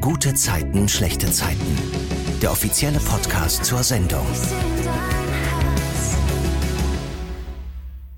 Gute 0.00 0.32
Zeiten, 0.32 0.88
schlechte 0.88 1.30
Zeiten. 1.30 1.76
Der 2.40 2.50
offizielle 2.50 2.98
Podcast 3.00 3.66
zur 3.66 3.82
Sendung. 3.82 4.24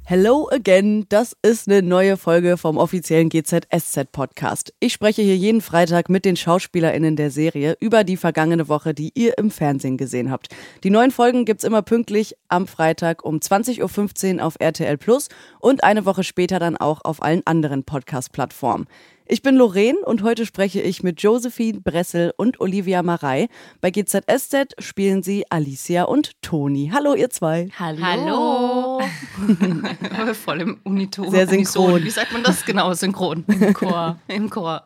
Hello 0.04 0.48
again, 0.52 1.06
das 1.08 1.34
ist 1.42 1.68
eine 1.68 1.82
neue 1.82 2.16
Folge 2.16 2.56
vom 2.56 2.76
offiziellen 2.76 3.30
GZSZ 3.30 4.12
Podcast. 4.12 4.72
Ich 4.78 4.92
spreche 4.92 5.22
hier 5.22 5.36
jeden 5.36 5.60
Freitag 5.60 6.08
mit 6.08 6.24
den 6.24 6.36
SchauspielerInnen 6.36 7.16
der 7.16 7.30
Serie 7.30 7.76
über 7.80 8.04
die 8.04 8.16
vergangene 8.16 8.68
Woche, 8.68 8.94
die 8.94 9.10
ihr 9.14 9.38
im 9.38 9.50
Fernsehen 9.50 9.96
gesehen 9.96 10.30
habt. 10.30 10.54
Die 10.84 10.90
neuen 10.90 11.10
Folgen 11.10 11.44
gibt's 11.44 11.64
immer 11.64 11.82
pünktlich 11.82 12.36
am 12.48 12.68
Freitag 12.68 13.24
um 13.24 13.38
20.15 13.38 14.36
Uhr 14.36 14.44
auf 14.44 14.56
RTL 14.60 14.98
Plus 14.98 15.28
und 15.58 15.82
eine 15.82 16.04
Woche 16.04 16.22
später 16.22 16.58
dann 16.60 16.76
auch 16.76 17.00
auf 17.04 17.22
allen 17.22 17.42
anderen 17.46 17.82
Podcast-Plattformen. 17.82 18.86
Ich 19.26 19.42
bin 19.42 19.54
Lorraine 19.56 19.98
und 20.04 20.22
heute 20.22 20.44
spreche 20.44 20.80
ich 20.80 21.02
mit 21.02 21.22
Josephine 21.22 21.80
Bressel 21.80 22.32
und 22.36 22.60
Olivia 22.60 23.02
Marei. 23.02 23.48
Bei 23.80 23.90
GZSZ 23.90 24.74
spielen 24.78 25.22
sie 25.22 25.44
Alicia 25.48 26.04
und 26.04 26.32
Toni. 26.42 26.90
Hallo, 26.92 27.14
ihr 27.14 27.30
zwei. 27.30 27.68
Hallo. 27.78 29.00
Voll 30.34 30.60
im 30.60 30.80
Uniton. 30.84 31.30
Sehr 31.30 31.46
synchron. 31.48 32.02
Wie 32.02 32.10
sagt 32.10 32.32
man 32.32 32.42
das 32.42 32.64
genau? 32.64 32.92
Synchron. 32.94 33.44
Im 33.60 33.74
Chor. 33.74 34.18
Im 34.28 34.50
Chor. 34.50 34.84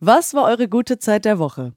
Was 0.00 0.34
war 0.34 0.44
eure 0.44 0.68
gute 0.68 0.98
Zeit 0.98 1.24
der 1.24 1.38
Woche? 1.38 1.72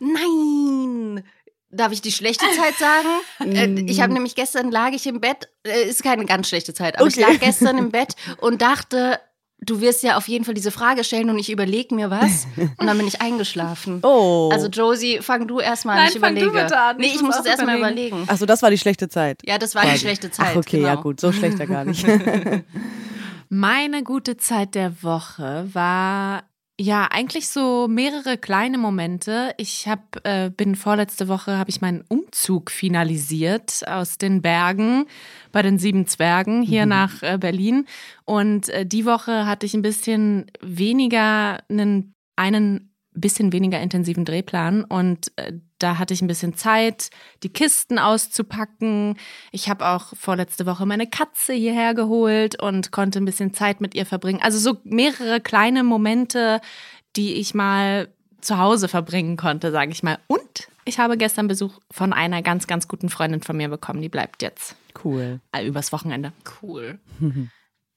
Nein! 0.00 1.22
Darf 1.70 1.92
ich 1.92 2.02
die 2.02 2.12
schlechte 2.12 2.44
Zeit 2.56 2.74
sagen? 2.76 3.08
Äh, 3.54 3.90
ich 3.90 4.00
habe 4.00 4.12
nämlich 4.12 4.34
gestern 4.34 4.70
lag 4.70 4.92
ich 4.92 5.06
im 5.06 5.20
Bett, 5.20 5.48
äh, 5.66 5.88
ist 5.88 6.02
keine 6.04 6.24
ganz 6.26 6.48
schlechte 6.48 6.74
Zeit, 6.74 6.96
aber 6.96 7.06
Okay. 7.06 7.20
ich 7.20 7.26
lag 7.26 7.40
gestern 7.40 7.76
im 7.76 7.90
Bett 7.90 8.14
und 8.40 8.62
dachte, 8.62 9.18
du 9.64 9.80
wirst 9.80 10.02
ja 10.02 10.16
auf 10.16 10.28
jeden 10.28 10.44
Fall 10.44 10.54
diese 10.54 10.70
Frage 10.70 11.04
stellen 11.04 11.30
und 11.30 11.38
ich 11.38 11.50
überlege 11.50 11.94
mir 11.94 12.10
was 12.10 12.46
und 12.76 12.86
dann 12.86 12.98
bin 12.98 13.06
ich 13.06 13.20
eingeschlafen. 13.20 14.00
Oh. 14.02 14.50
Also 14.52 14.66
Josie, 14.68 15.18
fang 15.22 15.46
du 15.46 15.60
erstmal 15.60 15.96
an, 15.96 16.02
Nein, 16.04 16.12
ich 16.14 16.20
fang 16.20 16.34
du 16.34 16.40
überlege. 16.42 16.64
bitte 16.64 16.78
an. 16.78 16.96
Nee, 16.98 17.06
Ich 17.06 17.14
ich 17.16 17.22
muss 17.22 17.38
es 17.38 17.46
erstmal 17.46 17.78
überlegen. 17.78 18.24
Achso, 18.26 18.44
das 18.44 18.62
war 18.62 18.70
die 18.70 18.78
schlechte 18.78 19.08
Zeit. 19.08 19.40
Ja, 19.46 19.58
das 19.58 19.74
war 19.74 19.82
die 19.82 19.88
Quasi. 19.88 20.00
schlechte 20.00 20.30
Zeit. 20.30 20.48
Ach, 20.50 20.56
okay, 20.56 20.78
genau. 20.78 20.88
ja 20.88 20.94
gut, 20.96 21.20
so 21.20 21.32
schlechter 21.32 21.66
gar 21.66 21.84
nicht. 21.84 22.04
Meine 23.48 24.02
gute 24.02 24.36
Zeit 24.36 24.74
der 24.74 25.02
Woche 25.02 25.68
war 25.72 26.42
ja 26.80 27.08
eigentlich 27.10 27.48
so 27.48 27.86
mehrere 27.88 28.38
kleine 28.38 28.78
Momente. 28.78 29.54
Ich 29.56 29.88
hab, 29.88 30.24
äh, 30.24 30.50
bin 30.50 30.74
vorletzte 30.74 31.28
Woche 31.28 31.58
habe 31.58 31.70
ich 31.70 31.80
meinen 31.80 32.04
Umzug 32.08 32.70
finalisiert 32.70 33.86
aus 33.86 34.18
den 34.18 34.42
Bergen 34.42 35.06
bei 35.52 35.62
den 35.62 35.78
sieben 35.78 36.06
Zwergen 36.06 36.62
hier 36.62 36.86
nach 36.86 37.22
äh, 37.22 37.38
Berlin. 37.38 37.86
Und 38.24 38.68
äh, 38.70 38.86
die 38.86 39.04
Woche 39.04 39.46
hatte 39.46 39.66
ich 39.66 39.74
ein 39.74 39.82
bisschen 39.82 40.46
weniger 40.60 41.58
einen 41.68 42.14
einen 42.36 42.92
bisschen 43.14 43.52
weniger 43.52 43.80
intensiven 43.80 44.24
Drehplan. 44.24 44.84
Und 44.84 45.32
äh, 45.36 45.52
da 45.82 45.98
hatte 45.98 46.14
ich 46.14 46.22
ein 46.22 46.26
bisschen 46.28 46.54
Zeit, 46.54 47.10
die 47.42 47.48
Kisten 47.48 47.98
auszupacken. 47.98 49.16
Ich 49.50 49.68
habe 49.68 49.86
auch 49.86 50.14
vorletzte 50.16 50.66
Woche 50.66 50.86
meine 50.86 51.06
Katze 51.06 51.52
hierher 51.52 51.94
geholt 51.94 52.60
und 52.62 52.92
konnte 52.92 53.18
ein 53.20 53.24
bisschen 53.24 53.54
Zeit 53.54 53.80
mit 53.80 53.94
ihr 53.94 54.06
verbringen. 54.06 54.40
Also 54.42 54.58
so 54.58 54.78
mehrere 54.84 55.40
kleine 55.40 55.82
Momente, 55.84 56.60
die 57.16 57.34
ich 57.34 57.54
mal 57.54 58.08
zu 58.40 58.58
Hause 58.58 58.88
verbringen 58.88 59.36
konnte, 59.36 59.70
sage 59.70 59.92
ich 59.92 60.02
mal. 60.02 60.18
Und 60.26 60.68
ich 60.84 60.98
habe 60.98 61.16
gestern 61.16 61.48
Besuch 61.48 61.78
von 61.90 62.12
einer 62.12 62.42
ganz, 62.42 62.66
ganz 62.66 62.88
guten 62.88 63.08
Freundin 63.08 63.42
von 63.42 63.56
mir 63.56 63.68
bekommen. 63.68 64.02
Die 64.02 64.08
bleibt 64.08 64.42
jetzt 64.42 64.76
Cool. 65.04 65.40
übers 65.64 65.92
Wochenende. 65.92 66.32
Cool. 66.62 66.98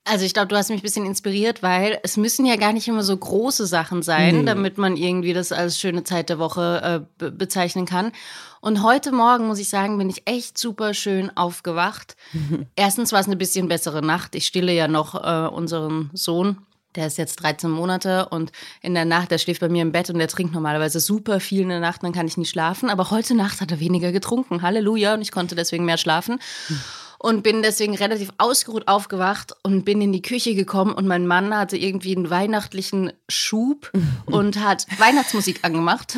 Also 0.07 0.23
ich 0.23 0.33
glaube, 0.35 0.47
du 0.49 0.55
hast 0.55 0.69
mich 0.69 0.79
ein 0.81 0.83
bisschen 0.83 1.05
inspiriert, 1.07 1.63
weil 1.63 1.99
es 2.03 2.15
müssen 2.15 2.45
ja 2.45 2.57
gar 2.57 2.73
nicht 2.73 2.87
immer 2.87 3.01
so 3.01 3.17
große 3.17 3.65
Sachen 3.65 4.03
sein, 4.03 4.39
Nee. 4.41 4.45
damit 4.45 4.77
man 4.77 4.97
irgendwie 4.97 5.33
das 5.33 5.51
als 5.51 5.79
schöne 5.79 6.03
Zeit 6.03 6.29
der 6.29 6.37
Woche 6.37 6.81
äh, 7.03 7.05
be 7.17 7.31
bezeichnen 7.31 7.87
kann. 7.87 8.11
Und 8.61 8.83
heute 8.83 9.11
Morgen, 9.11 9.47
muss 9.47 9.57
ich 9.59 9.67
sagen, 9.69 9.97
bin 9.97 10.09
ich 10.09 10.21
echt 10.27 10.59
super 10.59 10.93
schön 10.93 11.35
aufgewacht. 11.35 12.15
Erstens 12.75 13.13
war 13.13 13.19
es 13.19 13.25
eine 13.25 13.35
bisschen 13.35 13.67
bessere 13.67 14.03
Nacht. 14.03 14.35
Ich 14.35 14.45
stille 14.45 14.71
ja 14.73 14.87
noch 14.87 15.15
äh, 15.15 15.47
unseren 15.47 16.11
Sohn. 16.13 16.57
Der 16.95 17.07
ist 17.07 17.17
jetzt 17.17 17.37
13 17.37 17.69
Monate 17.69 18.29
und 18.29 18.51
in 18.81 18.93
der 18.93 19.03
Nacht, 19.05 19.29
der 19.31 19.37
schläft 19.37 19.59
bei 19.59 19.67
mir 19.69 19.81
im 19.81 19.91
Bett 19.91 20.09
und 20.09 20.17
der 20.17 20.29
trinkt 20.29 20.53
normalerweise 20.53 20.99
super 21.01 21.39
viel 21.41 21.61
in 21.63 21.69
der 21.69 21.81
Nacht, 21.81 22.03
dann 22.03 22.13
kann 22.13 22.25
ich 22.27 22.37
nicht 22.37 22.51
schlafen. 22.51 22.89
Aber 22.89 23.09
heute 23.11 23.35
Nacht 23.35 23.59
hat 23.59 23.71
er 23.71 23.81
weniger 23.81 24.11
getrunken. 24.13 24.61
Halleluja. 24.61 25.15
Und 25.15 25.21
ich 25.21 25.31
konnte 25.31 25.55
deswegen 25.55 25.83
mehr 25.83 25.97
schlafen 25.97 26.39
und 27.25 27.41
bin 27.41 27.63
deswegen 27.63 27.95
relativ 27.95 28.29
ausgeruht 28.37 28.87
aufgewacht 28.87 29.53
und 29.63 29.83
bin 29.83 29.99
in 29.99 30.13
die 30.13 30.21
Küche 30.21 30.53
gekommen 30.53 30.93
und 30.93 31.07
mein 31.07 31.25
Mann 31.25 31.57
hatte 31.57 31.75
irgendwie 31.75 32.15
einen 32.15 32.29
weihnachtlichen 32.29 33.11
Schub 33.27 33.91
und 34.27 34.59
hat 34.63 34.85
Weihnachtsmusik 34.99 35.61
angemacht 35.63 36.15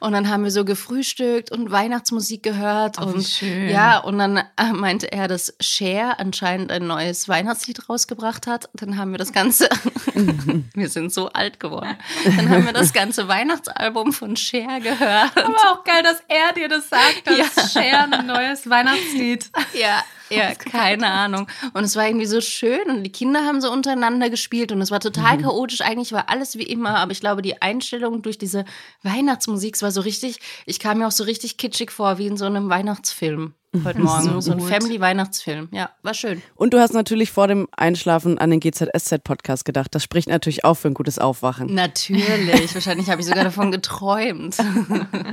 und 0.00 0.12
dann 0.12 0.28
haben 0.28 0.44
wir 0.44 0.50
so 0.50 0.66
gefrühstückt 0.66 1.50
und 1.50 1.70
Weihnachtsmusik 1.70 2.42
gehört 2.42 2.96
Oh, 3.00 3.04
und 3.06 3.26
schön. 3.26 3.70
ja 3.70 3.98
und 3.98 4.18
dann 4.18 4.36
äh, 4.36 4.72
meinte 4.74 5.10
er, 5.10 5.28
dass 5.28 5.54
Cher 5.60 6.20
anscheinend 6.20 6.70
ein 6.72 6.86
neues 6.86 7.26
Weihnachtslied 7.28 7.88
rausgebracht 7.88 8.46
hat. 8.46 8.68
Dann 8.74 8.98
haben 8.98 9.12
wir 9.12 9.18
das 9.18 9.32
ganze, 9.32 9.68
wir 10.74 10.88
sind 10.90 11.10
so 11.12 11.30
alt 11.30 11.58
geworden, 11.58 11.96
dann 12.24 12.50
haben 12.50 12.66
wir 12.66 12.72
das 12.74 12.92
ganze 12.92 13.28
Weihnachtsalbum 13.28 14.12
von 14.12 14.36
Cher 14.36 14.80
gehört. 14.80 15.36
Aber 15.36 15.56
auch 15.70 15.84
geil, 15.84 16.02
dass 16.02 16.22
er 16.28 16.52
dir 16.54 16.68
das 16.68 16.88
sagt, 16.90 17.22
dass 17.26 17.72
Ja. 17.74 17.82
Cher 17.82 18.08
ein 18.12 18.26
neues 18.26 18.68
Weihnachtslied. 18.68 19.50
Ja, 19.72 20.02
ja, 20.30 20.54
keine 20.54 21.06
Ahnung. 21.10 21.46
Und 21.74 21.84
es 21.84 21.96
war 21.96 22.06
irgendwie 22.06 22.26
so 22.26 22.40
schön 22.40 22.88
und 22.88 23.04
die 23.04 23.12
Kinder 23.12 23.44
haben 23.44 23.60
so 23.60 23.70
untereinander 23.70 24.30
gespielt 24.30 24.72
und 24.72 24.80
es 24.80 24.90
war 24.90 25.00
total 25.00 25.38
chaotisch. 25.38 25.80
Eigentlich 25.80 26.12
war 26.12 26.28
alles 26.28 26.56
wie 26.56 26.64
immer, 26.64 26.98
aber 26.98 27.12
ich 27.12 27.20
glaube, 27.20 27.42
die 27.42 27.60
Einstellung 27.62 28.22
durch 28.22 28.38
diese 28.38 28.64
Weihnachtsmusik, 29.02 29.76
es 29.76 29.82
war 29.82 29.90
so 29.90 30.00
richtig, 30.00 30.38
ich 30.66 30.78
kam 30.78 30.98
mir 30.98 31.06
auch 31.06 31.12
so 31.12 31.24
richtig 31.24 31.56
kitschig 31.56 31.90
vor, 31.90 32.18
wie 32.18 32.26
in 32.26 32.36
so 32.36 32.44
einem 32.44 32.68
Weihnachtsfilm 32.68 33.54
heute 33.84 34.00
Morgen. 34.00 34.24
So 34.24 34.40
So, 34.40 34.52
ein. 34.52 34.60
Family-Weihnachtsfilm. 34.60 35.68
Ja, 35.72 35.90
war 36.02 36.14
schön. 36.14 36.42
Und 36.54 36.74
du 36.74 36.80
hast 36.80 36.94
natürlich 36.94 37.30
vor 37.30 37.48
dem 37.48 37.68
Einschlafen 37.76 38.38
an 38.38 38.50
den 38.50 38.60
GZSZ-Podcast 38.60 39.64
gedacht. 39.64 39.94
Das 39.94 40.02
spricht 40.02 40.28
natürlich 40.28 40.64
auch 40.64 40.74
für 40.74 40.88
ein 40.88 40.94
gutes 40.94 41.18
Aufwachen. 41.18 41.74
Natürlich. 41.74 42.74
Wahrscheinlich 42.74 43.10
habe 43.10 43.20
ich 43.20 43.26
sogar 43.26 43.44
davon 43.44 43.70
geträumt. 43.70 44.56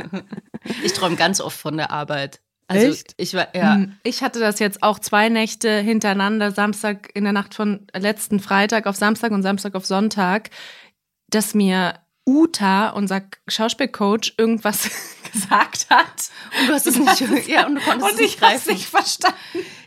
ich 0.84 0.94
träume 0.94 1.16
ganz 1.16 1.42
oft 1.42 1.58
von 1.58 1.78
der 1.78 1.92
Arbeit. 1.92 2.42
Also 2.68 2.88
Echt? 2.88 3.14
ich 3.18 3.34
war, 3.36 3.48
ja. 3.56 3.76
Hm, 3.76 3.96
Ich 4.03 4.24
hatte 4.24 4.40
das 4.40 4.59
jetzt 4.59 4.81
auch 4.81 4.98
zwei 5.00 5.30
Nächte 5.30 5.80
hintereinander, 5.80 6.52
Samstag 6.52 7.12
in 7.14 7.24
der 7.24 7.34
Nacht 7.34 7.53
von 7.53 7.88
letzten 7.96 8.40
Freitag 8.40 8.88
auf 8.88 8.96
Samstag 8.96 9.31
und 9.31 9.44
Samstag 9.44 9.76
auf 9.76 9.86
Sonntag, 9.86 10.50
dass 11.30 11.53
mir 11.53 11.94
Uta, 12.28 12.90
unser 12.90 13.22
Schauspielcoach, 13.48 14.34
irgendwas 14.38 14.90
gesagt 15.31 15.88
hat. 15.92 16.30
Und 16.59 16.70
du 16.70 16.74
hast 16.74 16.88
es 16.88 16.98
nicht, 16.98 17.48
ja, 17.48 17.66
und 17.68 17.76
du 17.76 17.81
konntest 17.81 18.08
es 18.08 18.14
Und 18.14 18.22
nicht 18.22 18.36
ich 18.38 18.42
hab's 18.42 18.52
greifen. 18.66 18.74
nicht 18.74 18.88
verstanden. 18.88 19.38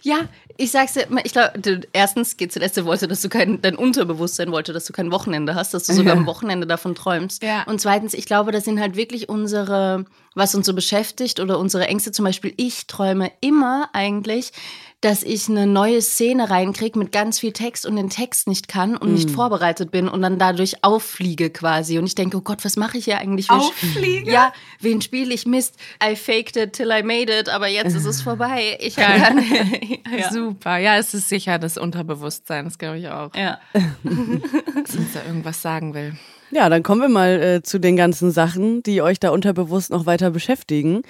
Ja, 0.03 0.29
ich 0.57 0.71
sag's 0.71 0.93
dir, 0.93 1.07
ich 1.25 1.33
glaube, 1.33 1.81
erstens 1.93 2.37
GZS 2.37 2.85
wollte, 2.85 3.09
dass 3.09 3.23
du 3.23 3.29
kein, 3.29 3.61
dein 3.61 3.75
Unterbewusstsein 3.77 4.53
wollte, 4.53 4.73
dass 4.73 4.85
du 4.85 4.93
kein 4.93 5.11
Wochenende 5.11 5.55
hast, 5.57 5.75
dass 5.75 5.85
du 5.87 5.93
sogar 5.93 6.15
Ja. 6.15 6.21
am 6.21 6.27
Wochenende 6.27 6.67
davon 6.69 6.95
träumst. 6.95 7.43
Ja. 7.43 7.65
Und 7.65 7.81
zweitens, 7.81 8.15
ich 8.15 8.27
glaube, 8.27 8.53
das 8.53 8.65
sind 8.65 8.79
halt 8.81 8.95
wirklich 8.97 9.29
unsere, 9.29 10.05
was 10.35 10.55
uns 10.55 10.67
so 10.67 10.75
beschäftigt 10.75 11.41
oder 11.41 11.59
unsere 11.59 11.87
Ängste. 11.89 12.13
Zum 12.13 12.25
Beispiel, 12.25 12.53
ich 12.57 12.87
träume 12.87 13.31
immer 13.41 13.91
eigentlich, 13.93 14.53
dass 15.01 15.23
ich 15.23 15.49
eine 15.49 15.67
neue 15.69 16.03
Szene 16.03 16.51
reinkriege 16.51 16.99
mit 16.99 17.13
ganz 17.13 17.39
viel 17.39 17.53
Text 17.53 17.87
und 17.87 17.95
den 17.95 18.11
Text 18.11 18.49
nicht 18.49 18.67
kann 18.67 18.97
und 18.97 19.15
nicht 19.15 19.31
vorbereitet 19.31 19.93
bin 19.93 20.09
und 20.09 20.23
dann 20.23 20.41
dadurch 20.41 20.83
auffliege 20.83 21.51
quasi. 21.51 21.99
Und 21.99 22.07
ich 22.07 22.17
denke, 22.17 22.37
oh 22.37 22.41
Gott, 22.41 22.65
was 22.65 22.77
mache 22.77 22.99
ich 22.99 23.05
hier 23.05 23.19
eigentlich? 23.19 23.49
Auffliege? 23.49 24.31
Ja, 24.31 24.53
wen 24.81 25.01
spiele 25.01 25.33
ich? 25.33 25.47
Mist, 25.47 25.77
I 26.03 26.17
faked 26.17 26.57
it 26.57 26.73
till 26.73 26.91
I 26.91 27.05
made 27.05 27.33
it, 27.33 27.49
aber 27.49 27.69
jetzt 27.69 27.95
ist 27.95 28.07
es 28.07 28.23
vorbei. 28.23 28.77
Ich 28.81 28.97
Geil. 28.97 29.21
kann. 29.21 29.39
ja. 30.19 30.33
Super. 30.33 30.79
Ja, 30.79 30.97
es 30.97 31.15
ist 31.15 31.29
sicher 31.29 31.61
das 31.61 31.79
Unterbewusstsein, 31.79 32.65
das 32.65 32.77
glaube 32.79 32.99
ich 32.99 33.09
auch. 33.09 33.33
ja. 33.37 33.61
Dass 33.73 34.97
uns 34.97 35.13
da 35.15 35.25
irgendwas 35.25 35.63
sagen 35.63 35.95
will. 35.95 36.15
Ja, 36.51 36.69
dann 36.69 36.83
kommen 36.83 37.03
wir 37.03 37.09
mal 37.09 37.43
äh, 37.43 37.63
zu 37.63 37.79
den 37.79 37.97
ganzen 37.97 38.31
Sachen, 38.31 38.83
die 38.83 39.03
euch 39.03 39.21
da 39.21 39.31
unterbewusst 39.31 39.91
noch 39.91 40.07
weiter 40.07 40.31
beschäftigen. 40.31 41.03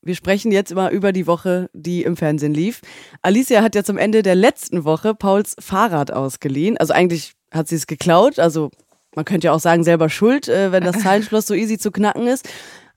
Wir 0.00 0.14
sprechen 0.14 0.52
jetzt 0.52 0.70
immer 0.70 0.90
über 0.90 1.12
die 1.12 1.26
Woche, 1.26 1.68
die 1.72 2.02
im 2.02 2.16
Fernsehen 2.16 2.54
lief. 2.54 2.80
Alicia 3.22 3.62
hat 3.62 3.74
ja 3.74 3.84
zum 3.84 3.98
Ende 3.98 4.22
der 4.22 4.36
letzten 4.36 4.84
Woche 4.84 5.14
Pauls 5.14 5.56
Fahrrad 5.58 6.12
ausgeliehen. 6.12 6.78
Also 6.78 6.94
eigentlich 6.94 7.34
hat 7.52 7.68
sie 7.68 7.74
es 7.74 7.86
geklaut. 7.86 8.38
Also 8.38 8.70
man 9.14 9.24
könnte 9.24 9.48
ja 9.48 9.52
auch 9.52 9.60
sagen, 9.60 9.84
selber 9.84 10.08
schuld, 10.08 10.48
äh, 10.48 10.72
wenn 10.72 10.84
das 10.84 11.00
Zahlenschloss 11.02 11.46
so 11.46 11.54
easy 11.54 11.76
zu 11.76 11.90
knacken 11.90 12.26
ist. 12.26 12.48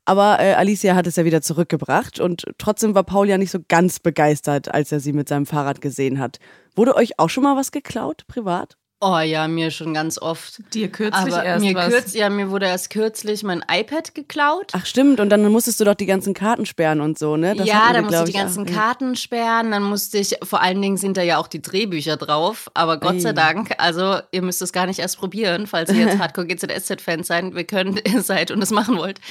Aber 0.05 0.39
äh, 0.39 0.53
Alicia 0.53 0.95
hat 0.95 1.05
es 1.05 1.17
ja 1.17 1.25
wieder 1.25 1.41
zurückgebracht 1.41 2.19
und 2.19 2.45
trotzdem 2.57 2.95
war 2.95 3.03
Paul 3.03 3.27
ja 3.27 3.37
nicht 3.37 3.51
so 3.51 3.59
ganz 3.67 3.99
begeistert, 3.99 4.73
als 4.73 4.91
er 4.91 4.99
sie 4.99 5.13
mit 5.13 5.29
seinem 5.29 5.45
Fahrrad 5.45 5.81
gesehen 5.81 6.19
hat. 6.19 6.39
Wurde 6.75 6.95
euch 6.95 7.19
auch 7.19 7.29
schon 7.29 7.43
mal 7.43 7.55
was 7.55 7.71
geklaut, 7.71 8.25
privat? 8.27 8.78
Oh 9.01 9.19
ja, 9.19 9.47
mir 9.47 9.71
schon 9.71 9.93
ganz 9.93 10.21
oft. 10.21 10.61
Dir 10.73 10.89
kürzlich 10.89 11.33
Aber 11.33 11.41
erst 11.41 11.63
mir 11.63 11.73
was. 11.73 11.87
kürz, 11.87 12.13
ja, 12.13 12.29
mir 12.29 12.49
wurde 12.49 12.65
erst 12.65 12.89
kürzlich 12.89 13.43
mein 13.43 13.63
iPad 13.71 14.13
geklaut. 14.13 14.73
Ach 14.73 14.85
stimmt, 14.85 15.21
und 15.21 15.29
dann 15.29 15.49
musstest 15.49 15.79
du 15.79 15.85
doch 15.85 15.93
die 15.93 16.05
ganzen 16.05 16.33
Karten 16.33 16.65
sperren 16.65 16.99
und 16.99 17.17
so, 17.17 17.37
ne? 17.37 17.55
Das 17.55 17.65
ja, 17.65 17.93
dann 17.93 18.03
musste 18.03 18.23
ich 18.25 18.31
die 18.31 18.37
ganzen 18.37 18.67
auch. 18.67 18.73
Karten 18.73 19.15
sperren, 19.15 19.71
dann 19.71 19.83
musste 19.83 20.17
ich, 20.17 20.35
vor 20.43 20.61
allen 20.61 20.81
Dingen 20.81 20.97
sind 20.97 21.15
da 21.15 21.21
ja 21.21 21.37
auch 21.37 21.47
die 21.47 21.61
Drehbücher 21.61 22.17
drauf, 22.17 22.69
aber 22.73 22.99
Gott 22.99 23.21
sei 23.21 23.29
Ei. 23.29 23.33
Dank, 23.33 23.71
also 23.77 24.19
ihr 24.31 24.41
müsst 24.41 24.61
es 24.61 24.73
gar 24.73 24.85
nicht 24.85 24.99
erst 24.99 25.17
probieren, 25.17 25.65
falls 25.65 25.89
ihr 25.91 26.05
jetzt 26.05 26.17
Hardcore 26.19 26.47
GZSZ-Fans 26.47 27.27
seid, 27.27 27.55
wir 27.55 27.63
können, 27.63 28.01
seid 28.21 28.51
und 28.51 28.61
es 28.61 28.71
machen 28.71 28.97
wollt. 28.97 29.21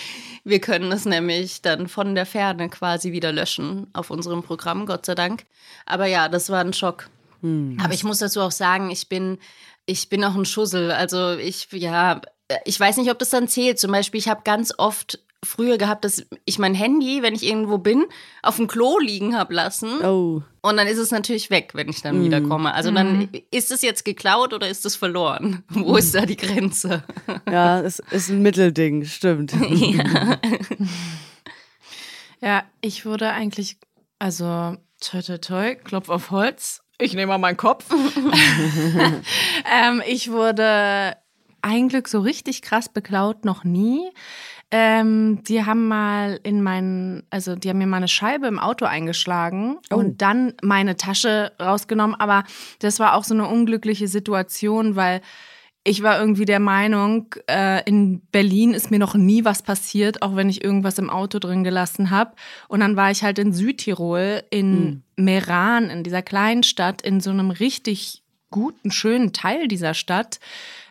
Wir 0.44 0.60
können 0.60 0.90
es 0.92 1.04
nämlich 1.04 1.60
dann 1.60 1.88
von 1.88 2.14
der 2.14 2.24
Ferne 2.24 2.70
quasi 2.70 3.12
wieder 3.12 3.32
löschen 3.32 3.88
auf 3.92 4.08
unserem 4.08 4.42
Programm, 4.42 4.86
Gott 4.86 5.04
sei 5.04 5.14
Dank. 5.14 5.44
Aber 5.84 6.06
ja, 6.06 6.30
das 6.30 6.48
war 6.48 6.60
ein 6.60 6.72
Schock. 6.72 7.10
Aber 7.42 7.94
ich 7.94 8.04
muss 8.04 8.18
dazu 8.18 8.40
auch 8.40 8.50
sagen, 8.50 8.90
ich 8.90 9.08
bin, 9.08 9.38
ich 9.86 10.08
bin 10.08 10.24
auch 10.24 10.34
ein 10.34 10.44
Schussel. 10.44 10.90
Also 10.90 11.32
ich, 11.32 11.68
ja, 11.72 12.20
ich 12.64 12.78
weiß 12.78 12.96
nicht, 12.96 13.10
ob 13.10 13.18
das 13.18 13.30
dann 13.30 13.48
zählt. 13.48 13.78
Zum 13.78 13.92
Beispiel, 13.92 14.18
ich 14.18 14.28
habe 14.28 14.42
ganz 14.44 14.74
oft 14.76 15.20
früher 15.44 15.78
gehabt, 15.78 16.04
dass 16.04 16.26
ich 16.44 16.58
mein 16.58 16.74
Handy, 16.74 17.22
wenn 17.22 17.34
ich 17.34 17.44
irgendwo 17.44 17.78
bin, 17.78 18.06
auf 18.42 18.56
dem 18.56 18.66
Klo 18.66 18.98
liegen 18.98 19.36
habe 19.36 19.54
lassen. 19.54 20.04
Oh. 20.04 20.42
Und 20.62 20.76
dann 20.76 20.88
ist 20.88 20.98
es 20.98 21.10
natürlich 21.12 21.50
weg, 21.50 21.70
wenn 21.74 21.88
ich 21.88 22.02
dann 22.02 22.24
wiederkomme. 22.24 22.74
Also 22.74 22.90
dann 22.90 23.28
ist 23.50 23.70
es 23.70 23.82
jetzt 23.82 24.04
geklaut 24.04 24.52
oder 24.52 24.68
ist 24.68 24.84
es 24.84 24.96
verloren? 24.96 25.62
Wo 25.68 25.96
ist 25.96 26.14
da 26.14 26.26
die 26.26 26.36
Grenze? 26.36 27.04
Ja, 27.50 27.80
es 27.80 27.98
ist 28.10 28.28
ein 28.30 28.42
Mittelding, 28.42 29.04
stimmt. 29.04 29.52
Ja, 32.40 32.64
ich 32.80 33.04
wurde 33.04 33.30
eigentlich, 33.30 33.78
also 34.20 34.76
toi 35.00 35.22
toi 35.22 35.38
toi, 35.38 35.74
Klopf 35.74 36.08
auf 36.08 36.30
Holz. 36.30 36.82
Ich 37.00 37.14
nehme 37.14 37.28
mal 37.28 37.38
meinen 37.38 37.56
Kopf. 37.56 37.86
ähm, 39.72 40.02
ich 40.06 40.32
wurde 40.32 41.16
ein 41.62 41.88
Glück 41.88 42.08
so 42.08 42.20
richtig 42.20 42.60
krass 42.62 42.88
beklaut 42.88 43.44
noch 43.44 43.62
nie. 43.62 44.10
Ähm, 44.70 45.42
die 45.44 45.64
haben 45.64 45.88
mal 45.88 46.40
in 46.42 46.62
meinen, 46.62 47.22
also 47.30 47.54
die 47.54 47.70
haben 47.70 47.78
mir 47.78 47.86
mal 47.86 47.98
eine 47.98 48.08
Scheibe 48.08 48.48
im 48.48 48.58
Auto 48.58 48.84
eingeschlagen 48.84 49.78
und 49.90 50.20
dann 50.20 50.54
meine 50.60 50.96
Tasche 50.96 51.52
rausgenommen. 51.60 52.16
Aber 52.20 52.44
das 52.80 53.00
war 53.00 53.14
auch 53.14 53.24
so 53.24 53.32
eine 53.32 53.46
unglückliche 53.46 54.08
Situation, 54.08 54.94
weil 54.94 55.22
ich 55.88 56.02
war 56.02 56.20
irgendwie 56.20 56.44
der 56.44 56.60
Meinung, 56.60 57.34
äh, 57.48 57.82
in 57.84 58.20
Berlin 58.30 58.74
ist 58.74 58.90
mir 58.90 58.98
noch 58.98 59.14
nie 59.14 59.46
was 59.46 59.62
passiert, 59.62 60.20
auch 60.20 60.36
wenn 60.36 60.50
ich 60.50 60.62
irgendwas 60.62 60.98
im 60.98 61.08
Auto 61.08 61.38
drin 61.38 61.64
gelassen 61.64 62.10
habe. 62.10 62.34
Und 62.68 62.80
dann 62.80 62.94
war 62.94 63.10
ich 63.10 63.22
halt 63.22 63.38
in 63.38 63.54
Südtirol, 63.54 64.42
in 64.50 65.02
Meran, 65.16 65.88
in 65.88 66.04
dieser 66.04 66.20
kleinen 66.20 66.62
Stadt, 66.62 67.00
in 67.00 67.20
so 67.20 67.30
einem 67.30 67.50
richtig 67.50 68.22
guten, 68.50 68.90
schönen 68.90 69.32
Teil 69.32 69.66
dieser 69.66 69.94
Stadt. 69.94 70.40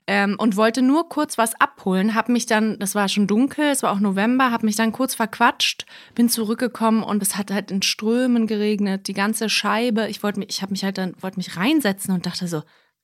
Ähm, 0.07 0.35
und 0.39 0.55
wollte 0.55 0.81
nur 0.81 1.09
kurz 1.09 1.37
was 1.37 1.59
abholen, 1.59 2.15
habe 2.15 2.31
mich 2.31 2.45
dann, 2.45 2.79
das 2.79 2.95
war 2.95 3.09
schon 3.09 3.27
dunkel, 3.27 3.65
es 3.65 3.83
war 3.83 3.91
auch 3.91 3.99
November, 3.99 4.51
habe 4.51 4.65
mich 4.65 4.77
dann 4.77 4.93
kurz 4.93 5.13
verquatscht, 5.13 5.85
bin 6.15 6.29
zurückgekommen 6.29 7.03
und 7.03 7.21
es 7.21 7.35
hat 7.35 7.51
halt 7.51 7.71
in 7.71 7.81
Strömen 7.81 8.47
geregnet, 8.47 9.07
die 9.09 9.13
ganze 9.13 9.49
Scheibe. 9.49 10.07
Ich 10.07 10.23
wollte 10.23 10.39
mich, 10.39 10.49
ich 10.49 10.61
habe 10.61 10.71
mich 10.71 10.85
halt 10.85 10.97
dann, 10.97 11.13
wollte 11.19 11.37
mich 11.37 11.57
reinsetzen 11.57 12.15
und 12.15 12.25
dachte 12.25 12.47
so, 12.47 12.63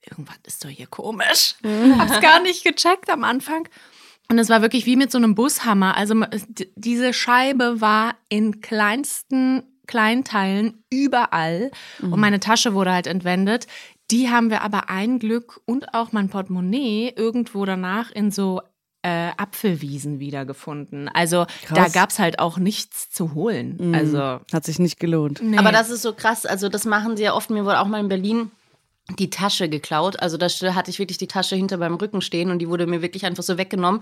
irgendwas 0.09 0.35
ist 0.45 0.63
doch 0.63 0.69
hier 0.69 0.87
komisch. 0.87 1.55
Hab's 1.97 2.19
gar 2.21 2.41
nicht 2.41 2.63
gecheckt 2.63 3.09
am 3.09 3.23
Anfang. 3.23 3.67
Und 4.29 4.39
es 4.39 4.49
war 4.49 4.61
wirklich 4.61 4.85
wie 4.85 4.95
mit 4.95 5.11
so 5.11 5.17
einem 5.17 5.35
Bushammer. 5.35 5.97
Also 5.97 6.15
es- 6.31 6.47
diese 6.75 7.13
Scheibe 7.13 7.81
war 7.81 8.15
in 8.29 8.61
kleinsten 8.61 9.63
Kleinteilen 9.85 10.83
überall 10.89 11.69
und 12.01 12.17
meine 12.19 12.39
Tasche 12.39 12.73
wurde 12.73 12.93
halt 12.93 13.05
entwendet. 13.07 13.67
Die 14.11 14.29
haben 14.29 14.49
wir 14.49 14.61
aber 14.61 14.89
ein 14.89 15.19
Glück 15.19 15.59
und 15.65 15.93
auch 15.93 16.11
mein 16.13 16.29
Portemonnaie 16.29 17.13
irgendwo 17.15 17.65
danach 17.65 18.09
in 18.11 18.31
so 18.31 18.61
äh, 19.01 19.31
Apfelwiesen 19.37 20.19
wiedergefunden. 20.19 21.09
Also 21.09 21.45
da 21.69 21.75
Krass. 21.83 21.93
gab's 21.93 22.19
halt 22.19 22.39
auch 22.39 22.57
nichts 22.57 23.09
zu 23.11 23.33
holen. 23.33 23.93
Also 23.93 24.39
Hat 24.53 24.63
sich 24.63 24.79
nicht 24.79 24.99
gelohnt. 24.99 25.41
nee. 25.41 25.57
Aber 25.57 25.73
das 25.73 25.89
ist 25.89 26.01
so 26.01 26.13
krass. 26.13 26.45
Also 26.45 26.69
das 26.69 26.85
machen 26.85 27.17
sie 27.17 27.23
ja 27.23 27.33
oft. 27.33 27.49
Mir 27.49 27.65
wurde 27.65 27.79
auch 27.79 27.87
mal 27.87 27.99
in 27.99 28.07
Berlin 28.07 28.51
die 29.19 29.29
Tasche 29.29 29.69
geklaut. 29.69 30.19
Also 30.19 30.37
da 30.37 30.47
hatte 30.75 30.89
ich 30.91 30.99
wirklich 30.99 31.17
die 31.17 31.27
Tasche 31.27 31.55
hinter 31.55 31.77
beim 31.77 31.95
Rücken 31.95 32.21
stehen 32.21 32.51
und 32.51 32.59
die 32.59 32.69
wurde 32.69 32.87
mir 32.87 33.01
wirklich 33.01 33.25
einfach 33.25 33.43
so 33.43 33.57
weggenommen. 33.57 34.01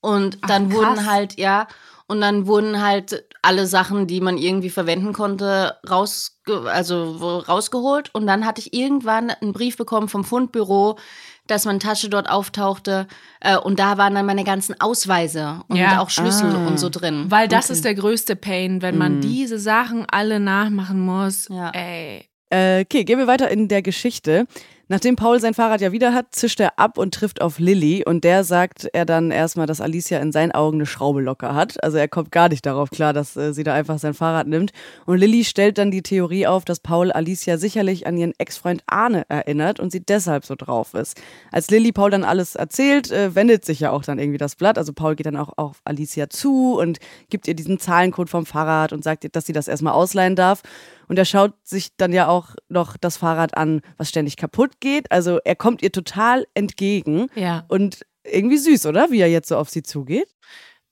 Und 0.00 0.38
dann 0.48 0.68
krass. 0.70 0.78
wurden 0.78 1.10
halt, 1.10 1.38
ja, 1.38 1.68
und 2.06 2.20
dann 2.22 2.46
wurden 2.46 2.82
halt 2.82 3.24
alle 3.42 3.66
Sachen, 3.66 4.06
die 4.06 4.20
man 4.20 4.36
irgendwie 4.38 4.70
verwenden 4.70 5.12
konnte, 5.12 5.76
rausge 5.88 6.32
also 6.72 7.42
rausgeholt. 7.46 8.10
Und 8.14 8.26
dann 8.26 8.44
hatte 8.46 8.60
ich 8.62 8.72
irgendwann 8.74 9.30
einen 9.30 9.52
Brief 9.52 9.76
bekommen 9.76 10.08
vom 10.08 10.24
Fundbüro, 10.24 10.98
dass 11.46 11.66
meine 11.66 11.78
Tasche 11.78 12.08
dort 12.08 12.28
auftauchte. 12.30 13.06
Äh, 13.40 13.58
und 13.58 13.78
da 13.78 13.98
waren 13.98 14.14
dann 14.14 14.26
meine 14.26 14.44
ganzen 14.44 14.80
Ausweise 14.80 15.60
und 15.68 15.76
Ja. 15.76 16.00
auch 16.00 16.10
Schlüssel 16.10 16.50
Ah. 16.56 16.66
und 16.66 16.80
so 16.80 16.88
drin. 16.88 17.26
Weil 17.28 17.46
das 17.46 17.70
ist 17.70 17.84
der 17.84 17.94
größte 17.94 18.34
Pain, 18.36 18.82
wenn 18.82 18.96
man 18.98 19.20
diese 19.20 19.58
Sachen 19.58 20.06
alle 20.10 20.40
nachmachen 20.40 20.98
muss. 21.00 21.46
Ja. 21.48 21.70
Ey. 21.70 22.29
Äh, 22.50 22.82
okay, 22.82 23.04
gehen 23.04 23.18
wir 23.18 23.26
weiter 23.26 23.50
in 23.50 23.68
der 23.68 23.82
Geschichte. 23.82 24.46
Nachdem 24.92 25.14
Paul 25.14 25.38
sein 25.38 25.54
Fahrrad 25.54 25.80
ja 25.80 25.92
wieder 25.92 26.14
hat, 26.14 26.34
zischt 26.34 26.58
er 26.58 26.80
ab 26.80 26.98
und 26.98 27.14
trifft 27.14 27.40
auf 27.42 27.60
Lilly 27.60 28.02
und 28.04 28.24
der 28.24 28.42
sagt 28.42 28.88
er 28.92 29.04
dann 29.04 29.30
erstmal, 29.30 29.68
dass 29.68 29.80
Alicia 29.80 30.18
in 30.18 30.32
seinen 30.32 30.50
Augen 30.50 30.78
eine 30.78 30.86
Schraube 30.86 31.20
locker 31.20 31.54
hat. 31.54 31.80
Also 31.84 31.96
er 31.96 32.08
kommt 32.08 32.32
gar 32.32 32.48
nicht 32.48 32.66
darauf 32.66 32.90
klar, 32.90 33.12
dass 33.12 33.36
äh, 33.36 33.54
sie 33.54 33.62
da 33.62 33.72
einfach 33.72 34.00
sein 34.00 34.14
Fahrrad 34.14 34.48
nimmt. 34.48 34.72
Und 35.06 35.18
Lilly 35.18 35.44
stellt 35.44 35.78
dann 35.78 35.92
die 35.92 36.02
Theorie 36.02 36.48
auf, 36.48 36.64
dass 36.64 36.80
Paul 36.80 37.12
Alicia 37.12 37.56
sicherlich 37.56 38.08
an 38.08 38.16
ihren 38.16 38.32
Ex-Freund 38.36 38.82
Arne 38.86 39.26
erinnert 39.28 39.78
und 39.78 39.92
sie 39.92 40.00
deshalb 40.00 40.44
so 40.44 40.56
drauf 40.56 40.94
ist. 40.94 41.22
Als 41.52 41.70
Lilly 41.70 41.92
Paul 41.92 42.10
dann 42.10 42.24
alles 42.24 42.56
erzählt, 42.56 43.12
äh, 43.12 43.36
wendet 43.36 43.64
sich 43.64 43.78
ja 43.78 43.92
auch 43.92 44.02
dann 44.02 44.18
irgendwie 44.18 44.38
das 44.38 44.56
Blatt. 44.56 44.76
Also 44.76 44.92
Paul 44.92 45.14
geht 45.14 45.26
dann 45.26 45.36
auch 45.36 45.52
auf 45.56 45.82
Alicia 45.84 46.28
zu 46.30 46.76
und 46.80 46.98
gibt 47.28 47.46
ihr 47.46 47.54
diesen 47.54 47.78
Zahlencode 47.78 48.28
vom 48.28 48.44
Fahrrad 48.44 48.92
und 48.92 49.04
sagt 49.04 49.22
ihr, 49.22 49.30
dass 49.30 49.46
sie 49.46 49.52
das 49.52 49.68
erstmal 49.68 49.92
ausleihen 49.92 50.34
darf. 50.34 50.62
Und 51.10 51.18
er 51.18 51.24
schaut 51.24 51.54
sich 51.64 51.96
dann 51.96 52.12
ja 52.12 52.28
auch 52.28 52.54
noch 52.68 52.96
das 52.96 53.16
Fahrrad 53.16 53.56
an, 53.56 53.80
was 53.96 54.08
ständig 54.08 54.36
kaputt 54.36 54.78
geht. 54.78 55.10
Also 55.10 55.40
er 55.44 55.56
kommt 55.56 55.82
ihr 55.82 55.90
total 55.90 56.46
entgegen. 56.54 57.26
Ja. 57.34 57.64
Und 57.66 58.06
irgendwie 58.22 58.58
süß, 58.58 58.86
oder? 58.86 59.10
Wie 59.10 59.18
er 59.18 59.28
jetzt 59.28 59.48
so 59.48 59.56
auf 59.56 59.68
sie 59.68 59.82
zugeht. 59.82 60.28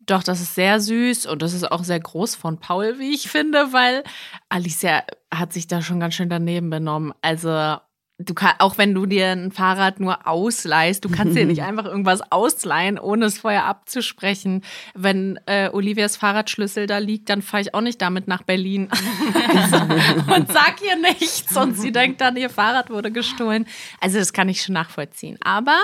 Doch, 0.00 0.24
das 0.24 0.40
ist 0.40 0.56
sehr 0.56 0.80
süß 0.80 1.26
und 1.26 1.40
das 1.40 1.52
ist 1.52 1.70
auch 1.70 1.84
sehr 1.84 2.00
groß 2.00 2.34
von 2.34 2.58
Paul, 2.58 2.98
wie 2.98 3.14
ich 3.14 3.28
finde, 3.28 3.72
weil 3.72 4.02
Alicia 4.48 5.04
hat 5.32 5.52
sich 5.52 5.68
da 5.68 5.82
schon 5.82 6.00
ganz 6.00 6.14
schön 6.14 6.28
daneben 6.28 6.68
benommen. 6.68 7.14
Also, 7.22 7.76
du 8.18 8.34
kann, 8.34 8.54
auch 8.58 8.78
wenn 8.78 8.94
du 8.94 9.06
dir 9.06 9.28
ein 9.28 9.52
Fahrrad 9.52 10.00
nur 10.00 10.26
ausleihst, 10.26 11.04
du 11.04 11.08
kannst 11.08 11.36
dir 11.36 11.46
nicht 11.46 11.62
einfach 11.62 11.84
irgendwas 11.84 12.32
ausleihen, 12.32 12.98
ohne 12.98 13.26
es 13.26 13.38
vorher 13.38 13.64
abzusprechen. 13.64 14.62
Wenn 14.94 15.38
äh, 15.46 15.70
Olivias 15.72 16.16
Fahrradschlüssel 16.16 16.86
da 16.86 16.98
liegt, 16.98 17.28
dann 17.30 17.42
fahre 17.42 17.62
ich 17.62 17.74
auch 17.74 17.80
nicht 17.80 18.02
damit 18.02 18.26
nach 18.26 18.42
Berlin 18.42 18.88
und 20.36 20.52
sag 20.52 20.82
ihr 20.84 20.96
nichts 20.96 21.56
und 21.56 21.78
sie 21.78 21.92
denkt 21.92 22.20
dann, 22.20 22.36
ihr 22.36 22.50
Fahrrad 22.50 22.90
wurde 22.90 23.12
gestohlen. 23.12 23.66
Also, 24.00 24.18
das 24.18 24.32
kann 24.32 24.48
ich 24.48 24.62
schon 24.62 24.74
nachvollziehen. 24.74 25.38
Aber 25.40 25.78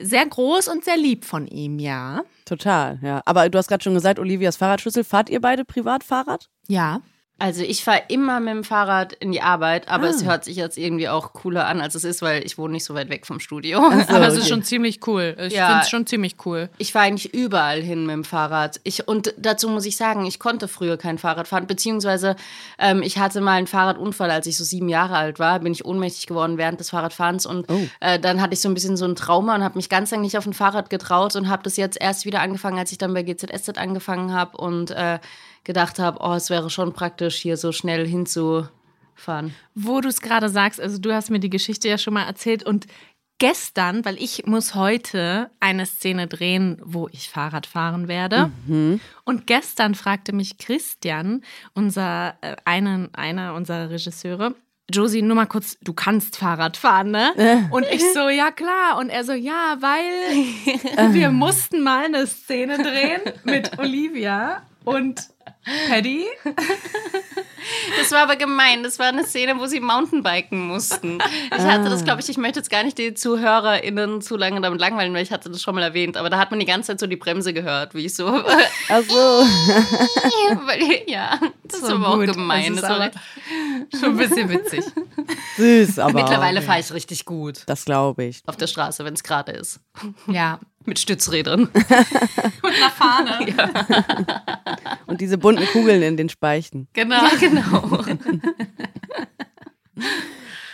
sehr 0.00 0.24
groß 0.24 0.68
und 0.68 0.84
sehr 0.84 0.96
lieb 0.96 1.24
von 1.24 1.46
ihm, 1.46 1.78
ja. 1.78 2.22
Total, 2.44 2.98
ja. 3.02 3.20
Aber 3.24 3.48
du 3.48 3.58
hast 3.58 3.68
gerade 3.68 3.82
schon 3.82 3.94
gesagt, 3.94 4.18
Olivias 4.18 4.56
Fahrradschlüssel. 4.56 5.04
Fahrt 5.04 5.28
ihr 5.28 5.40
beide 5.40 5.64
Privatfahrrad? 5.64 6.48
Ja. 6.68 7.00
Also 7.38 7.64
ich 7.64 7.82
fahre 7.82 8.02
immer 8.06 8.38
mit 8.38 8.50
dem 8.54 8.62
Fahrrad 8.62 9.14
in 9.14 9.32
die 9.32 9.42
Arbeit, 9.42 9.88
aber 9.88 10.06
Ah. 10.06 10.10
es 10.10 10.24
hört 10.24 10.44
sich 10.44 10.54
jetzt 10.54 10.78
irgendwie 10.78 11.08
auch 11.08 11.32
cooler 11.32 11.66
an, 11.66 11.80
als 11.80 11.96
es 11.96 12.04
ist, 12.04 12.22
weil 12.22 12.46
ich 12.46 12.56
wohne 12.56 12.74
nicht 12.74 12.84
so 12.84 12.94
weit 12.94 13.08
weg 13.10 13.26
vom 13.26 13.40
Studio. 13.40 13.80
so, 13.80 13.84
Aber 14.14 14.28
es 14.28 14.34
okay. 14.34 14.42
ist 14.42 14.48
schon 14.48 14.62
ziemlich 14.62 15.04
cool. 15.08 15.34
Ich 15.40 15.52
Ja. 15.54 15.66
finde 15.66 15.80
es 15.82 15.90
schon 15.90 16.06
ziemlich 16.06 16.36
cool. 16.46 16.68
Ich 16.78 16.92
fahre 16.92 17.06
eigentlich 17.06 17.34
überall 17.34 17.80
hin 17.82 18.06
mit 18.06 18.12
dem 18.14 18.22
Fahrrad. 18.24 18.80
Ich, 18.84 19.08
und 19.08 19.34
dazu 19.38 19.68
muss 19.68 19.86
ich 19.86 19.96
sagen, 19.96 20.24
ich 20.24 20.38
konnte 20.38 20.68
früher 20.68 20.96
kein 20.96 21.18
Fahrrad 21.18 21.48
fahren, 21.48 21.66
beziehungsweise 21.66 22.36
ähm, 22.78 23.02
ich 23.02 23.18
hatte 23.18 23.40
mal 23.40 23.54
einen 23.54 23.66
Fahrradunfall, 23.66 24.30
als 24.30 24.46
ich 24.46 24.56
so 24.56 24.62
sieben 24.62 24.88
Jahre 24.88 25.16
alt 25.16 25.40
war, 25.40 25.58
bin 25.58 25.72
ich 25.72 25.84
ohnmächtig 25.84 26.28
geworden 26.28 26.58
während 26.58 26.78
des 26.78 26.90
Fahrradfahrens 26.90 27.44
und 27.46 27.68
Oh. 27.68 27.80
äh, 27.98 28.20
dann 28.20 28.40
hatte 28.40 28.54
ich 28.54 28.60
so 28.60 28.68
ein 28.68 28.74
bisschen 28.74 28.96
so 28.96 29.04
ein 29.04 29.16
Trauma 29.16 29.56
und 29.56 29.64
habe 29.64 29.78
mich 29.78 29.88
ganz 29.88 30.12
lange 30.12 30.22
nicht 30.22 30.38
auf 30.38 30.46
ein 30.46 30.52
Fahrrad 30.52 30.90
getraut 30.90 31.34
und 31.34 31.48
habe 31.48 31.64
das 31.64 31.76
jetzt 31.76 32.00
erst 32.00 32.24
wieder 32.24 32.40
angefangen, 32.40 32.78
als 32.78 32.92
ich 32.92 32.98
dann 32.98 33.12
bei 33.14 33.24
GZSZ 33.24 33.78
angefangen 33.78 34.32
habe 34.32 34.56
und 34.58 34.92
äh, 34.92 35.18
gedacht 35.64 35.98
habe, 35.98 36.18
oh, 36.20 36.34
es 36.34 36.50
wäre 36.50 36.70
schon 36.70 36.92
praktisch, 36.92 37.36
hier 37.36 37.56
so 37.56 37.72
schnell 37.72 38.06
hinzufahren. 38.06 39.54
Wo 39.74 40.00
du 40.00 40.08
es 40.08 40.20
gerade 40.20 40.48
sagst, 40.48 40.80
also 40.80 40.98
du 40.98 41.12
hast 41.14 41.30
mir 41.30 41.40
die 41.40 41.50
Geschichte 41.50 41.88
ja 41.88 41.98
schon 41.98 42.14
mal 42.14 42.24
erzählt 42.24 42.62
und 42.62 42.86
gestern, 43.38 44.04
weil 44.04 44.22
ich 44.22 44.46
muss 44.46 44.74
heute 44.76 45.50
eine 45.58 45.84
Szene 45.86 46.28
drehen, 46.28 46.80
wo 46.84 47.08
ich 47.10 47.28
Fahrrad 47.28 47.66
fahren 47.66 48.06
werde. 48.06 48.52
Und 49.24 49.46
gestern 49.46 49.96
fragte 49.96 50.32
mich 50.32 50.58
Christian, 50.58 51.42
unser 51.74 52.36
äh, 52.40 52.54
einen, 52.64 53.12
einer 53.14 53.54
unserer 53.54 53.90
Regisseure, 53.90 54.54
Josie, 54.92 55.22
nur 55.22 55.36
mal 55.36 55.46
kurz, 55.46 55.78
du 55.80 55.92
kannst 55.92 56.36
Fahrrad 56.36 56.76
fahren, 56.76 57.10
ne? 57.10 57.32
Und 57.70 57.86
ich 57.90 58.02
so, 58.12 58.28
ja 58.28 58.50
klar. 58.50 58.98
Und 58.98 59.08
er 59.08 59.24
so, 59.24 59.32
ja, 59.32 59.76
weil 59.80 61.12
wir 61.14 61.30
mussten 61.30 61.82
mal 61.82 62.04
eine 62.04 62.26
Szene 62.26 62.76
drehen 62.78 63.22
mit 63.44 63.78
Olivia. 63.78 64.62
Und 64.84 65.20
Paddy? 65.88 66.26
Das 67.98 68.10
war 68.10 68.22
aber 68.24 68.34
gemein. 68.36 68.82
Das 68.82 68.98
war 68.98 69.06
eine 69.06 69.24
Szene, 69.24 69.58
wo 69.58 69.66
sie 69.66 69.78
Mountainbiken 69.80 70.66
mussten. 70.66 71.18
Ich 71.56 71.62
hatte 71.62 71.88
das, 71.88 72.02
glaube 72.04 72.20
ich, 72.20 72.28
ich 72.28 72.36
möchte 72.36 72.58
jetzt 72.58 72.70
gar 72.70 72.82
nicht 72.82 72.98
die 72.98 73.14
ZuhörerInnen 73.14 74.20
zu 74.20 74.36
lange 74.36 74.60
damit 74.60 74.80
langweilen, 74.80 75.14
weil 75.14 75.22
ich 75.22 75.30
hatte 75.30 75.48
das 75.50 75.62
schon 75.62 75.76
mal 75.76 75.82
erwähnt. 75.82 76.16
Aber 76.16 76.28
da 76.30 76.38
hat 76.38 76.50
man 76.50 76.58
die 76.58 76.66
ganze 76.66 76.88
Zeit 76.88 77.00
so 77.00 77.06
die 77.06 77.16
Bremse 77.16 77.52
gehört, 77.52 77.94
wie 77.94 78.06
ich 78.06 78.14
so. 78.16 78.26
Ach 78.88 79.02
so. 79.08 79.44
ja, 81.06 81.38
das 81.64 81.80
So 81.80 81.86
ist 81.86 81.92
aber 81.92 82.08
auch 82.08 82.16
gut. 82.16 82.32
gemein. 82.32 82.74
Das 82.76 82.82
Das 82.82 82.90
ist 82.90 82.98
war, 82.98 83.06
aber 83.06 83.98
schon 83.98 84.08
ein 84.10 84.16
bisschen 84.16 84.48
witzig. 84.48 84.84
Süß, 85.56 85.98
aber. 86.00 86.12
mittlerweile 86.14 86.58
okay. 86.58 86.66
fahre 86.66 86.80
ich 86.80 86.92
richtig 86.92 87.24
gut 87.24 87.62
Das 87.66 87.84
glaube 87.84 88.24
ich. 88.24 88.42
auf 88.46 88.56
der 88.56 88.66
Straße, 88.66 89.04
wenn 89.04 89.14
es 89.14 89.22
gerade 89.22 89.52
ist. 89.52 89.80
Ja. 90.26 90.58
Mit 90.84 90.98
Stützrädern. 90.98 91.62
Und 92.62 92.72
einer 92.72 92.90
Fahne. 92.90 93.46
Und 95.06 95.20
diese 95.20 95.38
bunten 95.38 95.66
Kugeln 95.66 96.02
in 96.02 96.16
den 96.16 96.28
Speichen. 96.28 96.88
Genau. 96.92 97.22
Ja, 97.22 97.30
genau. 97.38 97.98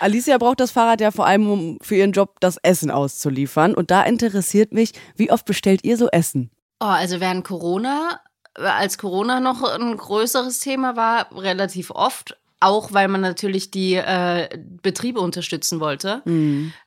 Alicia 0.00 0.38
braucht 0.38 0.60
das 0.60 0.70
Fahrrad 0.70 1.00
ja 1.00 1.10
vor 1.10 1.26
allem, 1.26 1.50
um 1.50 1.78
für 1.82 1.96
ihren 1.96 2.12
Job 2.12 2.36
das 2.40 2.56
Essen 2.58 2.90
auszuliefern. 2.90 3.74
Und 3.74 3.90
da 3.90 4.02
interessiert 4.02 4.72
mich, 4.72 4.92
wie 5.16 5.30
oft 5.30 5.44
bestellt 5.44 5.84
ihr 5.84 5.96
so 5.96 6.08
Essen? 6.08 6.50
Oh, 6.80 6.86
also 6.86 7.20
während 7.20 7.44
Corona, 7.44 8.20
als 8.54 8.98
Corona 8.98 9.40
noch 9.40 9.62
ein 9.62 9.96
größeres 9.96 10.60
Thema 10.60 10.96
war, 10.96 11.34
relativ 11.36 11.90
oft. 11.90 12.38
Auch 12.60 12.92
weil 12.92 13.08
man 13.08 13.20
natürlich 13.20 13.70
die 13.70 13.94
äh, 13.94 14.48
Betriebe 14.82 15.20
unterstützen 15.20 15.78
wollte. 15.80 16.22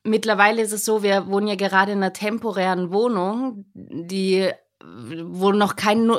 Mittlerweile 0.04 0.62
ist 0.62 0.74
es 0.74 0.84
so, 0.84 1.02
wir 1.02 1.28
wohnen 1.28 1.48
ja 1.48 1.56
gerade 1.56 1.94
in 1.94 2.00
einer 2.00 2.14
temporären 2.14 2.92
Wohnung, 2.92 3.66
die 3.74 4.50
wo 4.84 5.52
noch 5.52 5.76
kein, 5.76 6.12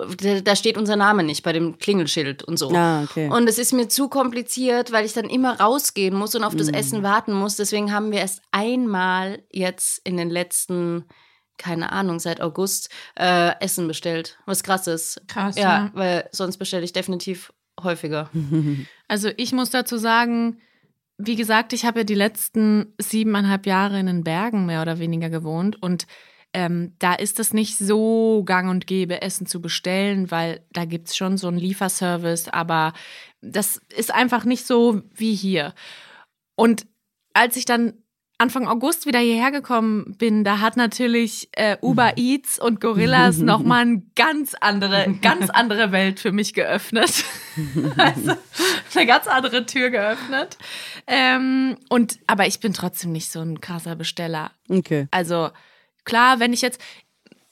da 0.44 0.56
steht 0.56 0.76
unser 0.76 0.96
Name 0.96 1.22
nicht 1.24 1.42
bei 1.42 1.52
dem 1.52 1.78
Klingelschild 1.78 2.42
und 2.42 2.58
so. 2.58 2.70
Ah, 2.70 3.02
okay. 3.02 3.28
Und 3.28 3.48
es 3.48 3.58
ist 3.58 3.72
mir 3.72 3.88
zu 3.88 4.08
kompliziert, 4.08 4.92
weil 4.92 5.04
ich 5.04 5.12
dann 5.12 5.28
immer 5.28 5.58
rausgehen 5.60 6.14
muss 6.14 6.34
und 6.34 6.44
auf 6.44 6.54
das 6.54 6.68
Essen 6.68 7.02
warten 7.02 7.32
muss. 7.32 7.56
Deswegen 7.56 7.92
haben 7.92 8.12
wir 8.12 8.20
erst 8.20 8.40
einmal 8.50 9.42
jetzt 9.50 10.00
in 10.06 10.16
den 10.16 10.30
letzten, 10.30 11.06
keine 11.58 11.92
Ahnung, 11.92 12.20
seit 12.20 12.40
August 12.40 12.88
äh, 13.18 13.58
Essen 13.60 13.88
bestellt. 13.88 14.38
Was 14.46 14.62
krass 14.62 14.86
ist. 14.86 15.20
Krass, 15.28 15.56
Ja, 15.56 15.62
ja. 15.62 15.90
weil 15.94 16.28
sonst 16.32 16.58
bestelle 16.58 16.84
ich 16.84 16.92
definitiv 16.92 17.52
häufiger. 17.84 18.30
Also 19.08 19.28
ich 19.36 19.52
muss 19.52 19.68
dazu 19.68 19.98
sagen, 19.98 20.56
wie 21.18 21.36
gesagt, 21.36 21.74
ich 21.74 21.84
habe 21.84 22.00
ja 22.00 22.04
die 22.04 22.14
letzten 22.14 22.94
siebeneinhalb 22.98 23.66
Jahre 23.66 24.00
in 24.00 24.06
den 24.06 24.24
Bergen 24.24 24.64
mehr 24.64 24.80
oder 24.80 24.98
weniger 24.98 25.28
gewohnt 25.28 25.82
und 25.82 26.06
ähm, 26.54 26.94
da 26.98 27.14
ist 27.14 27.40
es 27.40 27.52
nicht 27.52 27.78
so 27.78 28.42
gang 28.44 28.70
und 28.70 28.86
gäbe, 28.86 29.22
Essen 29.22 29.46
zu 29.46 29.60
bestellen, 29.60 30.30
weil 30.30 30.64
da 30.72 30.84
gibt 30.84 31.08
es 31.08 31.16
schon 31.16 31.36
so 31.36 31.48
einen 31.48 31.58
Lieferservice, 31.58 32.48
aber 32.48 32.92
das 33.40 33.80
ist 33.94 34.12
einfach 34.12 34.44
nicht 34.44 34.66
so 34.66 35.02
wie 35.14 35.34
hier. 35.34 35.74
Und 36.54 36.86
als 37.34 37.56
ich 37.56 37.64
dann 37.64 37.94
Anfang 38.42 38.66
August 38.66 39.06
wieder 39.06 39.20
hierher 39.20 39.52
gekommen 39.52 40.16
bin, 40.18 40.42
da 40.42 40.58
hat 40.58 40.76
natürlich 40.76 41.48
äh, 41.52 41.76
Uber 41.80 42.14
Eats 42.16 42.58
und 42.58 42.80
Gorillas 42.80 43.38
nochmal 43.38 43.82
eine 43.82 44.02
ganz 44.16 44.54
andere, 44.60 45.14
ganz 45.22 45.48
andere 45.48 45.92
Welt 45.92 46.18
für 46.18 46.32
mich 46.32 46.52
geöffnet. 46.52 47.24
also 47.96 48.32
eine 48.94 49.06
ganz 49.06 49.28
andere 49.28 49.64
Tür 49.64 49.90
geöffnet. 49.90 50.58
Ähm, 51.06 51.76
und 51.88 52.18
aber 52.26 52.48
ich 52.48 52.58
bin 52.58 52.72
trotzdem 52.72 53.12
nicht 53.12 53.30
so 53.30 53.40
ein 53.40 53.60
krasser 53.60 53.94
Besteller. 53.94 54.50
Okay. 54.68 55.06
Also 55.12 55.50
klar, 56.04 56.40
wenn 56.40 56.52
ich 56.52 56.62
jetzt 56.62 56.80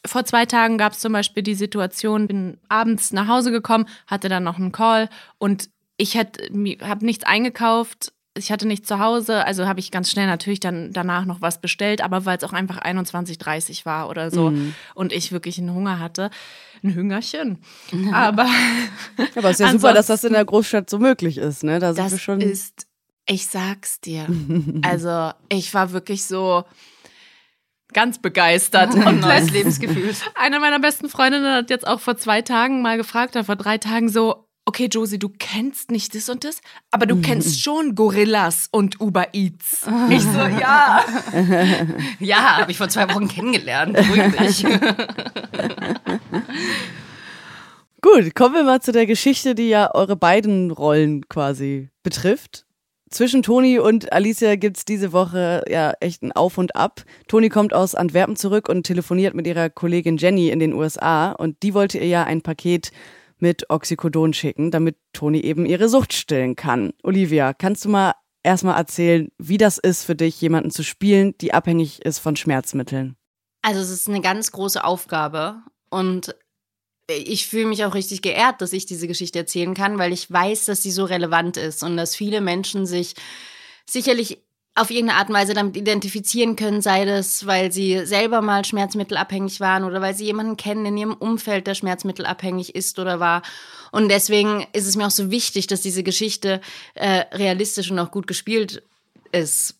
vor 0.04 0.24
zwei 0.24 0.44
Tagen 0.44 0.76
gab 0.76 0.94
es 0.94 0.98
zum 0.98 1.12
Beispiel 1.12 1.44
die 1.44 1.54
Situation, 1.54 2.26
bin 2.26 2.58
abends 2.68 3.12
nach 3.12 3.28
Hause 3.28 3.52
gekommen, 3.52 3.86
hatte 4.08 4.28
dann 4.28 4.42
noch 4.42 4.58
einen 4.58 4.72
Call 4.72 5.08
und 5.38 5.70
ich 5.96 6.16
habe 6.16 7.04
nichts 7.04 7.24
eingekauft. 7.24 8.12
Ich 8.40 8.50
hatte 8.50 8.66
nichts 8.66 8.88
zu 8.88 8.98
Hause, 8.98 9.44
also 9.44 9.66
habe 9.66 9.80
ich 9.80 9.90
ganz 9.90 10.10
schnell 10.10 10.26
natürlich 10.26 10.60
dann 10.60 10.92
danach 10.92 11.24
noch 11.24 11.40
was 11.40 11.60
bestellt, 11.60 12.00
aber 12.00 12.24
weil 12.24 12.38
es 12.38 12.44
auch 12.44 12.52
einfach 12.52 12.78
21:30 12.78 13.84
war 13.86 14.08
oder 14.08 14.30
so 14.30 14.52
und 14.94 15.12
ich 15.12 15.32
wirklich 15.32 15.58
einen 15.58 15.74
Hunger 15.74 15.98
hatte, 15.98 16.30
ein 16.82 16.94
Hüngerchen. 16.94 17.58
Aber 18.12 18.46
Aber 19.36 19.50
es 19.50 19.60
ist 19.60 19.66
ja 19.66 19.72
super, 19.72 19.92
dass 19.92 20.06
das 20.06 20.24
in 20.24 20.32
der 20.32 20.44
Großstadt 20.44 20.88
so 20.90 20.98
möglich 20.98 21.38
ist, 21.38 21.62
ne? 21.64 21.78
Da 21.78 21.94
sind 21.94 22.04
das 22.04 22.12
wir 22.12 22.18
schon. 22.18 22.40
ist, 22.40 22.86
ich 23.26 23.46
sag's 23.46 24.00
dir. 24.00 24.26
Also 24.82 25.32
ich 25.48 25.72
war 25.74 25.92
wirklich 25.92 26.24
so 26.24 26.64
ganz 27.92 28.20
begeistert 28.20 28.94
und 28.94 29.20
Neues 29.20 29.50
Lebensgefühl. 29.50 30.14
Eine 30.34 30.60
meiner 30.60 30.78
besten 30.78 31.08
Freundinnen 31.08 31.52
hat 31.52 31.70
jetzt 31.70 31.86
auch 31.86 32.00
vor 32.00 32.16
zwei 32.16 32.42
Tagen 32.42 32.82
mal 32.82 32.96
gefragt, 32.96 33.36
oder 33.36 33.44
vor 33.44 33.56
drei 33.56 33.78
Tagen 33.78 34.08
so, 34.08 34.48
okay, 34.70 34.86
Josie, 34.86 35.18
du 35.18 35.28
kennst 35.28 35.90
nicht 35.90 36.14
das 36.14 36.28
und 36.28 36.44
das, 36.44 36.60
aber 36.92 37.04
du 37.04 37.20
kennst 37.20 37.60
schon 37.60 37.96
Gorillas 37.96 38.68
und 38.70 39.00
Uber 39.00 39.34
Eats. 39.34 39.84
Ich 40.08 40.22
so, 40.22 40.38
ja. 40.60 41.04
Ja, 42.20 42.58
habe 42.58 42.70
ich 42.70 42.78
vor 42.78 42.88
zwei 42.88 43.12
Wochen 43.12 43.26
kennengelernt. 43.26 43.94
Beruhig. 43.94 44.64
Gut, 48.00 48.36
kommen 48.36 48.54
wir 48.54 48.62
mal 48.62 48.80
zu 48.80 48.92
der 48.92 49.06
Geschichte, 49.06 49.56
die 49.56 49.70
ja 49.70 49.92
eure 49.92 50.14
beiden 50.14 50.70
Rollen 50.70 51.28
quasi 51.28 51.88
betrifft. 52.04 52.64
Zwischen 53.10 53.42
Toni 53.42 53.80
und 53.80 54.12
Alicia 54.12 54.54
gibt's 54.54 54.84
diese 54.84 55.12
Woche 55.12 55.64
ja 55.68 55.94
echt 55.98 56.22
ein 56.22 56.30
Auf 56.30 56.58
und 56.58 56.76
Ab. 56.76 57.02
Toni 57.26 57.48
kommt 57.48 57.74
aus 57.74 57.96
Antwerpen 57.96 58.36
zurück 58.36 58.68
und 58.68 58.84
telefoniert 58.84 59.34
mit 59.34 59.48
ihrer 59.48 59.68
Kollegin 59.68 60.16
Jenny 60.16 60.48
in 60.50 60.60
den 60.60 60.74
USA 60.74 61.32
und 61.32 61.60
die 61.64 61.74
wollte 61.74 61.98
ihr 61.98 62.06
ja 62.06 62.22
ein 62.22 62.42
Paket 62.42 62.92
mit 63.40 63.70
Oxycodon 63.70 64.32
schicken, 64.32 64.70
damit 64.70 64.96
Toni 65.12 65.40
eben 65.40 65.66
ihre 65.66 65.88
Sucht 65.88 66.12
stillen 66.12 66.56
kann. 66.56 66.92
Olivia, 67.02 67.52
kannst 67.52 67.84
du 67.84 67.88
mal 67.88 68.14
erstmal 68.42 68.76
erzählen, 68.76 69.30
wie 69.38 69.58
das 69.58 69.78
ist 69.78 70.04
für 70.04 70.14
dich, 70.14 70.40
jemanden 70.40 70.70
zu 70.70 70.82
spielen, 70.82 71.36
die 71.40 71.52
abhängig 71.52 72.04
ist 72.04 72.18
von 72.18 72.36
Schmerzmitteln? 72.36 73.16
Also 73.62 73.80
es 73.80 73.90
ist 73.90 74.08
eine 74.08 74.20
ganz 74.20 74.52
große 74.52 74.82
Aufgabe 74.82 75.62
und 75.90 76.34
ich 77.08 77.48
fühle 77.48 77.66
mich 77.66 77.84
auch 77.84 77.94
richtig 77.94 78.22
geehrt, 78.22 78.60
dass 78.60 78.72
ich 78.72 78.86
diese 78.86 79.08
Geschichte 79.08 79.38
erzählen 79.38 79.74
kann, 79.74 79.98
weil 79.98 80.12
ich 80.12 80.30
weiß, 80.30 80.66
dass 80.66 80.82
sie 80.82 80.92
so 80.92 81.04
relevant 81.04 81.56
ist 81.56 81.82
und 81.82 81.96
dass 81.96 82.14
viele 82.14 82.40
Menschen 82.40 82.86
sich 82.86 83.14
sicherlich 83.84 84.38
auf 84.74 84.90
irgendeine 84.90 85.18
Art 85.18 85.28
und 85.28 85.34
Weise 85.34 85.54
damit 85.54 85.76
identifizieren 85.76 86.56
können, 86.56 86.80
sei 86.80 87.04
das, 87.04 87.46
weil 87.46 87.72
sie 87.72 88.06
selber 88.06 88.40
mal 88.40 88.64
schmerzmittelabhängig 88.64 89.60
waren 89.60 89.84
oder 89.84 90.00
weil 90.00 90.14
sie 90.14 90.24
jemanden 90.24 90.56
kennen 90.56 90.86
in 90.86 90.96
ihrem 90.96 91.14
Umfeld, 91.14 91.66
der 91.66 91.74
schmerzmittelabhängig 91.74 92.74
ist 92.74 92.98
oder 92.98 93.20
war. 93.20 93.42
Und 93.90 94.08
deswegen 94.08 94.66
ist 94.72 94.86
es 94.86 94.96
mir 94.96 95.06
auch 95.06 95.10
so 95.10 95.30
wichtig, 95.30 95.66
dass 95.66 95.80
diese 95.80 96.02
Geschichte 96.02 96.60
äh, 96.94 97.24
realistisch 97.32 97.90
und 97.90 97.98
auch 97.98 98.12
gut 98.12 98.26
gespielt 98.26 98.82
ist. 99.32 99.76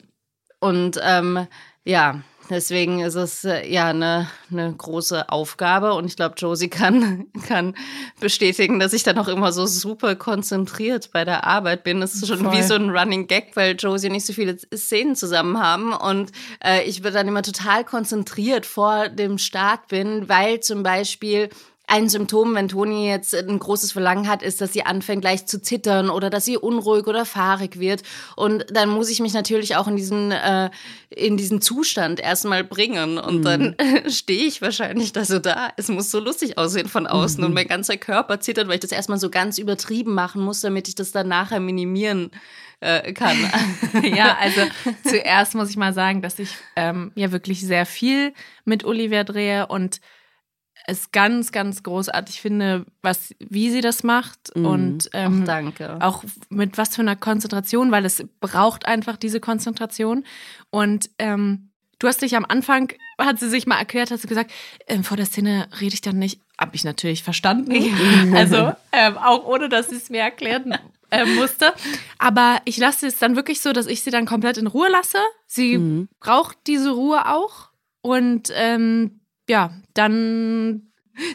Und 0.59 1.01
ähm, 1.03 1.47
ja, 1.85 2.23
deswegen 2.51 3.01
ist 3.01 3.15
es 3.15 3.45
äh, 3.45 3.67
ja 3.67 3.89
eine, 3.89 4.29
eine 4.51 4.73
große 4.73 5.29
Aufgabe. 5.31 5.95
Und 5.95 6.07
ich 6.07 6.17
glaube, 6.17 6.35
Josie 6.37 6.69
kann, 6.69 7.27
kann 7.47 7.75
bestätigen, 8.21 8.81
dass 8.81 8.93
ich 8.93 9.03
dann 9.03 9.19
auch 9.19 9.29
immer 9.29 9.53
so 9.53 9.67
super 9.67 10.17
konzentriert 10.17 11.11
bei 11.13 11.25
der 11.25 11.45
Arbeit 11.45 11.85
bin. 11.85 12.01
Das 12.01 12.15
ist 12.15 12.27
schon 12.27 12.41
Voll. 12.41 12.53
wie 12.53 12.63
so 12.63 12.75
ein 12.75 12.91
Running 12.91 13.27
Gag, 13.27 13.57
weil 13.57 13.77
Josie 13.77 14.09
und 14.09 14.15
ich 14.15 14.27
so 14.27 14.33
viele 14.33 14.59
Szenen 14.75 15.17
zusammen 15.17 15.59
haben. 15.59 15.93
Und 15.93 16.33
äh, 16.63 16.83
ich 16.83 17.01
bin 17.03 17.15
dann 17.15 17.29
immer 17.29 17.43
total 17.43 17.85
konzentriert 17.85 18.67
vor 18.67 19.09
dem 19.09 19.39
Start 19.39 19.89
bin, 19.89 20.29
weil 20.29 20.61
zum 20.61 20.83
Beispiel 20.83 21.49
ein 21.91 22.09
Symptom, 22.09 22.55
wenn 22.55 22.69
Toni 22.69 23.09
jetzt 23.09 23.35
ein 23.35 23.59
großes 23.59 23.91
Verlangen 23.91 24.29
hat, 24.29 24.45
ist, 24.45 24.61
dass 24.61 24.73
sie 24.73 24.87
anfängt 24.87 25.23
gleich 25.23 25.47
zu 25.47 25.61
zittern 25.61 26.09
oder 26.09 26.31
dass 26.31 26.45
sie 26.45 26.57
unruhig 26.57 27.09
oder 27.09 27.25
fahrig 27.25 27.81
wird. 27.81 28.03
Und 28.37 28.65
dann 28.71 28.89
muss 28.89 29.11
ich 29.11 29.19
mich 29.19 29.35
natürlich 29.35 29.75
auch 29.75 29.89
in 29.89 29.97
diesen, 29.97 30.31
äh, 30.31 30.71
in 31.11 31.37
diesen 31.37 31.61
Zustand 31.61 32.21
erstmal 32.21 32.63
bringen. 32.63 33.19
Und 33.19 33.43
dann 33.43 33.75
stehe 34.09 34.47
ich 34.47 34.63
wahrscheinlich 34.63 35.13
da 35.13 35.25
so 35.25 35.41
da. 35.41 35.71
Es 35.77 35.89
muss 35.89 36.13
so 36.13 36.21
lustig 36.21 36.59
aussehen 36.59 36.89
von 36.89 37.09
außen 37.09 37.43
und 37.43 37.55
mein 37.55 37.67
ganzer 37.67 37.97
Körper 37.97 38.39
zittert, 38.39 38.69
weil 38.69 38.75
ich 38.75 38.81
das 38.81 38.93
erstmal 38.93 39.19
so 39.19 39.29
ganz 39.29 39.59
übertrieben 39.59 40.15
machen 40.15 40.43
muss, 40.43 40.61
damit 40.61 40.87
ich 40.87 40.95
das 40.95 41.11
dann 41.11 41.27
nachher 41.27 41.59
minimieren 41.59 42.31
äh, 42.79 43.13
kann. 43.13 43.37
Ja, 44.05 44.37
also 44.41 44.61
zuerst 45.05 45.57
muss 45.57 45.71
ich 45.71 45.77
mal 45.77 45.93
sagen, 45.93 46.23
dass 46.23 46.39
ich 46.39 46.51
ähm, 46.77 47.11
ja 47.17 47.33
wirklich 47.33 47.61
sehr 47.61 47.85
viel 47.85 48.33
mit 48.65 48.85
Olivia 48.85 49.25
drehe 49.25 49.67
und 49.67 50.01
es 50.91 51.13
ganz, 51.13 51.53
ganz 51.53 51.83
großartig 51.83 52.41
finde, 52.41 52.85
was, 53.03 53.35
wie 53.39 53.71
sie 53.71 53.81
das 53.81 54.03
macht 54.03 54.51
und 54.55 55.09
ähm, 55.13 55.45
danke. 55.45 55.97
auch 56.01 56.25
mit 56.49 56.79
was 56.79 56.97
für 56.97 57.03
einer 57.03 57.17
Konzentration, 57.17 57.91
weil 57.93 58.05
es 58.05 58.25
braucht 58.41 58.87
einfach 58.87 59.17
diese 59.17 59.41
Konzentration. 59.41 60.25
Und 60.71 61.11
ähm, 61.19 61.71
du 61.99 62.09
hast 62.09 62.23
dich 62.23 62.37
am 62.37 62.45
Anfang, 62.45 62.93
hat 63.19 63.39
sie 63.39 63.49
sich 63.49 63.67
mal 63.67 63.79
erklärt, 63.79 64.11
hast 64.11 64.25
du 64.25 64.29
gesagt, 64.29 64.51
ähm, 64.89 65.05
vor 65.05 65.17
der 65.17 65.27
Szene 65.27 65.69
rede 65.81 65.95
ich 65.95 66.01
dann 66.01 66.19
nicht. 66.19 66.41
Hab 66.59 66.75
ich 66.75 66.85
natürlich 66.85 67.23
verstanden. 67.23 67.73
also 68.35 68.73
ähm, 68.93 69.17
auch 69.17 69.47
ohne, 69.47 69.69
dass 69.69 69.89
sie 69.89 69.97
es 69.97 70.11
mir 70.11 70.21
erklären 70.21 70.77
äh, 71.11 71.25
musste. 71.25 71.73
Aber 72.19 72.61
ich 72.65 72.77
lasse 72.77 73.07
es 73.07 73.19
dann 73.19 73.37
wirklich 73.37 73.61
so, 73.61 73.73
dass 73.73 73.87
ich 73.87 74.03
sie 74.03 74.11
dann 74.11 74.27
komplett 74.27 74.59
in 74.59 74.67
Ruhe 74.67 74.89
lasse. 74.91 75.19
Sie 75.47 76.07
braucht 76.21 76.59
diese 76.67 76.91
Ruhe 76.91 77.29
auch. 77.29 77.71
Und 78.03 78.51
ähm, 78.55 79.20
ja, 79.51 79.73
dann 79.95 80.90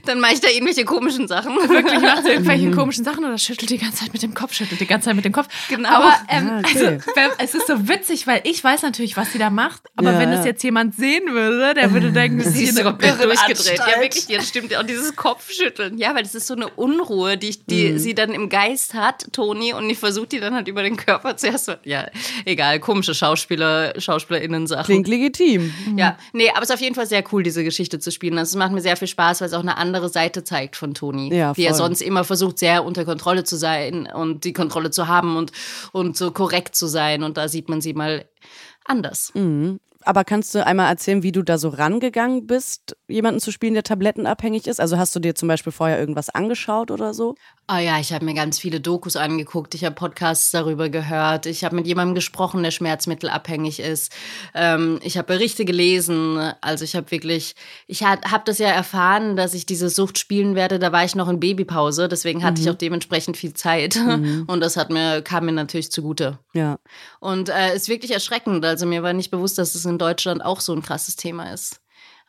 Dann 0.06 0.20
mache 0.20 0.34
ich 0.34 0.42
da 0.42 0.50
irgendwelche 0.50 0.86
komischen 0.86 1.28
Sachen. 1.28 1.56
Wirklich 1.56 2.00
macht 2.02 2.24
sie 2.24 2.30
irgendwelche 2.32 2.72
komischen 2.76 3.04
Sachen 3.04 3.24
oder 3.26 3.38
schüttelt 3.38 3.70
die 3.70 3.78
ganze 3.78 3.98
Zeit 4.04 4.14
mit 4.14 4.22
dem 4.24 4.34
Kopf, 4.34 4.54
schüttelt 4.54 4.80
die 4.80 4.86
ganze 4.88 5.06
Zeit 5.06 5.16
mit 5.16 5.26
dem 5.26 5.32
Kopf. 5.34 5.48
Genau. 5.70 5.90
Aber 5.90 6.14
ähm, 6.30 6.50
Ah, 6.52 6.60
okay. 6.60 7.00
also, 7.18 7.34
es 7.38 7.56
ist 7.56 7.68
so 7.68 7.88
witzig, 7.88 8.28
weil 8.28 8.42
ich 8.44 8.64
weiß 8.64 8.82
natürlich, 8.84 9.18
was 9.18 9.32
sie 9.32 9.38
da 9.40 9.50
macht. 9.50 9.82
Aber 9.96 10.14
Ja, 10.14 10.20
wenn 10.20 10.30
ja. 10.32 10.38
das 10.38 10.46
jetzt 10.46 10.64
jemand 10.64 10.96
sehen 10.96 11.24
würde, 11.32 11.74
der 11.74 11.92
würde 11.94 12.12
denken, 12.12 12.38
das 12.40 12.48
ist 12.48 12.54
Sie 12.54 12.60
hier 12.66 12.70
ist 12.70 12.80
eine 12.80 12.90
irre 13.02 13.24
durchgedreht. 13.28 13.78
Ja, 13.78 13.84
Anstalt. 13.86 14.02
wirklich, 14.02 14.28
ja, 14.28 14.38
das 14.38 14.48
stimmt. 14.50 14.78
Und 14.78 14.90
dieses 14.90 15.16
Kopfschütteln. 15.16 15.98
Ja, 15.98 16.16
weil 16.16 16.24
das 16.24 16.36
ist 16.36 16.48
so 16.48 16.54
eine 16.56 16.68
Unruhe, 16.70 17.38
die, 17.38 17.58
die 17.66 17.98
sie 18.00 18.14
dann 18.16 18.32
im 18.32 18.50
Geist 18.50 18.94
hat, 18.94 19.26
Toni, 19.34 19.74
und 19.74 19.90
ich 19.90 19.98
versuche 19.98 20.28
die 20.28 20.40
dann 20.40 20.54
halt 20.54 20.68
über 20.68 20.84
den 20.84 20.98
Körper 20.98 21.38
zuerst. 21.38 21.66
so- 21.66 21.76
Ja, 21.84 22.08
egal, 22.46 22.80
komische 22.80 23.14
Schauspieler, 23.14 23.94
SchauspielerInnen-Sachen. 24.00 24.86
Klingt 24.86 25.08
legitim. 25.08 25.74
Ja, 25.96 26.18
nee, 26.34 26.50
aber 26.50 26.64
es 26.64 26.70
ist 26.70 26.76
auf 26.76 26.82
jeden 26.82 26.96
Fall 26.96 27.06
sehr 27.06 27.24
cool, 27.32 27.44
diese 27.44 27.64
Geschichte 27.64 28.00
zu 28.00 28.12
spielen. 28.12 28.38
Also, 28.38 28.50
es 28.52 28.56
macht 28.56 28.72
mir 28.72 28.82
sehr 28.82 28.98
viel 28.98 29.08
Spaß, 29.08 29.42
weil 29.42 29.48
es 29.48 29.54
auch 29.54 29.60
eine 29.62 29.75
andere 29.78 30.10
Seite 30.10 30.44
zeigt 30.44 30.76
von 30.76 30.94
Toni. 30.94 31.34
Ja, 31.34 31.56
wie 31.56 31.66
er 31.66 31.74
sonst 31.74 32.02
immer 32.02 32.24
versucht, 32.24 32.60
sehr 32.60 32.84
unter 32.84 33.06
Kontrolle 33.06 33.44
zu 33.44 33.56
sein 33.58 34.08
und 34.14 34.44
die 34.44 34.54
Kontrolle 34.54 34.92
zu 34.92 35.08
haben 35.08 35.38
und, 35.38 35.52
und 35.92 36.18
so 36.18 36.32
korrekt 36.32 36.76
zu 36.76 36.88
sein. 36.88 37.24
Und 37.24 37.38
da 37.38 37.48
sieht 37.48 37.70
man 37.70 37.82
sie 37.82 37.94
mal 37.94 38.26
anders. 38.84 39.32
Aber 40.06 40.24
kannst 40.24 40.54
du 40.54 40.64
einmal 40.64 40.90
erzählen, 40.90 41.24
wie 41.24 41.32
du 41.32 41.42
da 41.42 41.58
so 41.58 41.70
rangegangen 41.70 42.46
bist, 42.46 42.96
jemanden 43.08 43.40
zu 43.40 43.52
spielen, 43.52 43.74
der 43.74 43.84
tablettenabhängig 43.84 44.68
ist? 44.68 44.80
Also 44.80 44.98
hast 44.98 45.16
du 45.16 45.20
dir 45.20 45.34
zum 45.34 45.48
Beispiel 45.48 45.72
vorher 45.72 46.00
irgendwas 46.00 46.30
angeschaut 46.30 46.92
oder 46.92 47.14
so? 47.16 47.36
Ah 47.68 47.80
ja, 47.80 48.00
ich 48.00 48.14
habe 48.14 48.24
mir 48.24 48.36
ganz 48.36 48.60
viele 48.60 48.80
Dokus 48.80 49.16
angeguckt, 49.16 49.74
ich 49.74 49.84
habe 49.84 49.96
Podcasts 49.96 50.52
darüber 50.52 50.90
gehört, 50.90 51.48
ich 51.48 51.64
habe 51.64 51.76
mit 51.76 51.88
jemandem 51.88 52.14
gesprochen, 52.14 52.62
der 52.62 52.70
schmerzmittelabhängig 52.70 53.80
ist. 53.80 54.12
Ähm, 54.54 55.00
ich 55.02 55.18
habe 55.18 55.26
Berichte 55.26 55.66
gelesen, 55.66 56.38
also 56.62 56.84
ich 56.84 56.96
habe 56.96 57.10
wirklich, 57.10 57.56
ich 57.88 58.04
habe 58.04 58.44
das 58.46 58.60
ja 58.60 58.68
erfahren, 58.68 59.36
dass 59.36 59.56
ich 59.56 59.66
diese 59.66 59.90
Sucht 59.90 60.20
spielen 60.20 60.54
werde, 60.54 60.78
da 60.78 60.92
war 60.92 61.04
ich 61.04 61.16
noch 61.16 61.28
in 61.28 61.40
Babypause, 61.40 62.08
deswegen 62.08 62.44
hatte 62.44 62.62
ich 62.62 62.70
auch 62.70 62.76
dementsprechend 62.76 63.38
viel 63.38 63.54
Zeit 63.54 63.96
und 64.48 64.60
das 64.60 64.78
hat 64.78 64.92
mir, 64.92 65.24
kam 65.24 65.46
mir 65.46 65.52
natürlich 65.52 65.92
zugute. 65.92 66.38
Ja. 66.54 66.78
Und 67.20 67.50
äh, 67.50 67.76
ist 67.76 67.90
wirklich 67.90 68.12
erschreckend, 68.12 68.64
also 68.64 68.86
mir 68.86 69.02
war 69.02 69.14
nicht 69.14 69.32
bewusst, 69.32 69.58
dass 69.58 69.74
es 69.74 69.86
in 69.86 69.95
Deutschland 69.98 70.44
auch 70.44 70.60
so 70.60 70.74
ein 70.74 70.82
krasses 70.82 71.16
Thema 71.16 71.52
ist. 71.54 71.82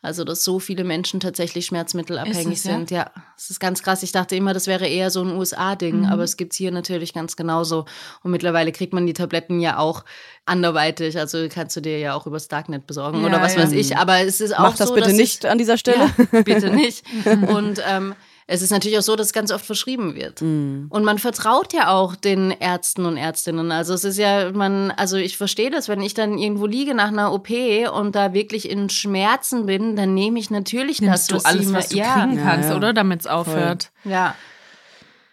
Also, 0.03 0.23
dass 0.23 0.43
so 0.43 0.59
viele 0.59 0.83
Menschen 0.83 1.19
tatsächlich 1.19 1.65
schmerzmittelabhängig 1.65 2.59
es, 2.59 2.63
ja? 2.65 2.73
sind. 2.73 2.91
Ja, 2.91 3.11
es 3.35 3.49
ist 3.49 3.59
ganz 3.59 3.81
krass. 3.81 4.03
Ich 4.03 4.11
dachte 4.11 4.35
immer, 4.35 4.53
das 4.53 4.67
wäre 4.67 4.87
eher 4.87 5.09
so 5.09 5.21
ein 5.23 5.35
USA-Ding, 5.35 6.05
aber 6.05 6.23
es 6.23 6.37
gibt 6.37 6.53
hier 6.53 6.71
natürlich 6.71 7.13
ganz 7.13 7.35
genauso. 7.35 7.85
Und 8.21 8.29
mittlerweile 8.29 8.71
kriegt 8.71 8.93
man 8.93 9.07
die 9.07 9.13
Tabletten 9.13 9.59
ja 9.59 9.79
auch 9.79 10.05
anderweitig. 10.45 11.17
Also 11.17 11.47
kannst 11.49 11.75
du 11.75 11.81
dir 11.81 11.97
ja 11.97 12.13
auch 12.13 12.27
übers 12.27 12.47
Darknet 12.47 12.85
besorgen 12.85 13.21
Ja, 13.21 13.27
oder 13.27 13.41
was 13.41 13.55
ja. 13.55 13.63
weiß 13.63 13.71
ich. 13.71 13.97
Aber 13.97 14.19
es 14.19 14.39
ist 14.39 14.55
auch 14.55 14.59
Mach 14.59 14.77
das 14.77 14.89
so, 14.89 14.93
bitte 14.93 15.13
nicht 15.13 15.47
an 15.47 15.57
dieser 15.57 15.79
Stelle. 15.79 16.11
ja, 16.31 16.41
bitte 16.43 16.69
nicht. 16.69 17.03
Und 17.47 17.81
ähm, 17.89 18.13
es 18.49 18.61
ist 18.61 18.71
natürlich 18.71 18.97
auch 18.97 19.03
so, 19.03 19.17
dass 19.17 19.27
es 19.27 19.33
ganz 19.33 19.51
oft 19.51 19.65
verschrieben 19.65 20.15
wird. 20.15 20.41
Mhm. 20.41 20.87
Und 20.89 21.03
man 21.03 21.19
vertraut 21.19 21.73
ja 21.73 21.89
auch 21.89 22.15
den 22.15 22.51
Ärzten 22.51 23.05
und 23.05 23.17
Ärztinnen. 23.17 23.73
Also 23.73 23.93
es 23.93 24.05
ist 24.05 24.17
ja, 24.17 24.51
man, 24.53 24.91
also 24.91 25.17
ich 25.17 25.37
verstehe 25.37 25.69
das, 25.69 25.89
wenn 25.89 26.01
ich 26.01 26.13
dann 26.13 26.37
irgendwo 26.37 26.65
liege 26.65 26.95
nach 26.95 27.09
einer 27.09 27.33
OP 27.33 27.49
und 27.93 28.15
da 28.15 28.33
wirklich 28.33 28.69
in 28.69 28.89
Schmerzen 28.89 29.65
bin, 29.65 29.97
dann 29.97 30.13
nehme 30.13 30.39
ich 30.39 30.49
natürlich 30.49 31.01
Nimmst 31.01 31.29
das, 31.29 31.43
du 31.43 31.49
alles, 31.49 31.73
was 31.73 31.89
du 31.89 31.97
ja, 31.97 32.13
kriegen 32.13 32.41
kannst, 32.41 32.69
ja. 32.69 32.77
oder? 32.77 32.93
Damit 32.93 33.19
es 33.19 33.27
aufhört. 33.27 33.91
Ja. 34.05 34.33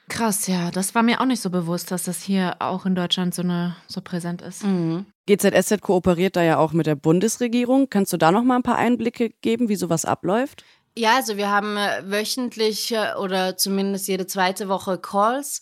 Krass, 0.09 0.49
ja. 0.49 0.71
Das 0.73 0.94
war 0.97 1.02
mir 1.02 1.21
auch 1.21 1.26
nicht 1.26 1.40
so 1.40 1.50
bewusst, 1.50 1.90
dass 1.90 2.04
das 2.04 2.21
hier 2.21 2.56
auch 2.59 2.85
in 2.85 2.94
Deutschland 2.97 3.35
so, 3.35 3.42
eine, 3.42 3.76
so 3.87 4.00
präsent 4.00 4.42
ist. 4.42 4.64
Mhm. 4.64 5.06
GZSZ 5.26 5.80
kooperiert 5.80 6.37
da 6.37 6.42
ja 6.42 6.59
auch 6.59 6.73
mit 6.73 6.87
der 6.87 6.97
Bundesregierung. 6.97 7.88
Kannst 7.88 8.12
du 8.12 8.16
da 8.16 8.30
noch 8.30 8.42
mal 8.42 8.56
ein 8.56 8.62
paar 8.62 8.76
Einblicke 8.76 9.30
geben, 9.40 9.68
wie 9.68 9.76
sowas 9.76 10.04
abläuft? 10.04 10.64
Ja, 10.96 11.16
also 11.16 11.36
wir 11.36 11.50
haben 11.50 11.76
äh, 11.76 12.02
wöchentlich 12.04 12.92
äh, 12.92 13.14
oder 13.18 13.56
zumindest 13.56 14.06
jede 14.06 14.28
zweite 14.28 14.68
Woche 14.68 14.96
Calls 14.96 15.58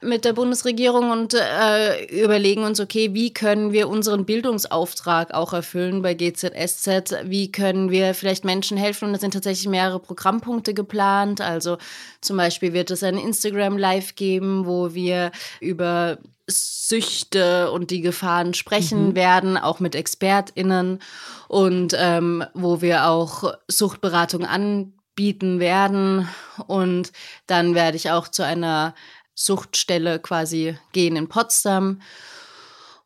mit 0.00 0.24
der 0.24 0.32
Bundesregierung 0.32 1.10
und 1.10 1.34
äh, 1.34 2.04
überlegen 2.22 2.62
uns, 2.62 2.78
okay, 2.78 3.12
wie 3.12 3.34
können 3.34 3.72
wir 3.72 3.88
unseren 3.88 4.24
Bildungsauftrag 4.24 5.34
auch 5.34 5.52
erfüllen 5.52 6.02
bei 6.02 6.14
GZSZ? 6.14 7.16
Wie 7.24 7.50
können 7.50 7.90
wir 7.90 8.14
vielleicht 8.14 8.44
Menschen 8.44 8.76
helfen? 8.76 9.08
Und 9.08 9.14
es 9.16 9.22
sind 9.22 9.34
tatsächlich 9.34 9.68
mehrere 9.68 9.98
Programmpunkte 9.98 10.72
geplant. 10.72 11.40
Also 11.40 11.78
zum 12.20 12.36
Beispiel 12.36 12.72
wird 12.72 12.92
es 12.92 13.02
ein 13.02 13.18
Instagram 13.18 13.78
Live 13.78 14.14
geben, 14.14 14.66
wo 14.66 14.94
wir 14.94 15.32
über 15.60 16.18
Süchte 16.46 17.70
und 17.72 17.90
die 17.90 18.00
Gefahren 18.00 18.54
sprechen 18.54 19.14
werden, 19.14 19.56
auch 19.56 19.80
mit 19.80 19.94
ExpertInnen 19.94 21.00
und 21.48 21.94
ähm, 21.98 22.44
wo 22.54 22.80
wir 22.80 23.08
auch 23.08 23.54
Suchtberatung 23.68 24.44
anbieten 24.44 25.58
werden. 25.58 26.28
Und 26.66 27.12
dann 27.46 27.74
werde 27.74 27.96
ich 27.96 28.10
auch 28.10 28.28
zu 28.28 28.44
einer 28.44 28.94
Suchtstelle 29.34 30.18
quasi 30.20 30.78
gehen 30.92 31.16
in 31.16 31.28
Potsdam 31.28 32.00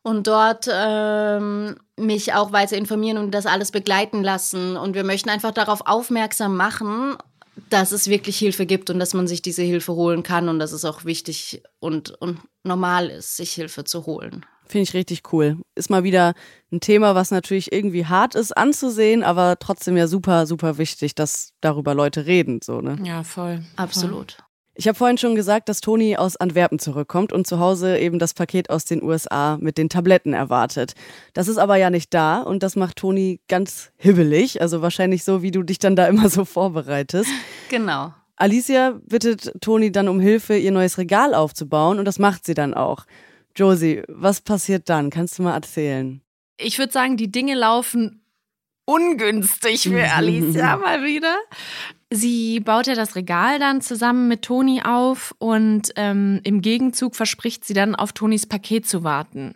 und 0.03 0.27
dort 0.27 0.67
ähm, 0.71 1.75
mich 1.97 2.33
auch 2.33 2.51
weiter 2.51 2.77
informieren 2.77 3.17
und 3.17 3.31
das 3.31 3.45
alles 3.45 3.71
begleiten 3.71 4.23
lassen. 4.23 4.77
Und 4.77 4.95
wir 4.95 5.03
möchten 5.03 5.29
einfach 5.29 5.51
darauf 5.51 5.81
aufmerksam 5.85 6.55
machen, 6.55 7.17
dass 7.69 7.91
es 7.91 8.07
wirklich 8.07 8.37
Hilfe 8.37 8.65
gibt 8.65 8.89
und 8.89 8.99
dass 8.99 9.13
man 9.13 9.27
sich 9.27 9.41
diese 9.41 9.61
Hilfe 9.61 9.93
holen 9.93 10.23
kann 10.23 10.49
und 10.49 10.59
dass 10.59 10.71
es 10.71 10.85
auch 10.85 11.05
wichtig 11.05 11.61
und, 11.79 12.11
und 12.21 12.39
normal 12.63 13.09
ist, 13.09 13.37
sich 13.37 13.53
Hilfe 13.53 13.83
zu 13.83 14.05
holen. 14.05 14.45
Finde 14.65 14.83
ich 14.83 14.93
richtig 14.93 15.33
cool. 15.33 15.57
Ist 15.75 15.89
mal 15.89 16.03
wieder 16.03 16.33
ein 16.71 16.79
Thema, 16.79 17.13
was 17.13 17.31
natürlich 17.31 17.73
irgendwie 17.73 18.05
hart 18.05 18.35
ist 18.35 18.55
anzusehen, 18.55 19.23
aber 19.23 19.57
trotzdem 19.59 19.97
ja 19.97 20.07
super, 20.07 20.45
super 20.45 20.77
wichtig, 20.77 21.13
dass 21.13 21.51
darüber 21.59 21.93
Leute 21.93 22.25
reden. 22.25 22.61
So, 22.63 22.79
ne? 22.79 22.97
Ja, 23.03 23.23
voll. 23.23 23.63
Absolut. 23.75 24.37
Ich 24.73 24.87
habe 24.87 24.97
vorhin 24.97 25.17
schon 25.17 25.35
gesagt, 25.35 25.67
dass 25.67 25.81
Toni 25.81 26.15
aus 26.15 26.37
Antwerpen 26.37 26.79
zurückkommt 26.79 27.33
und 27.33 27.45
zu 27.45 27.59
Hause 27.59 27.99
eben 27.99 28.19
das 28.19 28.33
Paket 28.33 28.69
aus 28.69 28.85
den 28.85 29.03
USA 29.03 29.57
mit 29.59 29.77
den 29.77 29.89
Tabletten 29.89 30.33
erwartet. 30.33 30.93
Das 31.33 31.49
ist 31.49 31.57
aber 31.57 31.75
ja 31.75 31.89
nicht 31.89 32.13
da 32.13 32.41
und 32.41 32.63
das 32.63 32.77
macht 32.77 32.95
Toni 32.95 33.41
ganz 33.49 33.91
hibbelig, 33.97 34.61
also 34.61 34.81
wahrscheinlich 34.81 35.25
so, 35.25 35.41
wie 35.41 35.51
du 35.51 35.63
dich 35.63 35.79
dann 35.79 35.97
da 35.97 36.07
immer 36.07 36.29
so 36.29 36.45
vorbereitest. 36.45 37.29
Genau. 37.69 38.13
Alicia 38.41 38.99
bittet 39.05 39.51
Toni 39.61 39.91
dann 39.91 40.07
um 40.07 40.19
Hilfe, 40.19 40.57
ihr 40.57 40.71
neues 40.71 40.97
Regal 40.97 41.35
aufzubauen 41.35 41.99
und 41.99 42.05
das 42.05 42.17
macht 42.17 42.43
sie 42.45 42.55
dann 42.55 42.73
auch. 42.73 43.05
Josie, 43.55 44.01
was 44.07 44.41
passiert 44.41 44.89
dann? 44.89 45.11
Kannst 45.11 45.37
du 45.37 45.43
mal 45.43 45.53
erzählen? 45.53 46.21
Ich 46.57 46.79
würde 46.79 46.91
sagen, 46.91 47.17
die 47.17 47.31
Dinge 47.31 47.53
laufen 47.53 48.21
ungünstig 48.85 49.83
für 49.83 50.03
Alicia 50.15 50.77
mal 50.77 51.03
wieder. 51.03 51.35
Sie 52.09 52.59
baut 52.59 52.87
ja 52.87 52.95
das 52.95 53.15
Regal 53.15 53.59
dann 53.59 53.81
zusammen 53.81 54.27
mit 54.27 54.41
Toni 54.41 54.81
auf 54.83 55.35
und 55.37 55.93
ähm, 55.95 56.41
im 56.43 56.61
Gegenzug 56.61 57.15
verspricht 57.15 57.63
sie 57.63 57.73
dann 57.73 57.95
auf 57.95 58.11
Tonis 58.11 58.47
Paket 58.47 58.87
zu 58.87 59.03
warten. 59.03 59.55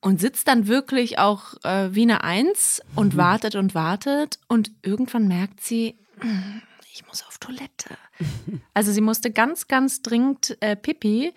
Und 0.00 0.20
sitzt 0.20 0.48
dann 0.48 0.66
wirklich 0.68 1.18
auch 1.18 1.54
äh, 1.64 1.88
wie 1.94 2.02
eine 2.02 2.22
Eins 2.22 2.80
und 2.94 3.16
wartet 3.16 3.54
und 3.56 3.74
wartet 3.74 4.38
und 4.48 4.70
irgendwann 4.82 5.26
merkt 5.28 5.62
sie, 5.62 5.96
"Hm, 6.20 6.62
ich 6.94 7.06
muss 7.06 7.26
auf 7.26 7.38
Toilette. 7.38 7.96
Also 8.76 8.90
sie 8.90 9.00
musste 9.00 9.30
ganz, 9.30 9.68
ganz 9.68 10.02
dringend 10.02 10.56
äh, 10.60 10.74
pipi, 10.74 11.32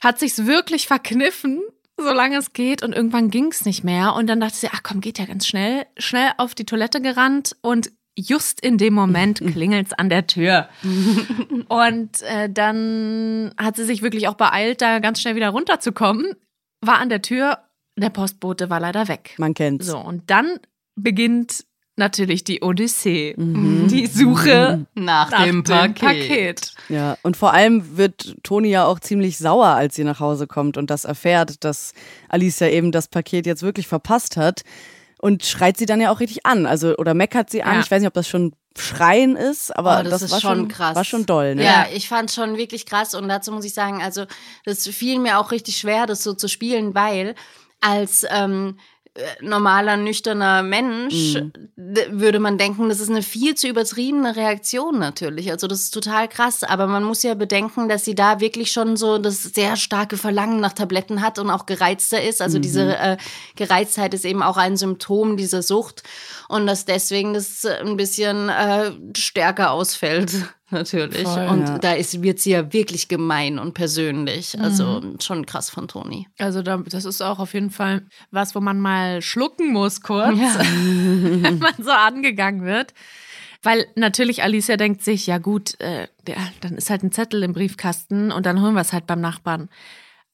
hat 0.00 0.18
sich's 0.18 0.44
wirklich 0.44 0.88
verkniffen, 0.88 1.62
solange 1.96 2.36
es 2.36 2.52
geht 2.52 2.82
und 2.82 2.92
irgendwann 2.92 3.30
ging's 3.30 3.64
nicht 3.64 3.84
mehr 3.84 4.14
und 4.14 4.26
dann 4.26 4.40
dachte 4.40 4.56
sie, 4.56 4.68
ach 4.72 4.82
komm, 4.82 5.00
geht 5.00 5.20
ja 5.20 5.24
ganz 5.24 5.46
schnell, 5.46 5.86
schnell 5.98 6.32
auf 6.36 6.56
die 6.56 6.64
Toilette 6.64 7.00
gerannt 7.00 7.56
und 7.60 7.92
just 8.16 8.60
in 8.60 8.76
dem 8.76 8.94
Moment 8.94 9.40
klingelt's 9.52 9.92
an 9.92 10.08
der 10.08 10.26
Tür. 10.26 10.68
Und 11.68 12.22
äh, 12.22 12.50
dann 12.50 13.54
hat 13.56 13.76
sie 13.76 13.84
sich 13.84 14.02
wirklich 14.02 14.26
auch 14.26 14.34
beeilt, 14.34 14.82
da 14.82 14.98
ganz 14.98 15.20
schnell 15.20 15.36
wieder 15.36 15.50
runterzukommen, 15.50 16.34
war 16.80 16.98
an 16.98 17.10
der 17.10 17.22
Tür, 17.22 17.58
der 17.96 18.10
Postbote 18.10 18.70
war 18.70 18.80
leider 18.80 19.06
weg. 19.06 19.34
Man 19.38 19.54
kennt's. 19.54 19.86
So, 19.86 19.98
und 19.98 20.28
dann 20.30 20.58
beginnt 20.96 21.64
natürlich 21.98 22.44
die 22.44 22.62
Odyssee, 22.62 23.34
die 23.36 24.06
Suche 24.06 24.86
Nach, 24.94 25.30
nach 25.30 25.44
dem, 25.44 25.64
Paket. 25.64 26.72
Ja, 26.88 27.16
und 27.22 27.36
vor 27.36 27.52
allem 27.52 27.96
wird 27.96 28.36
Toni 28.42 28.68
ja 28.68 28.86
auch 28.86 29.00
ziemlich 29.00 29.38
sauer, 29.38 29.68
als 29.68 29.94
sie 29.96 30.04
nach 30.04 30.20
Hause 30.20 30.46
kommt 30.46 30.76
und 30.76 30.90
das 30.90 31.04
erfährt, 31.04 31.64
dass 31.64 31.92
Alicia 32.28 32.68
eben 32.68 32.92
das 32.92 33.08
Paket 33.08 33.46
jetzt 33.46 33.62
wirklich 33.62 33.86
verpasst 33.88 34.36
hat. 34.36 34.62
Und 35.20 35.44
schreit 35.44 35.76
sie 35.76 35.86
dann 35.86 36.00
ja 36.00 36.12
auch 36.12 36.20
richtig 36.20 36.46
an, 36.46 36.64
also 36.64 36.96
oder 36.96 37.12
meckert 37.12 37.50
sie 37.50 37.64
an. 37.64 37.74
Ja. 37.74 37.80
Ich 37.80 37.90
weiß 37.90 38.00
nicht, 38.00 38.06
ob 38.06 38.14
das 38.14 38.28
schon 38.28 38.52
Schreien 38.78 39.34
ist, 39.34 39.76
aber 39.76 39.98
Oh, 39.98 40.02
das, 40.04 40.10
das, 40.10 40.22
ist 40.22 40.30
war 40.30 40.40
schon 40.40 40.68
krass. 40.68 40.94
War 40.94 41.04
schon 41.04 41.26
doll, 41.26 41.56
ne? 41.56 41.64
Ja, 41.64 41.86
ich 41.92 42.08
fand 42.08 42.30
schon 42.30 42.56
wirklich 42.56 42.86
krass 42.86 43.14
und 43.14 43.28
dazu 43.28 43.50
muss 43.50 43.64
ich 43.64 43.74
sagen, 43.74 44.00
also 44.00 44.26
das 44.64 44.86
fiel 44.86 45.18
mir 45.18 45.38
auch 45.40 45.50
richtig 45.50 45.76
schwer, 45.76 46.06
das 46.06 46.22
so 46.22 46.34
zu 46.34 46.48
spielen, 46.48 46.94
weil 46.94 47.34
als 47.80 48.24
ähm, 48.30 48.76
äh, 48.76 48.97
normaler, 49.40 49.96
nüchterner 49.96 50.62
Mensch 50.62 51.34
d- 51.76 52.06
würde 52.10 52.38
man 52.38 52.58
denken, 52.58 52.88
das 52.88 53.00
ist 53.00 53.10
eine 53.10 53.22
viel 53.22 53.54
zu 53.54 53.68
übertriebene 53.68 54.36
Reaktion 54.36 54.98
natürlich. 54.98 55.50
Also 55.50 55.66
das 55.66 55.80
ist 55.80 55.90
total 55.90 56.28
krass, 56.28 56.62
aber 56.64 56.86
man 56.86 57.02
muss 57.04 57.22
ja 57.22 57.34
bedenken, 57.34 57.88
dass 57.88 58.04
sie 58.04 58.14
da 58.14 58.40
wirklich 58.40 58.72
schon 58.72 58.96
so 58.96 59.18
das 59.18 59.42
sehr 59.42 59.76
starke 59.76 60.16
Verlangen 60.16 60.60
nach 60.60 60.72
Tabletten 60.72 61.20
hat 61.22 61.38
und 61.38 61.50
auch 61.50 61.66
gereizter 61.66 62.22
ist. 62.22 62.40
Also 62.42 62.58
diese 62.58 62.96
äh, 62.96 63.16
Gereiztheit 63.56 64.14
ist 64.14 64.24
eben 64.24 64.42
auch 64.42 64.56
ein 64.56 64.76
Symptom 64.76 65.36
dieser 65.36 65.62
Sucht 65.62 66.02
und 66.48 66.66
dass 66.66 66.84
deswegen 66.84 67.34
das 67.34 67.64
ein 67.64 67.96
bisschen 67.96 68.48
äh, 68.48 68.92
stärker 69.16 69.72
ausfällt. 69.72 70.32
Natürlich. 70.70 71.22
Voll, 71.22 71.46
und 71.48 71.66
ja. 71.66 71.78
da 71.78 71.92
ist, 71.92 72.22
wird 72.22 72.40
sie 72.40 72.50
ja 72.50 72.72
wirklich 72.72 73.08
gemein 73.08 73.58
und 73.58 73.74
persönlich. 73.74 74.58
Also 74.60 75.02
schon 75.20 75.46
krass 75.46 75.70
von 75.70 75.88
Toni. 75.88 76.26
Also 76.38 76.62
da, 76.62 76.78
das 76.78 77.04
ist 77.04 77.22
auch 77.22 77.38
auf 77.38 77.54
jeden 77.54 77.70
Fall 77.70 78.02
was, 78.30 78.54
wo 78.54 78.60
man 78.60 78.80
mal 78.80 79.22
schlucken 79.22 79.72
muss 79.72 80.00
kurz, 80.00 80.38
wenn 80.38 81.58
man 81.58 81.74
so 81.78 81.90
angegangen 81.90 82.64
wird. 82.64 82.94
Weil 83.62 83.86
natürlich 83.96 84.42
Alicia 84.42 84.76
denkt 84.76 85.02
sich, 85.02 85.26
ja 85.26 85.38
gut, 85.38 85.80
äh, 85.80 86.06
der, 86.26 86.36
dann 86.60 86.74
ist 86.76 86.90
halt 86.90 87.02
ein 87.02 87.12
Zettel 87.12 87.42
im 87.42 87.52
Briefkasten 87.52 88.30
und 88.30 88.46
dann 88.46 88.62
holen 88.62 88.74
wir 88.74 88.82
es 88.82 88.92
halt 88.92 89.06
beim 89.06 89.20
Nachbarn. 89.20 89.68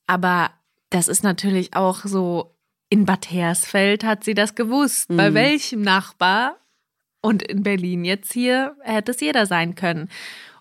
Aber 0.06 0.50
das 0.90 1.08
ist 1.08 1.24
natürlich 1.24 1.74
auch 1.74 2.04
so, 2.04 2.54
in 2.90 3.06
Bad 3.06 3.30
Hersfeld 3.30 4.04
hat 4.04 4.24
sie 4.24 4.34
das 4.34 4.54
gewusst. 4.54 5.08
Bei 5.08 5.32
welchem 5.34 5.82
Nachbar? 5.82 6.56
Und 7.24 7.42
in 7.42 7.62
Berlin 7.62 8.04
jetzt 8.04 8.32
hier 8.32 8.76
hätte 8.82 9.12
es 9.12 9.20
jeder 9.20 9.46
sein 9.46 9.74
können. 9.74 10.08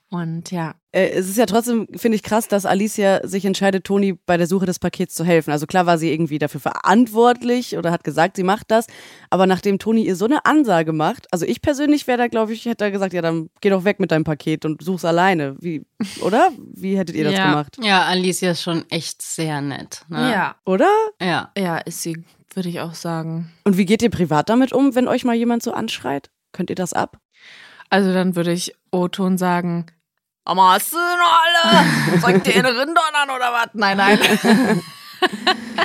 Und 0.09 0.51
ja, 0.51 0.75
Äh, 0.91 1.09
es 1.09 1.27
ist 1.27 1.37
ja 1.39 1.47
trotzdem, 1.47 1.87
finde 1.95 2.15
ich, 2.15 2.21
krass, 2.21 2.47
dass 2.47 2.67
Alicia 2.67 3.27
sich 3.27 3.45
entscheidet, 3.45 3.83
Toni 3.83 4.13
bei 4.27 4.37
der 4.37 4.45
Suche 4.45 4.67
des 4.67 4.77
Pakets 4.77 5.15
zu 5.15 5.25
helfen. 5.25 5.49
Also 5.51 5.65
klar 5.65 5.87
war 5.87 5.97
sie 5.97 6.11
irgendwie 6.13 6.37
dafür 6.37 6.59
verantwortlich 6.61 7.75
oder 7.77 7.89
hat 7.91 8.03
gesagt, 8.03 8.35
sie 8.35 8.43
macht 8.43 8.69
das. 8.69 8.85
Aber 9.31 9.47
nachdem 9.47 9.79
Toni 9.79 10.05
ihr 10.05 10.15
so 10.15 10.25
eine 10.25 10.45
Ansage 10.45 10.93
macht, 10.93 11.25
also 11.33 11.47
ich 11.47 11.63
persönlich 11.63 12.05
wäre 12.05 12.19
da, 12.19 12.27
glaube 12.27 12.53
ich, 12.53 12.65
hätte 12.65 12.85
da 12.85 12.89
gesagt, 12.91 13.13
ja, 13.13 13.23
dann 13.23 13.49
geh 13.61 13.71
doch 13.71 13.85
weg 13.85 13.99
mit 13.99 14.11
deinem 14.11 14.23
Paket 14.23 14.65
und 14.65 14.83
such's 14.83 15.03
alleine. 15.03 15.55
Wie, 15.59 15.83
oder? 16.21 16.51
Wie 16.75 16.95
hättet 16.95 17.15
ihr 17.15 17.23
das 17.23 17.33
Ja. 17.33 17.49
gemacht? 17.49 17.77
Ja, 17.81 18.03
Alicia 18.03 18.51
ist 18.51 18.61
schon 18.61 18.85
echt 18.91 19.21
sehr 19.23 19.61
nett. 19.61 20.05
Ne? 20.09 20.31
ja, 20.31 20.55
Oder? 20.65 20.91
Ja. 21.19 21.51
ja, 21.57 21.77
ist 21.79 22.03
sie, 22.03 22.23
würde 22.53 22.69
ich 22.69 22.79
auch 22.81 22.93
sagen. 22.93 23.51
Und 23.63 23.77
wie 23.77 23.85
geht 23.85 24.03
ihr 24.03 24.11
privat 24.11 24.47
damit 24.47 24.71
um, 24.73 24.93
wenn 24.93 25.07
euch 25.07 25.23
mal 25.25 25.33
jemand 25.35 25.63
so 25.63 25.73
anschreit? 25.73 26.29
Könnt 26.53 26.69
ihr 26.69 26.75
das 26.77 26.93
ab? 26.93 27.17
Also 27.89 28.13
dann 28.13 28.35
würde 28.37 28.53
ich 28.53 28.73
O-Ton 28.91 29.37
sagen, 29.37 29.87
Mama, 30.45 30.73
hast 30.73 30.93
du 30.93 30.97
noch 30.97 31.39
alle? 31.41 32.19
Soll 32.21 32.31
ich 32.37 32.43
dir 32.43 32.55
eine 32.59 32.69
Rindern 32.79 33.13
an 33.13 33.29
oder 33.29 33.51
was? 33.53 33.67
Nein, 33.73 33.97
nein. 33.97 34.81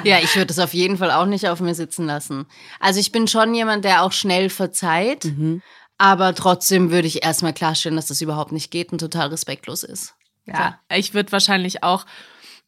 Ja, 0.05 0.19
ich 0.19 0.35
würde 0.35 0.51
es 0.53 0.59
auf 0.59 0.75
jeden 0.75 0.99
Fall 0.99 1.13
auch 1.13 1.27
nicht 1.27 1.49
auf 1.49 1.61
mir 1.61 1.75
sitzen 1.75 2.07
lassen. 2.07 2.47
Also 2.81 2.99
ich 2.99 3.13
bin 3.13 3.29
schon 3.29 3.55
jemand, 3.55 3.85
der 3.85 4.03
auch 4.03 4.11
schnell 4.13 4.51
verzeiht, 4.51 5.25
Mhm. 5.27 5.63
aber 5.97 6.35
trotzdem 6.35 6.91
würde 6.91 7.07
ich 7.07 7.23
erstmal 7.25 7.53
klarstellen, 7.53 7.95
dass 7.97 8.07
das 8.07 8.21
überhaupt 8.21 8.51
nicht 8.53 8.71
geht 8.73 8.91
und 8.93 8.99
total 8.99 9.29
respektlos 9.29 9.85
ist. 9.85 10.15
Ja, 10.45 10.81
ich 10.93 11.15
würde 11.15 11.31
wahrscheinlich 11.31 11.83
auch, 11.85 12.05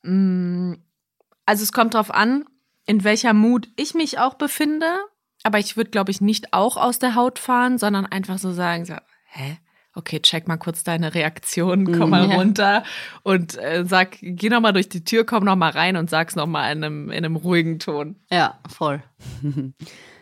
mh, 0.03 0.77
also 1.47 1.63
es 1.65 1.73
kommt 1.73 1.95
drauf 1.95 2.11
an, 2.13 2.45
in 2.87 3.03
welcher 3.05 3.33
Mut 3.33 3.69
ich 3.77 3.95
mich 3.95 4.19
auch 4.21 4.35
befinde, 4.35 4.87
aber 5.43 5.59
ich 5.59 5.77
würde, 5.77 5.91
glaube 5.91 6.11
ich, 6.11 6.21
nicht 6.21 6.53
auch 6.53 6.77
aus 6.77 6.99
der 6.99 7.15
Haut 7.15 7.39
fahren, 7.39 7.79
sondern 7.79 8.07
einfach 8.07 8.39
so 8.39 8.53
sagen, 8.53 8.85
so, 8.85 8.95
hä? 9.27 9.59
Okay, 9.93 10.21
check 10.21 10.47
mal 10.47 10.57
kurz 10.57 10.85
deine 10.85 11.15
Reaktion, 11.15 11.99
komm 11.99 12.11
mal 12.11 12.29
Ja. 12.31 12.37
runter 12.37 12.85
und 13.25 13.59
äh, 13.59 13.85
sag, 13.85 14.19
geh 14.21 14.49
noch 14.49 14.61
mal 14.61 14.71
durch 14.73 14.89
die 14.89 15.03
Tür, 15.05 15.25
komm 15.27 15.45
noch 15.45 15.57
mal 15.57 15.71
rein 15.73 15.97
und 15.97 16.09
sag's 16.09 16.37
noch 16.37 16.47
mal 16.47 16.71
in 16.71 16.85
einem, 16.85 17.11
in 17.11 17.25
einem 17.25 17.35
ruhigen 17.35 17.81
Ton. 17.81 18.15
Ja, 18.31 18.61
voll. 18.69 19.03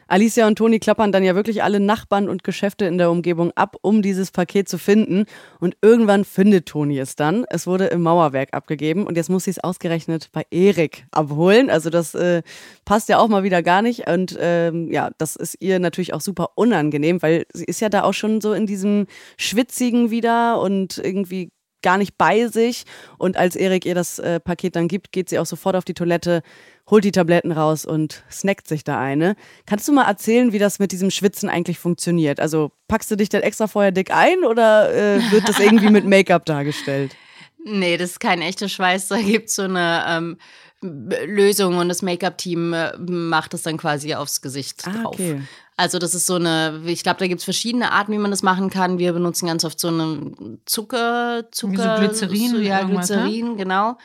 Alicia 0.08 0.46
und 0.46 0.56
Toni 0.56 0.78
klappern 0.78 1.12
dann 1.12 1.22
ja 1.22 1.34
wirklich 1.34 1.62
alle 1.62 1.80
Nachbarn 1.80 2.28
und 2.28 2.42
Geschäfte 2.42 2.86
in 2.86 2.96
der 2.96 3.10
Umgebung 3.10 3.52
ab, 3.54 3.76
um 3.82 4.00
dieses 4.00 4.30
Paket 4.30 4.68
zu 4.68 4.78
finden. 4.78 5.26
Und 5.60 5.76
irgendwann 5.82 6.24
findet 6.24 6.66
Toni 6.66 6.98
es 6.98 7.14
dann. 7.14 7.44
Es 7.50 7.66
wurde 7.66 7.86
im 7.86 8.02
Mauerwerk 8.02 8.48
abgegeben 8.52 9.06
und 9.06 9.16
jetzt 9.16 9.28
muss 9.28 9.44
sie 9.44 9.50
es 9.50 9.62
ausgerechnet 9.62 10.30
bei 10.32 10.44
Erik 10.50 11.06
abholen. 11.10 11.68
Also 11.68 11.90
das 11.90 12.14
äh, 12.14 12.42
passt 12.86 13.10
ja 13.10 13.18
auch 13.18 13.28
mal 13.28 13.42
wieder 13.42 13.62
gar 13.62 13.82
nicht. 13.82 14.08
Und 14.08 14.36
ähm, 14.40 14.90
ja, 14.90 15.10
das 15.18 15.36
ist 15.36 15.56
ihr 15.60 15.78
natürlich 15.78 16.14
auch 16.14 16.22
super 16.22 16.52
unangenehm, 16.54 17.20
weil 17.22 17.44
sie 17.52 17.64
ist 17.64 17.80
ja 17.80 17.90
da 17.90 18.02
auch 18.02 18.14
schon 18.14 18.40
so 18.40 18.54
in 18.54 18.66
diesem 18.66 19.06
Schwitzigen 19.36 20.10
wieder 20.10 20.60
und 20.60 20.98
irgendwie 20.98 21.50
gar 21.82 21.98
nicht 21.98 22.18
bei 22.18 22.48
sich. 22.48 22.84
Und 23.18 23.36
als 23.36 23.56
Erik 23.56 23.86
ihr 23.86 23.94
das 23.94 24.18
äh, 24.18 24.40
Paket 24.40 24.76
dann 24.76 24.88
gibt, 24.88 25.12
geht 25.12 25.28
sie 25.28 25.38
auch 25.38 25.46
sofort 25.46 25.76
auf 25.76 25.84
die 25.84 25.94
Toilette, 25.94 26.42
holt 26.90 27.04
die 27.04 27.12
Tabletten 27.12 27.52
raus 27.52 27.84
und 27.84 28.22
snackt 28.30 28.66
sich 28.68 28.82
da 28.84 28.98
eine. 29.00 29.36
Kannst 29.66 29.86
du 29.88 29.92
mal 29.92 30.06
erzählen, 30.06 30.52
wie 30.52 30.58
das 30.58 30.78
mit 30.78 30.92
diesem 30.92 31.10
Schwitzen 31.10 31.48
eigentlich 31.48 31.78
funktioniert? 31.78 32.40
Also 32.40 32.70
packst 32.88 33.10
du 33.10 33.16
dich 33.16 33.28
dann 33.28 33.42
extra 33.42 33.66
vorher 33.66 33.92
dick 33.92 34.10
ein 34.10 34.44
oder 34.44 34.92
äh, 34.94 35.20
wird 35.30 35.48
das 35.48 35.58
irgendwie 35.60 35.90
mit 35.90 36.04
Make-up 36.06 36.44
dargestellt? 36.46 37.14
Nee, 37.64 37.96
das 37.96 38.12
ist 38.12 38.20
kein 38.20 38.40
echter 38.40 38.68
Schweiß. 38.68 39.08
Da 39.08 39.20
gibt 39.20 39.48
es 39.48 39.56
so 39.56 39.62
eine 39.62 40.04
ähm, 40.08 40.38
Lösung 40.80 41.76
und 41.76 41.88
das 41.88 42.02
Make-up-Team 42.02 42.72
äh, 42.72 42.96
macht 42.98 43.52
das 43.52 43.62
dann 43.62 43.76
quasi 43.76 44.14
aufs 44.14 44.40
Gesicht 44.40 44.82
Ah, 44.86 44.92
drauf. 45.02 45.14
okay. 45.14 45.42
Also 45.76 45.98
das 45.98 46.14
ist 46.14 46.26
so 46.26 46.34
eine, 46.34 46.80
ich 46.86 47.02
glaube, 47.02 47.18
da 47.20 47.26
gibt 47.28 47.38
es 47.40 47.44
verschiedene 47.44 47.92
Arten, 47.92 48.12
wie 48.12 48.18
man 48.18 48.30
das 48.32 48.42
machen 48.42 48.68
kann. 48.70 48.98
Wir 48.98 49.12
benutzen 49.12 49.46
ganz 49.46 49.64
oft 49.64 49.78
so 49.78 49.88
eine 49.88 50.32
Zucker, 50.66 51.44
Zucker, 51.52 51.96
so 52.12 52.26
Glycerin, 52.26 52.50
so, 52.50 52.56
ja, 52.58 52.82
ne? 52.84 52.94
Glycerin, 52.94 53.56
genau. 53.56 53.96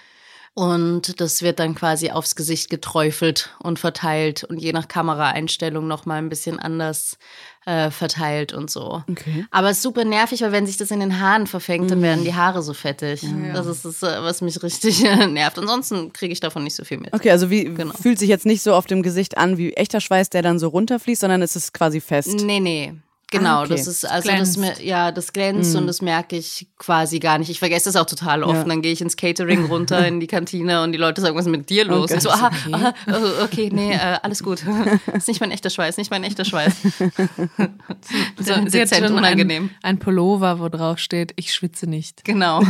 Und 0.55 1.19
das 1.19 1.41
wird 1.41 1.57
dann 1.57 1.73
quasi 1.73 2.11
aufs 2.11 2.35
Gesicht 2.35 2.69
geträufelt 2.69 3.49
und 3.63 3.79
verteilt 3.79 4.43
und 4.43 4.59
je 4.59 4.71
nach 4.71 4.87
Kameraeinstellung 4.87 5.87
nochmal 5.87 6.19
ein 6.19 6.29
bisschen 6.29 6.59
anders 6.59 7.17
äh, 7.65 7.89
verteilt 7.89 8.53
und 8.53 8.69
so. 8.69 9.03
Okay. 9.09 9.45
Aber 9.49 9.71
es 9.71 9.77
ist 9.77 9.83
super 9.83 10.05
nervig, 10.05 10.41
weil 10.43 10.51
wenn 10.51 10.67
sich 10.67 10.77
das 10.77 10.91
in 10.91 10.99
den 10.99 11.19
Haaren 11.19 11.47
verfängt, 11.47 11.89
dann 11.89 12.03
werden 12.03 12.23
die 12.23 12.35
Haare 12.35 12.61
so 12.61 12.73
fettig. 12.75 13.25
Das 13.53 13.65
ist 13.65 13.83
das, 13.83 14.03
äh, 14.03 14.21
was 14.21 14.41
mich 14.41 14.61
richtig 14.61 15.03
äh, 15.03 15.25
nervt. 15.27 15.57
Ansonsten 15.57 16.13
kriege 16.13 16.31
ich 16.31 16.39
davon 16.39 16.63
nicht 16.63 16.75
so 16.75 16.83
viel 16.83 16.99
mit. 16.99 17.13
Okay, 17.13 17.31
also 17.31 17.49
wie 17.49 17.63
Genau. 17.63 17.93
fühlt 17.99 18.19
sich 18.19 18.29
jetzt 18.29 18.45
nicht 18.45 18.61
so 18.61 18.75
auf 18.75 18.85
dem 18.85 19.01
Gesicht 19.01 19.37
an 19.39 19.57
wie 19.57 19.73
echter 19.73 20.01
Schweiß, 20.01 20.29
der 20.29 20.43
dann 20.43 20.59
so 20.59 20.67
runterfließt, 20.67 21.21
sondern 21.21 21.41
es 21.41 21.55
ist 21.55 21.73
quasi 21.73 21.99
fest. 21.99 22.41
Nee, 22.43 22.59
nee. 22.59 22.93
Genau, 23.33 23.59
Ah, 23.59 23.61
okay. 23.63 23.69
das 23.71 23.87
ist 23.87 24.05
also 24.05 24.27
das 24.29 24.35
glänzt. 24.55 24.57
mer- 24.59 24.81
ja, 24.85 25.11
das 25.11 25.33
glänzt 25.33 25.75
und 25.75 25.87
das 25.87 26.01
merke 26.01 26.35
ich 26.37 26.67
quasi 26.77 27.19
gar 27.19 27.37
nicht. 27.37 27.49
Ich 27.49 27.59
vergesse 27.59 27.85
das 27.91 27.95
auch 27.95 28.05
total 28.05 28.43
oft. 28.43 28.55
Ja. 28.55 28.63
Dann 28.63 28.81
gehe 28.81 28.91
ich 28.93 29.01
ins 29.01 29.17
Catering 29.17 29.65
runter 29.65 30.07
in 30.07 30.19
die 30.19 30.27
Kantine 30.27 30.81
und 30.83 30.91
die 30.91 30.97
Leute 30.97 31.21
sagen, 31.21 31.35
was 31.35 31.45
ist 31.45 31.51
mit 31.51 31.69
dir 31.69 31.85
los? 31.85 32.05
Okay. 32.05 32.13
Und 32.15 32.21
so, 32.21 32.29
aha, 32.29 32.51
aha, 32.71 32.93
oh, 33.07 33.43
okay, 33.43 33.69
nee, 33.73 33.93
äh, 33.93 34.17
alles 34.21 34.43
gut. 34.43 34.63
ist 35.13 35.27
nicht 35.27 35.41
mein 35.41 35.51
echter 35.51 35.69
Schweiß, 35.69 35.97
nicht 35.97 36.11
mein 36.11 36.23
echter 36.23 36.45
Schweiß. 36.45 36.73
so 38.39 38.53
dezent 38.65 39.09
unangenehm. 39.11 39.69
Ein, 39.81 39.95
ein 39.95 39.99
Pullover, 39.99 40.59
wo 40.59 40.69
drauf 40.69 40.99
steht, 40.99 41.33
ich 41.35 41.53
schwitze 41.53 41.87
nicht. 41.87 42.23
Genau. 42.23 42.61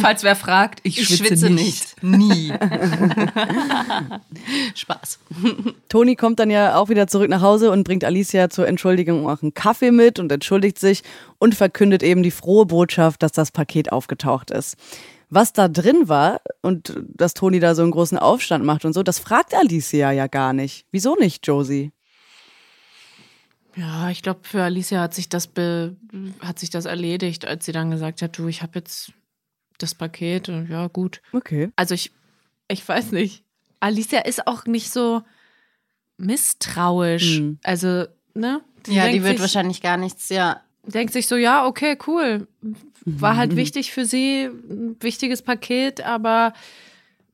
Falls 0.00 0.22
wer 0.22 0.36
fragt, 0.36 0.80
ich, 0.82 0.98
Ich 1.00 1.06
schwitze, 1.08 1.24
schwitze 1.26 1.50
nicht. 1.50 1.66
nicht. 1.66 1.95
Nie. 2.06 2.52
Spaß. 4.74 5.18
Toni 5.88 6.14
kommt 6.14 6.38
dann 6.38 6.50
ja 6.50 6.76
auch 6.76 6.88
wieder 6.88 7.06
zurück 7.06 7.28
nach 7.28 7.40
Hause 7.40 7.70
und 7.70 7.84
bringt 7.84 8.04
Alicia 8.04 8.48
zur 8.48 8.68
Entschuldigung 8.68 9.28
auch 9.28 9.42
einen 9.42 9.54
Kaffee 9.54 9.90
mit 9.90 10.18
und 10.18 10.30
entschuldigt 10.30 10.78
sich 10.78 11.02
und 11.38 11.54
verkündet 11.54 12.02
eben 12.02 12.22
die 12.22 12.30
frohe 12.30 12.66
Botschaft, 12.66 13.22
dass 13.22 13.32
das 13.32 13.50
Paket 13.50 13.92
aufgetaucht 13.92 14.50
ist. 14.50 14.76
Was 15.28 15.52
da 15.52 15.66
drin 15.66 16.08
war 16.08 16.40
und 16.62 16.94
dass 17.08 17.34
Toni 17.34 17.58
da 17.58 17.74
so 17.74 17.82
einen 17.82 17.90
großen 17.90 18.18
Aufstand 18.18 18.64
macht 18.64 18.84
und 18.84 18.92
so, 18.92 19.02
das 19.02 19.18
fragt 19.18 19.54
Alicia 19.54 20.12
ja 20.12 20.28
gar 20.28 20.52
nicht. 20.52 20.86
Wieso 20.92 21.16
nicht, 21.16 21.46
Josie? 21.46 21.92
Ja, 23.74 24.08
ich 24.08 24.22
glaube, 24.22 24.40
für 24.42 24.62
Alicia 24.62 25.00
hat 25.00 25.14
sich 25.14 25.28
das 25.28 25.48
be 25.48 25.96
hat 26.40 26.58
sich 26.58 26.70
das 26.70 26.86
erledigt, 26.86 27.44
als 27.44 27.66
sie 27.66 27.72
dann 27.72 27.90
gesagt 27.90 28.22
hat, 28.22 28.38
du, 28.38 28.46
ich 28.46 28.62
habe 28.62 28.78
jetzt 28.78 29.12
das 29.78 29.94
Paket 29.94 30.48
und 30.48 30.68
ja, 30.68 30.88
gut. 30.88 31.22
Okay. 31.32 31.70
Also 31.76 31.94
ich, 31.94 32.12
ich 32.68 32.86
weiß 32.86 33.12
nicht. 33.12 33.44
Alicia 33.80 34.20
ist 34.20 34.46
auch 34.46 34.66
nicht 34.66 34.90
so 34.92 35.22
misstrauisch. 36.18 37.40
Mhm. 37.40 37.58
Also, 37.62 38.04
ne? 38.34 38.62
Ja, 38.86 39.08
die 39.08 39.22
wird 39.22 39.34
sich, 39.34 39.40
wahrscheinlich 39.40 39.82
gar 39.82 39.96
nichts, 39.96 40.28
ja. 40.28 40.60
denkt 40.84 41.12
sich 41.12 41.26
so, 41.26 41.36
ja, 41.36 41.66
okay, 41.66 41.98
cool. 42.06 42.46
War 43.04 43.36
halt 43.36 43.56
wichtig 43.56 43.92
für 43.92 44.04
sie, 44.04 44.44
ein 44.44 44.96
wichtiges 45.00 45.42
Paket, 45.42 46.00
aber 46.00 46.52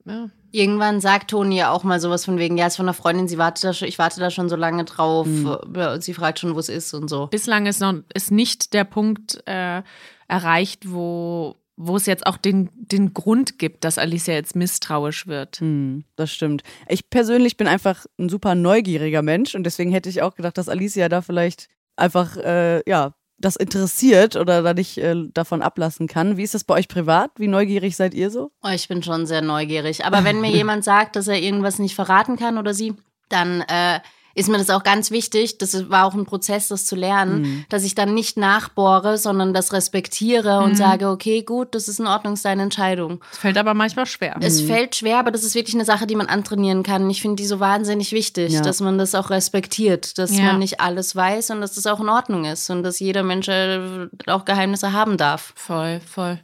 ja. 0.05 0.29
Irgendwann 0.51 1.01
sagt 1.01 1.31
Toni 1.31 1.57
ja 1.57 1.71
auch 1.71 1.83
mal 1.83 1.99
sowas 1.99 2.25
von 2.25 2.37
wegen, 2.37 2.59
ja, 2.59 2.67
ist 2.67 2.75
von 2.75 2.85
einer 2.85 2.93
Freundin, 2.93 3.27
sie 3.27 3.39
wartet 3.39 3.63
da 3.63 3.73
schon, 3.73 3.87
ich 3.87 3.97
warte 3.97 4.19
da 4.19 4.29
schon 4.29 4.49
so 4.49 4.55
lange 4.55 4.85
drauf, 4.85 5.25
und 5.25 6.03
sie 6.03 6.13
fragt 6.13 6.37
schon, 6.37 6.53
wo 6.53 6.59
es 6.59 6.69
ist 6.69 6.93
und 6.93 7.07
so. 7.07 7.25
bislang 7.25 7.65
ist 7.65 7.79
noch 7.79 7.95
ist 8.13 8.29
nicht 8.29 8.73
der 8.73 8.83
Punkt 8.83 9.41
äh, 9.47 9.81
erreicht, 10.27 10.91
wo, 10.91 11.55
wo 11.75 11.95
es 11.95 12.05
jetzt 12.05 12.25
auch 12.25 12.37
den, 12.37 12.69
den 12.73 13.13
Grund 13.13 13.57
gibt, 13.57 13.83
dass 13.83 13.97
Alicia 13.97 14.33
jetzt 14.33 14.55
misstrauisch 14.55 15.27
wird. 15.27 15.59
Hm, 15.59 16.03
das 16.15 16.31
stimmt. 16.31 16.63
Ich 16.87 17.09
persönlich 17.09 17.57
bin 17.57 17.67
einfach 17.67 18.05
ein 18.19 18.29
super 18.29 18.55
neugieriger 18.55 19.21
Mensch 19.21 19.55
und 19.55 19.63
deswegen 19.63 19.91
hätte 19.91 20.09
ich 20.09 20.21
auch 20.21 20.35
gedacht, 20.35 20.57
dass 20.57 20.69
Alicia 20.69 21.09
da 21.09 21.21
vielleicht 21.21 21.69
einfach, 21.95 22.37
äh, 22.37 22.87
ja, 22.87 23.13
das 23.39 23.55
interessiert 23.55 24.35
oder 24.35 24.61
da 24.61 24.73
nicht 24.73 24.97
äh, 24.97 25.15
davon 25.33 25.61
ablassen 25.61 26.07
kann. 26.07 26.37
Wie 26.37 26.43
ist 26.43 26.53
das 26.53 26.63
bei 26.63 26.75
euch 26.75 26.87
privat? 26.87 27.31
Wie 27.37 27.47
neugierig 27.47 27.95
seid 27.95 28.13
ihr 28.13 28.29
so? 28.29 28.51
Oh, 28.61 28.69
ich 28.69 28.87
bin 28.87 29.03
schon 29.03 29.25
sehr 29.25 29.41
neugierig. 29.41 30.05
Aber 30.05 30.23
wenn 30.23 30.39
mir 30.39 30.51
jemand 30.55 30.83
sagt, 30.83 31.15
dass 31.15 31.27
er 31.27 31.41
irgendwas 31.41 31.79
nicht 31.79 31.95
verraten 31.95 32.37
kann 32.37 32.57
oder 32.57 32.73
sie, 32.73 32.93
dann 33.29 33.61
äh, 33.61 33.99
ist 34.35 34.49
mir 34.49 34.57
das 34.57 34.69
auch 34.69 34.83
ganz 34.83 35.11
wichtig. 35.11 35.57
Das 35.59 35.89
war 35.89 36.05
auch 36.05 36.13
ein 36.13 36.25
Prozess, 36.25 36.67
das 36.67 36.85
zu 36.85 36.95
lernen, 36.95 37.41
mhm. 37.41 37.65
dass 37.69 37.83
ich 37.83 37.93
dann 37.93 38.13
nicht 38.13 38.37
nachbohre, 38.37 39.17
sondern 39.17 39.53
das 39.53 39.73
respektiere 39.73 40.59
mhm. 40.59 40.65
und 40.65 40.75
sage, 40.75 41.09
okay, 41.09 41.43
gut, 41.43 41.75
das 41.75 41.87
ist 41.87 41.99
in 41.99 42.07
Ordnung, 42.07 42.33
ist 42.33 42.45
deine 42.45 42.63
Entscheidung. 42.63 43.23
Es 43.31 43.37
fällt 43.37 43.57
aber 43.57 43.73
manchmal 43.73 44.05
schwer. 44.05 44.35
Es 44.39 44.61
mhm. 44.61 44.67
fällt 44.67 44.95
schwer, 44.95 45.19
aber 45.19 45.31
das 45.31 45.43
ist 45.43 45.55
wirklich 45.55 45.75
eine 45.75 45.85
Sache, 45.85 46.07
die 46.07 46.15
man 46.15 46.27
antrainieren 46.27 46.83
kann. 46.83 47.09
Ich 47.09 47.21
finde 47.21 47.35
die 47.35 47.47
so 47.47 47.59
wahnsinnig 47.59 48.11
wichtig, 48.11 48.53
ja. 48.53 48.61
dass 48.61 48.81
man 48.81 48.97
das 48.97 49.13
auch 49.13 49.29
respektiert, 49.29 50.17
dass 50.17 50.35
ja. 50.35 50.45
man 50.45 50.59
nicht 50.59 50.79
alles 50.79 51.15
weiß 51.15 51.51
und 51.51 51.61
dass 51.61 51.73
das 51.73 51.85
auch 51.85 51.99
in 51.99 52.09
Ordnung 52.09 52.45
ist 52.45 52.69
und 52.69 52.83
dass 52.83 52.99
jeder 52.99 53.23
Mensch 53.23 53.47
äh, 53.47 54.07
auch 54.27 54.45
Geheimnisse 54.45 54.93
haben 54.93 55.17
darf. 55.17 55.53
Voll, 55.55 55.99
voll. 56.01 56.39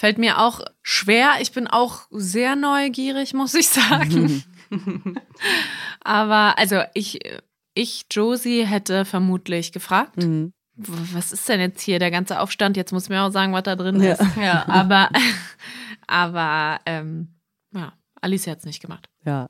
Fällt 0.00 0.16
mir 0.16 0.38
auch 0.38 0.62
schwer. 0.82 1.32
Ich 1.40 1.52
bin 1.52 1.66
auch 1.66 2.04
sehr 2.10 2.56
neugierig, 2.56 3.34
muss 3.34 3.52
ich 3.52 3.68
sagen. 3.68 4.42
Aber 6.00 6.58
also 6.58 6.82
ich, 6.94 7.20
ich, 7.74 8.06
Josie, 8.10 8.66
hätte 8.66 9.04
vermutlich 9.04 9.72
gefragt. 9.72 10.16
Mhm. 10.16 10.52
Was 10.76 11.32
ist 11.32 11.48
denn 11.48 11.60
jetzt 11.60 11.82
hier 11.82 11.98
der 11.98 12.10
ganze 12.10 12.40
Aufstand? 12.40 12.76
Jetzt 12.76 12.92
muss 12.92 13.08
mir 13.08 13.22
auch 13.22 13.32
sagen, 13.32 13.52
was 13.52 13.64
da 13.64 13.76
drin 13.76 14.02
ja. 14.02 14.12
ist. 14.12 14.36
Ja, 14.36 14.64
aber, 14.68 15.10
aber 16.06 16.80
ähm, 16.86 17.28
ja, 17.74 17.92
Alice 18.20 18.46
hat 18.46 18.60
es 18.60 18.64
nicht 18.64 18.80
gemacht. 18.80 19.08
Ja. 19.24 19.46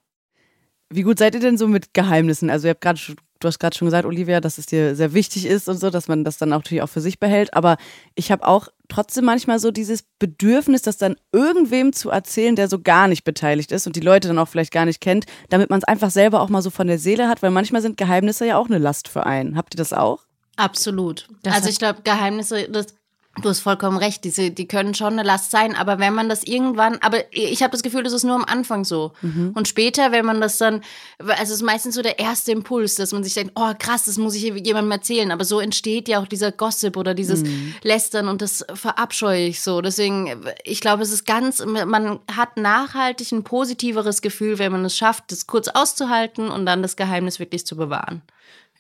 Wie 0.93 1.03
gut 1.03 1.19
seid 1.19 1.35
ihr 1.35 1.41
denn 1.41 1.57
so 1.57 1.69
mit 1.69 1.95
Geheimnissen? 1.95 2.51
Also 2.51 2.67
ihr 2.67 2.71
habt 2.71 2.81
gerade 2.81 2.99
du 3.41 3.49
hast 3.49 3.59
gerade 3.59 3.77
schon 3.77 3.87
gesagt, 3.87 4.05
Olivia, 4.05 4.41
dass 4.41 4.59
es 4.59 4.67
dir 4.67 4.95
sehr 4.95 5.15
wichtig 5.15 5.47
ist 5.47 5.69
und 5.69 5.79
so, 5.79 5.91
dass 5.91 6.09
man 6.09 6.25
das 6.25 6.37
dann 6.39 6.51
natürlich 6.51 6.83
auch 6.83 6.89
für 6.89 7.01
sich 7.01 7.19
behält. 7.19 7.55
Aber 7.55 7.77
ich 8.15 8.31
habe 8.31 8.47
auch 8.47 8.69
trotzdem 8.89 9.25
manchmal 9.25 9.59
so 9.59 9.71
dieses 9.71 10.05
Bedürfnis, 10.19 10.83
das 10.83 10.99
dann 10.99 11.17
irgendwem 11.33 11.93
zu 11.93 12.11
erzählen, 12.11 12.57
der 12.57 12.69
so 12.69 12.81
gar 12.81 13.09
nicht 13.09 13.25
beteiligt 13.25 13.73
ist 13.73 13.87
und 13.87 13.97
die 13.97 14.01
Leute 14.01 14.29
dann 14.29 14.39
auch 14.39 14.49
vielleicht 14.49 14.73
gar 14.73 14.85
nicht 14.85 15.01
kennt, 15.01 15.27
damit 15.49 15.71
man 15.71 15.79
es 15.79 15.85
einfach 15.85 16.11
selber 16.11 16.41
auch 16.41 16.49
mal 16.49 16.63
so 16.63 16.71
von 16.71 16.87
der 16.87 16.99
Seele 16.99 17.29
hat, 17.29 17.43
weil 17.43 17.51
manchmal 17.51 17.83
sind 17.83 17.97
Geheimnisse 17.97 18.47
ja 18.47 18.59
auch 18.59 18.67
eine 18.67 18.79
Last 18.79 19.09
für 19.09 19.27
einen. 19.27 19.57
Habt 19.57 19.75
ihr 19.75 19.79
das 19.79 19.93
auch? 19.93 20.27
Absolut. 20.57 21.27
Das 21.43 21.55
also 21.55 21.69
ich 21.71 21.79
glaube, 21.79 22.03
Geheimnisse, 22.03 22.69
das 22.69 22.95
Du 23.37 23.49
hast 23.49 23.61
vollkommen 23.61 23.97
recht, 23.97 24.25
diese, 24.25 24.51
die 24.51 24.67
können 24.67 24.93
schon 24.93 25.13
eine 25.13 25.23
Last 25.23 25.53
sein, 25.53 25.77
aber 25.77 26.01
wenn 26.01 26.13
man 26.13 26.29
das 26.29 26.43
irgendwann, 26.43 26.99
aber 27.01 27.19
ich 27.31 27.63
habe 27.63 27.71
das 27.71 27.85
Gefühl, 27.85 28.03
das 28.03 28.13
ist 28.13 28.25
nur 28.25 28.35
am 28.35 28.45
Anfang 28.45 28.85
so. 28.85 29.13
Mhm. 29.23 29.53
Und 29.55 29.69
später, 29.69 30.11
wenn 30.11 30.27
man 30.27 30.41
das 30.41 30.59
dann, 30.59 30.83
also 31.19 31.43
es 31.43 31.51
ist 31.51 31.63
meistens 31.63 31.95
so 31.95 32.03
der 32.03 32.19
erste 32.19 32.51
Impuls, 32.51 32.97
dass 32.97 33.13
man 33.13 33.23
sich 33.23 33.35
denkt, 33.35 33.53
oh 33.55 33.73
krass, 33.79 34.07
das 34.07 34.19
muss 34.19 34.35
ich 34.35 34.43
jemandem 34.43 34.91
erzählen. 34.91 35.31
Aber 35.31 35.45
so 35.45 35.61
entsteht 35.61 36.09
ja 36.09 36.21
auch 36.21 36.27
dieser 36.27 36.51
Gossip 36.51 36.97
oder 36.97 37.15
dieses 37.15 37.45
mhm. 37.45 37.75
Lästern 37.83 38.27
und 38.27 38.43
das 38.43 38.67
verabscheue 38.75 39.47
ich 39.47 39.63
so. 39.63 39.81
Deswegen, 39.81 40.45
ich 40.65 40.81
glaube, 40.81 41.05
es 41.05 41.13
ist 41.13 41.25
ganz, 41.25 41.65
man 41.65 42.19
hat 42.31 42.57
nachhaltig 42.57 43.31
ein 43.31 43.45
positiveres 43.45 44.23
Gefühl, 44.23 44.59
wenn 44.59 44.73
man 44.73 44.85
es 44.85 44.97
schafft, 44.97 45.31
das 45.31 45.47
kurz 45.47 45.69
auszuhalten 45.69 46.49
und 46.49 46.67
dann 46.67 46.83
das 46.83 46.97
Geheimnis 46.97 47.39
wirklich 47.39 47.65
zu 47.65 47.77
bewahren. 47.77 48.23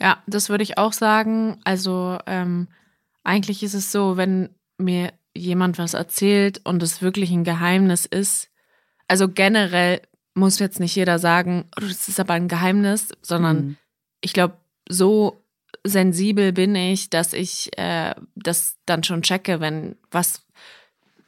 Ja, 0.01 0.19
das 0.27 0.49
würde 0.49 0.65
ich 0.65 0.77
auch 0.77 0.93
sagen. 0.93 1.61
Also, 1.63 2.19
ähm, 2.27 2.67
eigentlich 3.25 3.63
ist 3.63 3.75
es 3.75 3.93
so, 3.93 4.17
wenn 4.17 4.51
mir 4.79 5.13
jemand 5.35 5.79
was 5.79 5.95
erzählt 5.95 6.61
und 6.65 6.83
es 6.83 7.03
wirklich 7.03 7.31
ein 7.31 7.45
Geheimnis 7.45 8.07
ist, 8.07 8.49
also 9.09 9.29
generell 9.29 10.01
muss 10.35 10.59
jetzt 10.59 10.81
nicht 10.81 10.95
jeder 10.95 11.19
sagen, 11.19 11.65
oh, 11.77 11.85
das 11.85 12.09
ist 12.09 12.21
aber 12.21 12.35
ein 12.35 12.49
Geheimnis, 12.49 13.09
sondern 13.23 13.57
mhm. 13.57 13.77
ich 14.21 14.33
glaube, 14.33 14.57
so 14.89 15.45
sensibel 15.85 16.53
bin 16.53 16.75
ich, 16.75 17.11
dass 17.11 17.33
ich 17.33 17.77
äh, 17.79 18.15
das 18.35 18.77
dann 18.87 19.03
schon 19.05 19.23
checke, 19.23 19.61
wenn 19.61 19.97
was 20.11 20.43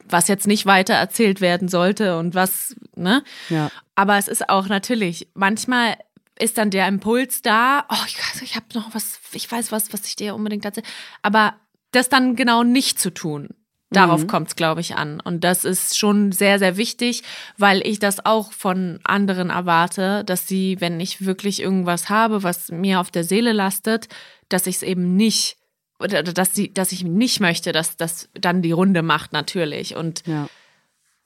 was 0.05 0.27
jetzt 0.27 0.47
nicht 0.47 0.65
weiter 0.65 0.93
erzählt 0.93 1.41
werden 1.41 1.67
sollte 1.67 2.17
und 2.17 2.35
was, 2.35 2.75
ne? 2.95 3.23
Ja. 3.49 3.71
Aber 3.95 4.17
es 4.17 4.27
ist 4.27 4.49
auch 4.49 4.67
natürlich, 4.67 5.29
manchmal 5.33 5.97
ist 6.39 6.57
dann 6.57 6.71
der 6.71 6.87
Impuls 6.87 7.41
da, 7.41 7.85
oh, 7.89 8.05
ich, 8.07 8.17
ich 8.41 8.55
habe 8.55 8.65
noch 8.73 8.93
was, 8.93 9.19
ich 9.31 9.49
weiß 9.49 9.71
was, 9.71 9.93
was 9.93 10.05
ich 10.05 10.15
dir 10.15 10.35
unbedingt 10.35 10.65
erzähle. 10.65 10.85
Aber 11.21 11.55
das 11.95 12.09
dann 12.09 12.35
genau 12.35 12.63
nicht 12.63 12.99
zu 12.99 13.11
tun. 13.11 13.49
Darauf 13.93 14.23
mhm. 14.23 14.27
kommt 14.27 14.47
es, 14.49 14.55
glaube 14.55 14.81
ich, 14.81 14.95
an. 14.95 15.19
Und 15.19 15.43
das 15.43 15.65
ist 15.65 15.97
schon 15.97 16.31
sehr, 16.31 16.57
sehr 16.57 16.77
wichtig, 16.77 17.23
weil 17.57 17.85
ich 17.85 17.99
das 17.99 18.25
auch 18.25 18.51
von 18.51 18.99
anderen 19.03 19.49
erwarte, 19.51 20.23
dass 20.25 20.47
sie, 20.47 20.81
wenn 20.81 20.99
ich 20.99 21.25
wirklich 21.25 21.61
irgendwas 21.61 22.09
habe, 22.09 22.43
was 22.43 22.71
mir 22.71 22.99
auf 22.99 23.11
der 23.11 23.23
Seele 23.23 23.51
lastet, 23.51 24.07
dass 24.49 24.67
ich 24.67 24.77
es 24.77 24.83
eben 24.83 25.15
nicht, 25.15 25.57
oder 25.99 26.23
dass, 26.23 26.55
sie, 26.55 26.73
dass 26.73 26.91
ich 26.91 27.03
nicht 27.03 27.39
möchte, 27.39 27.71
dass 27.71 27.95
das 27.95 28.29
dann 28.33 28.61
die 28.61 28.71
Runde 28.71 29.03
macht, 29.03 29.31
natürlich. 29.31 29.95
Und 29.95 30.25
ja. 30.25 30.47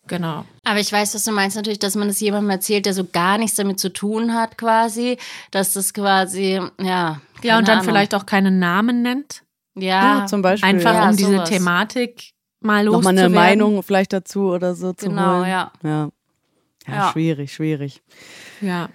Genau. 0.08 0.46
Aber 0.64 0.80
ich 0.80 0.92
weiß, 0.92 1.16
was 1.16 1.26
du 1.26 1.32
meinst 1.32 1.58
natürlich, 1.58 1.80
dass 1.80 1.96
man 1.96 2.08
es 2.08 2.20
jemandem 2.20 2.50
erzählt, 2.50 2.86
der 2.86 2.94
so 2.94 3.06
gar 3.06 3.38
nichts 3.38 3.58
damit 3.58 3.80
zu 3.80 3.92
tun 3.92 4.34
hat, 4.34 4.58
quasi. 4.58 5.18
Dass 5.52 5.74
das 5.74 5.94
quasi, 5.94 6.62
ja. 6.82 7.22
Ja, 7.44 7.58
und 7.58 7.68
dann 7.68 7.80
Ahnung. 7.80 7.86
vielleicht 7.86 8.16
auch 8.16 8.26
keinen 8.26 8.58
Namen 8.60 9.02
nennt. 9.02 9.44
Ja, 9.80 10.20
ja 10.20 10.26
zum 10.26 10.42
Beispiel. 10.42 10.70
Einfach 10.70 10.94
ja, 10.94 11.10
um 11.10 11.16
diese 11.16 11.44
Thematik 11.44 12.32
mal 12.60 12.86
loszuwerden. 12.86 13.16
Nochmal 13.16 13.26
eine 13.26 13.34
Meinung 13.34 13.84
vielleicht 13.84 14.14
dazu 14.14 14.52
oder 14.52 14.76
so 14.76 14.94
zu 14.94 15.10
genau, 15.10 15.40
holen. 15.40 15.50
Ja. 15.50 15.72
ja. 15.84 16.10
Ja, 16.88 17.12
schwierig, 17.12 17.54
schwierig. 17.54 18.02
Ja. 18.62 18.90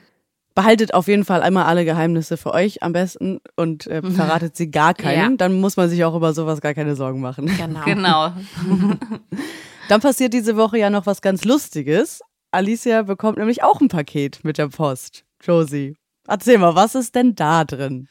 Behaltet 0.55 0.92
auf 0.95 1.09
jeden 1.09 1.25
Fall 1.25 1.42
einmal 1.42 1.64
alle 1.64 1.85
Geheimnisse 1.85 2.37
für 2.37 2.53
euch 2.53 2.83
am 2.83 2.92
besten 2.92 3.40
und 3.57 3.87
äh, 3.87 4.03
mhm. 4.03 4.12
verratet 4.12 4.57
sie 4.57 4.71
gar 4.71 4.95
keinen. 4.95 5.38
Dann 5.38 5.61
muss 5.61 5.77
man 5.77 5.88
sich 5.88 6.05
auch 6.05 6.14
über 6.14 6.35
sowas 6.35 6.61
gar 6.61 6.75
keine 6.75 6.95
Sorgen 6.95 7.21
machen. 7.21 7.47
Genau. 7.57 7.81
genau. 7.85 8.33
Dann 9.88 10.01
passiert 10.01 10.33
diese 10.35 10.57
Woche 10.57 10.79
ja 10.79 10.90
noch 10.90 11.07
was 11.07 11.23
ganz 11.23 11.45
Lustiges. 11.45 12.21
Alicia 12.51 13.03
bekommt 13.03 13.38
nämlich 13.38 13.62
auch 13.62 13.81
ein 13.81 13.88
Paket 13.88 14.45
mit 14.45 14.59
der 14.59 14.68
Post. 14.68 15.25
Josie, 15.42 15.97
erzähl 16.29 16.59
mal, 16.59 16.75
was 16.75 16.95
ist 16.95 17.14
denn 17.14 17.35
da 17.35 17.64
drin? 17.64 18.09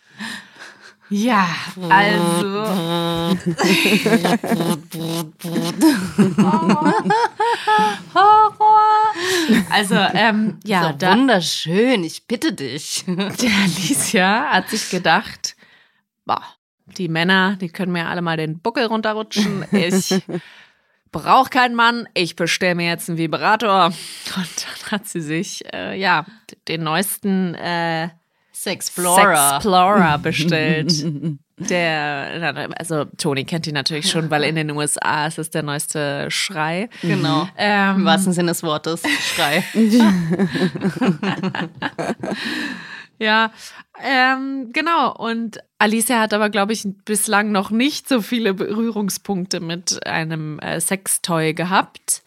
Ja, 1.12 1.46
also. 1.90 2.66
Horror. 8.14 8.94
Also, 9.70 9.96
ähm, 9.96 10.60
ja. 10.64 10.96
So 11.00 11.08
wunderschön, 11.08 12.04
ich 12.04 12.28
bitte 12.28 12.54
dich. 12.54 13.04
Der 13.08 13.52
Alicia 13.64 14.52
hat 14.52 14.70
sich 14.70 14.90
gedacht, 14.90 15.56
boah, 16.26 16.44
die 16.98 17.10
Männer, 17.10 17.58
die 17.60 17.70
können 17.70 17.92
mir 17.92 18.08
alle 18.08 18.22
mal 18.22 18.38
den 18.38 18.60
Buckel 18.60 18.86
runterrutschen. 18.86 19.66
Ich 19.72 20.24
brauche 21.12 21.50
keinen 21.50 21.76
Mann, 21.76 22.08
ich 22.14 22.38
bestelle 22.38 22.76
mir 22.76 22.88
jetzt 22.88 23.10
einen 23.10 23.18
Vibrator. 23.18 23.88
Und 23.88 23.96
dann 24.36 24.92
hat 24.92 25.08
sie 25.08 25.22
sich, 25.22 25.64
äh, 25.74 26.00
ja, 26.00 26.26
den 26.68 26.84
neuesten 26.84 27.56
äh, 27.56 28.10
Sexplorer. 28.64 29.54
Sexplorer 29.54 30.18
bestellt. 30.24 31.06
Der, 31.58 32.70
also 32.78 33.06
Toni 33.18 33.44
kennt 33.44 33.68
ihn 33.68 33.74
natürlich 33.74 34.10
schon, 34.10 34.30
weil 34.30 34.44
in 34.44 34.56
den 34.56 34.72
USA 34.72 35.28
ist 35.28 35.38
es 35.38 35.50
der 35.50 35.64
neueste 35.64 36.30
Schrei. 36.30 36.90
Genau. 37.02 37.48
Ähm, 37.58 37.98
Im 37.98 38.06
wahrsten 38.06 38.34
Sinne 38.34 38.52
des 38.52 38.64
Wortes, 38.64 39.04
Schrei. 39.34 39.64
ja, 43.20 43.52
ähm, 44.04 44.70
genau. 44.74 45.16
Und 45.16 45.60
Alicia 45.78 46.20
hat 46.20 46.34
aber, 46.34 46.50
glaube 46.50 46.74
ich, 46.74 46.88
bislang 47.06 47.52
noch 47.52 47.70
nicht 47.70 48.10
so 48.10 48.22
viele 48.22 48.54
Berührungspunkte 48.54 49.60
mit 49.60 50.06
einem 50.06 50.60
äh, 50.60 50.80
Sextoy 50.80 51.54
gehabt. 51.54 52.24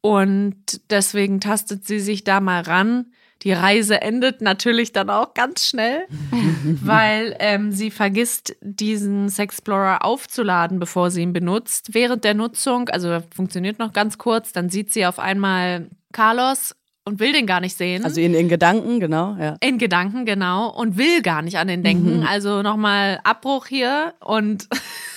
Und 0.00 0.80
deswegen 0.90 1.40
tastet 1.40 1.86
sie 1.86 1.98
sich 1.98 2.22
da 2.22 2.40
mal 2.40 2.62
ran 2.62 3.06
die 3.46 3.52
Reise 3.52 4.02
endet 4.02 4.40
natürlich 4.40 4.90
dann 4.90 5.08
auch 5.08 5.32
ganz 5.32 5.68
schnell, 5.68 6.08
weil 6.82 7.36
ähm, 7.38 7.70
sie 7.70 7.92
vergisst, 7.92 8.56
diesen 8.60 9.28
Sexplorer 9.28 10.04
aufzuladen, 10.04 10.80
bevor 10.80 11.12
sie 11.12 11.22
ihn 11.22 11.32
benutzt. 11.32 11.94
Während 11.94 12.24
der 12.24 12.34
Nutzung, 12.34 12.88
also 12.88 13.22
funktioniert 13.32 13.78
noch 13.78 13.92
ganz 13.92 14.18
kurz, 14.18 14.50
dann 14.52 14.68
sieht 14.68 14.92
sie 14.92 15.06
auf 15.06 15.20
einmal 15.20 15.88
Carlos 16.12 16.74
und 17.04 17.20
will 17.20 17.32
den 17.32 17.46
gar 17.46 17.60
nicht 17.60 17.76
sehen. 17.76 18.04
Also 18.04 18.20
in, 18.20 18.34
in 18.34 18.48
Gedanken, 18.48 18.98
genau, 18.98 19.36
ja. 19.38 19.56
In 19.60 19.78
Gedanken, 19.78 20.26
genau. 20.26 20.68
Und 20.68 20.98
will 20.98 21.22
gar 21.22 21.42
nicht 21.42 21.58
an 21.58 21.68
den 21.68 21.84
denken. 21.84 22.18
Mhm. 22.18 22.26
Also 22.26 22.62
nochmal 22.62 23.20
Abbruch 23.22 23.66
hier 23.66 24.14
und 24.24 24.66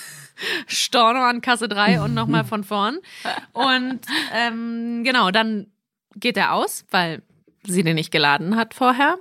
Storno 0.68 1.18
an 1.18 1.40
Kasse 1.40 1.66
3 1.66 2.00
und 2.00 2.14
nochmal 2.14 2.44
von 2.44 2.62
vorn. 2.62 2.98
Und 3.52 4.00
ähm, 4.32 5.02
genau, 5.02 5.32
dann 5.32 5.66
geht 6.14 6.36
er 6.36 6.54
aus, 6.54 6.84
weil 6.92 7.22
sie 7.64 7.82
den 7.82 7.96
nicht 7.96 8.10
geladen 8.10 8.56
hat 8.56 8.74
vorher. 8.74 9.18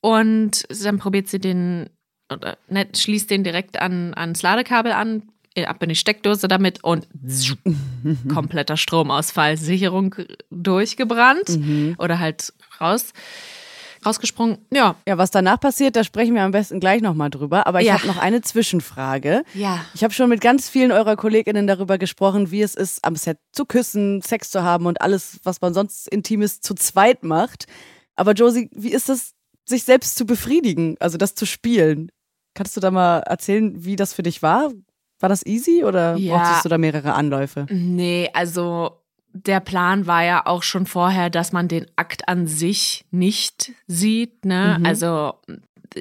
Und 0.00 0.66
dann 0.84 0.98
probiert 0.98 1.28
sie 1.28 1.38
den, 1.38 1.88
oder 2.32 2.58
ne, 2.68 2.88
schließt 2.94 3.30
den 3.30 3.44
direkt 3.44 3.80
an, 3.80 4.14
ans 4.14 4.42
Ladekabel 4.42 4.92
an, 4.92 5.22
äh, 5.54 5.66
ab 5.66 5.82
in 5.82 5.90
die 5.90 5.94
Steckdose 5.94 6.48
damit 6.48 6.82
und 6.82 7.06
kompletter 8.32 8.76
Stromausfall, 8.76 9.56
Sicherung 9.56 10.14
durchgebrannt 10.50 11.50
mhm. 11.50 11.94
oder 11.98 12.18
halt 12.18 12.52
raus 12.80 13.12
rausgesprungen. 14.04 14.58
Ja. 14.70 14.96
Ja, 15.06 15.18
was 15.18 15.30
danach 15.30 15.60
passiert, 15.60 15.96
da 15.96 16.04
sprechen 16.04 16.34
wir 16.34 16.42
am 16.42 16.50
besten 16.52 16.80
gleich 16.80 17.02
nochmal 17.02 17.30
drüber. 17.30 17.66
Aber 17.66 17.80
ich 17.80 17.86
ja. 17.86 17.94
habe 17.94 18.06
noch 18.06 18.18
eine 18.18 18.40
Zwischenfrage. 18.42 19.44
Ja. 19.54 19.84
Ich 19.94 20.02
habe 20.04 20.12
schon 20.12 20.28
mit 20.28 20.40
ganz 20.40 20.68
vielen 20.68 20.92
eurer 20.92 21.16
KollegInnen 21.16 21.66
darüber 21.66 21.98
gesprochen, 21.98 22.50
wie 22.50 22.62
es 22.62 22.74
ist, 22.74 23.04
am 23.04 23.16
Set 23.16 23.38
zu 23.52 23.64
küssen, 23.64 24.22
Sex 24.22 24.50
zu 24.50 24.62
haben 24.62 24.86
und 24.86 25.00
alles, 25.00 25.40
was 25.44 25.60
man 25.60 25.74
sonst 25.74 26.08
Intimes 26.08 26.60
zu 26.60 26.74
zweit 26.74 27.24
macht. 27.24 27.66
Aber 28.16 28.32
Josie, 28.32 28.68
wie 28.72 28.92
ist 28.92 29.08
das 29.08 29.34
sich 29.64 29.84
selbst 29.84 30.16
zu 30.16 30.26
befriedigen, 30.26 30.96
also 31.00 31.18
das 31.18 31.34
zu 31.34 31.46
spielen. 31.46 32.10
Kannst 32.54 32.76
du 32.76 32.80
da 32.80 32.90
mal 32.90 33.20
erzählen, 33.20 33.84
wie 33.84 33.96
das 33.96 34.12
für 34.12 34.22
dich 34.22 34.42
war? 34.42 34.70
War 35.20 35.28
das 35.28 35.46
easy 35.46 35.84
oder 35.84 36.16
Ja. 36.16 36.36
brauchtest 36.36 36.64
du 36.64 36.68
da 36.68 36.78
mehrere 36.78 37.14
Anläufe? 37.14 37.66
Nee, 37.70 38.28
also 38.34 39.01
der 39.32 39.60
Plan 39.60 40.06
war 40.06 40.24
ja 40.24 40.46
auch 40.46 40.62
schon 40.62 40.86
vorher, 40.86 41.30
dass 41.30 41.52
man 41.52 41.68
den 41.68 41.86
Akt 41.96 42.28
an 42.28 42.46
sich 42.46 43.04
nicht 43.10 43.72
sieht. 43.86 44.44
Ne? 44.44 44.76
Mhm. 44.78 44.86
Also 44.86 45.34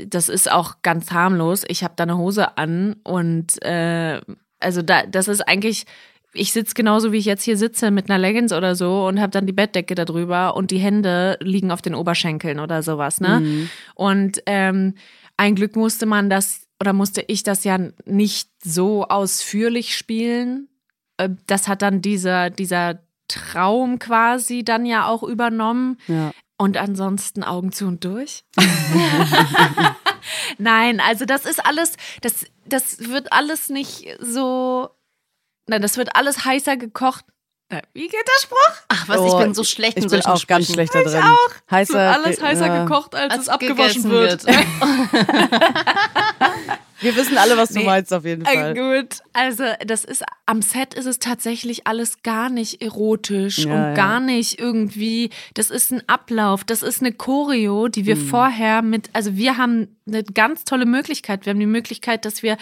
das 0.07 0.29
ist 0.29 0.51
auch 0.51 0.81
ganz 0.81 1.11
harmlos. 1.11 1.63
Ich 1.67 1.83
habe 1.83 1.93
da 1.95 2.03
eine 2.03 2.17
Hose 2.17 2.57
an 2.57 2.95
und 3.03 3.61
äh, 3.63 4.21
also 4.59 4.81
da, 4.81 5.05
das 5.05 5.27
ist 5.27 5.41
eigentlich. 5.41 5.85
Ich 6.33 6.53
sitze 6.53 6.75
genauso 6.75 7.11
wie 7.11 7.17
ich 7.17 7.25
jetzt 7.25 7.43
hier 7.43 7.57
sitze 7.57 7.91
mit 7.91 8.09
einer 8.09 8.17
Leggings 8.17 8.53
oder 8.53 8.73
so 8.73 9.05
und 9.05 9.19
habe 9.19 9.31
dann 9.31 9.47
die 9.47 9.51
Bettdecke 9.51 9.95
darüber 9.95 10.55
und 10.55 10.71
die 10.71 10.77
Hände 10.77 11.37
liegen 11.41 11.71
auf 11.71 11.81
den 11.81 11.93
Oberschenkeln 11.93 12.61
oder 12.61 12.83
sowas, 12.83 13.19
ne? 13.19 13.41
Mhm. 13.41 13.69
Und 13.95 14.41
ähm, 14.45 14.93
ein 15.35 15.55
Glück 15.55 15.75
musste 15.75 16.05
man 16.05 16.29
das 16.29 16.67
oder 16.79 16.93
musste 16.93 17.21
ich 17.27 17.43
das 17.43 17.65
ja 17.65 17.77
nicht 18.05 18.49
so 18.63 19.03
ausführlich 19.09 19.93
spielen. 19.97 20.69
Äh, 21.17 21.31
Das 21.47 21.67
hat 21.67 21.81
dann 21.81 22.01
dieser, 22.01 22.49
dieser 22.49 23.01
Traum 23.31 23.99
quasi 23.99 24.63
dann 24.63 24.85
ja 24.85 25.07
auch 25.07 25.23
übernommen. 25.23 25.97
Ja. 26.07 26.31
Und 26.57 26.77
ansonsten 26.77 27.43
Augen 27.43 27.71
zu 27.71 27.87
und 27.87 28.05
durch. 28.05 28.43
Nein, 30.57 30.99
also 30.99 31.25
das 31.25 31.45
ist 31.45 31.65
alles, 31.65 31.95
das, 32.21 32.45
das 32.65 33.09
wird 33.09 33.31
alles 33.31 33.69
nicht 33.69 34.07
so, 34.19 34.89
nein, 35.67 35.81
das 35.81 35.97
wird 35.97 36.15
alles 36.15 36.45
heißer 36.45 36.77
gekocht. 36.77 37.25
Äh, 37.71 37.81
Wie 37.93 38.01
geht 38.07 38.13
der 38.13 38.41
Spruch? 38.41 38.57
Ach 38.89 39.07
was, 39.07 39.17
Oh, 39.19 39.27
ich 39.27 39.43
bin 39.45 39.53
so 39.53 39.63
schlecht 39.63 39.97
in 39.97 40.03
Ich 40.03 40.09
bin 40.11 40.19
auch 40.25 40.45
ganz 40.45 40.65
Sprüchen. 40.65 40.73
schlecht 40.73 40.93
da 40.93 41.03
drin. 41.03 41.23
auch. 41.23 41.49
Es 41.67 41.71
Heißer, 41.71 41.93
wird 41.93 42.17
alles 42.25 42.41
heißer 42.41 42.67
ja. 42.67 42.83
gekocht, 42.83 43.15
als, 43.15 43.31
Als 43.33 43.41
es 43.43 43.49
abgewaschen 43.49 44.09
wird. 44.09 44.43
Wir 46.99 47.15
wissen 47.15 47.35
alle, 47.39 47.57
was 47.57 47.69
du 47.69 47.79
Nee. 47.79 47.85
meinst, 47.85 48.13
auf 48.13 48.25
jeden 48.25 48.45
Äh, 48.45 48.53
Fall. 48.53 48.73
gut, 48.75 49.17
also 49.33 49.63
das 49.85 50.03
ist 50.05 50.23
am 50.45 50.61
Set 50.61 50.93
ist 50.93 51.07
es 51.07 51.17
tatsächlich 51.17 51.87
alles 51.87 52.21
gar 52.21 52.49
nicht 52.49 52.81
erotisch 52.83 53.59
Ja, 53.59 53.71
und 53.73 53.79
ja. 53.81 53.93
gar 53.95 54.19
nicht 54.19 54.59
irgendwie. 54.59 55.31
Das 55.55 55.71
ist 55.71 55.91
ein 55.91 56.03
Ablauf, 56.07 56.63
das 56.63 56.83
ist 56.83 57.01
eine 57.01 57.11
Choreo, 57.11 57.87
die 57.87 58.05
wir 58.05 58.17
vorher 58.17 58.83
mit. 58.83 59.09
Also 59.13 59.35
wir 59.35 59.57
haben 59.57 59.97
eine 60.07 60.23
ganz 60.23 60.63
tolle 60.63 60.85
Möglichkeit. 60.85 61.45
Wir 61.45 61.51
haben 61.51 61.59
die 61.59 61.65
Möglichkeit, 61.65 62.23
dass 62.25 62.43
wir 62.43 62.57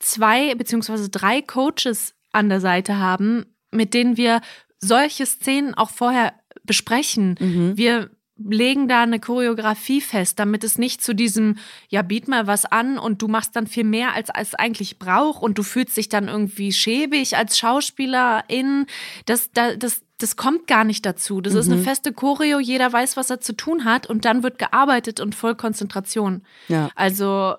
zwei 0.00 0.54
beziehungsweise 0.56 1.08
drei 1.08 1.40
Coaches 1.40 2.14
an 2.32 2.48
der 2.48 2.60
Seite 2.60 2.98
haben, 2.98 3.46
mit 3.74 3.94
denen 3.94 4.16
wir 4.16 4.40
solche 4.78 5.26
Szenen 5.26 5.74
auch 5.74 5.90
vorher 5.90 6.34
besprechen. 6.64 7.36
Mhm. 7.40 7.76
Wir 7.76 8.10
legen 8.36 8.88
da 8.88 9.02
eine 9.02 9.20
Choreografie 9.20 10.00
fest, 10.00 10.40
damit 10.40 10.64
es 10.64 10.76
nicht 10.76 11.02
zu 11.04 11.14
diesem, 11.14 11.56
ja, 11.88 12.02
biet 12.02 12.26
mal 12.26 12.48
was 12.48 12.64
an 12.64 12.98
und 12.98 13.22
du 13.22 13.28
machst 13.28 13.54
dann 13.54 13.68
viel 13.68 13.84
mehr, 13.84 14.12
als 14.14 14.28
es 14.36 14.54
eigentlich 14.56 14.98
braucht 14.98 15.40
und 15.40 15.56
du 15.56 15.62
fühlst 15.62 15.96
dich 15.96 16.08
dann 16.08 16.26
irgendwie 16.26 16.72
schäbig 16.72 17.36
als 17.36 17.56
Schauspielerin. 17.58 18.86
Das, 19.26 19.50
da- 19.52 19.76
das, 19.76 20.02
das 20.18 20.36
kommt 20.36 20.66
gar 20.66 20.82
nicht 20.84 21.06
dazu. 21.06 21.40
Das 21.40 21.54
ist 21.54 21.70
eine 21.70 21.80
feste 21.80 22.12
Choreo, 22.12 22.58
jeder 22.58 22.92
weiß, 22.92 23.16
was 23.16 23.30
er 23.30 23.40
zu 23.40 23.52
tun 23.52 23.84
hat 23.84 24.08
und 24.08 24.24
dann 24.24 24.42
wird 24.42 24.58
gearbeitet 24.58 25.20
und 25.20 25.34
voll 25.36 25.54
Konzentration. 25.54 26.42
Ja. 26.68 26.90
Also, 26.96 27.54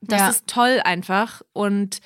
das 0.00 0.20
Ja. 0.20 0.28
ist 0.30 0.46
toll 0.46 0.80
einfach. 0.82 1.42
Und 1.52 2.00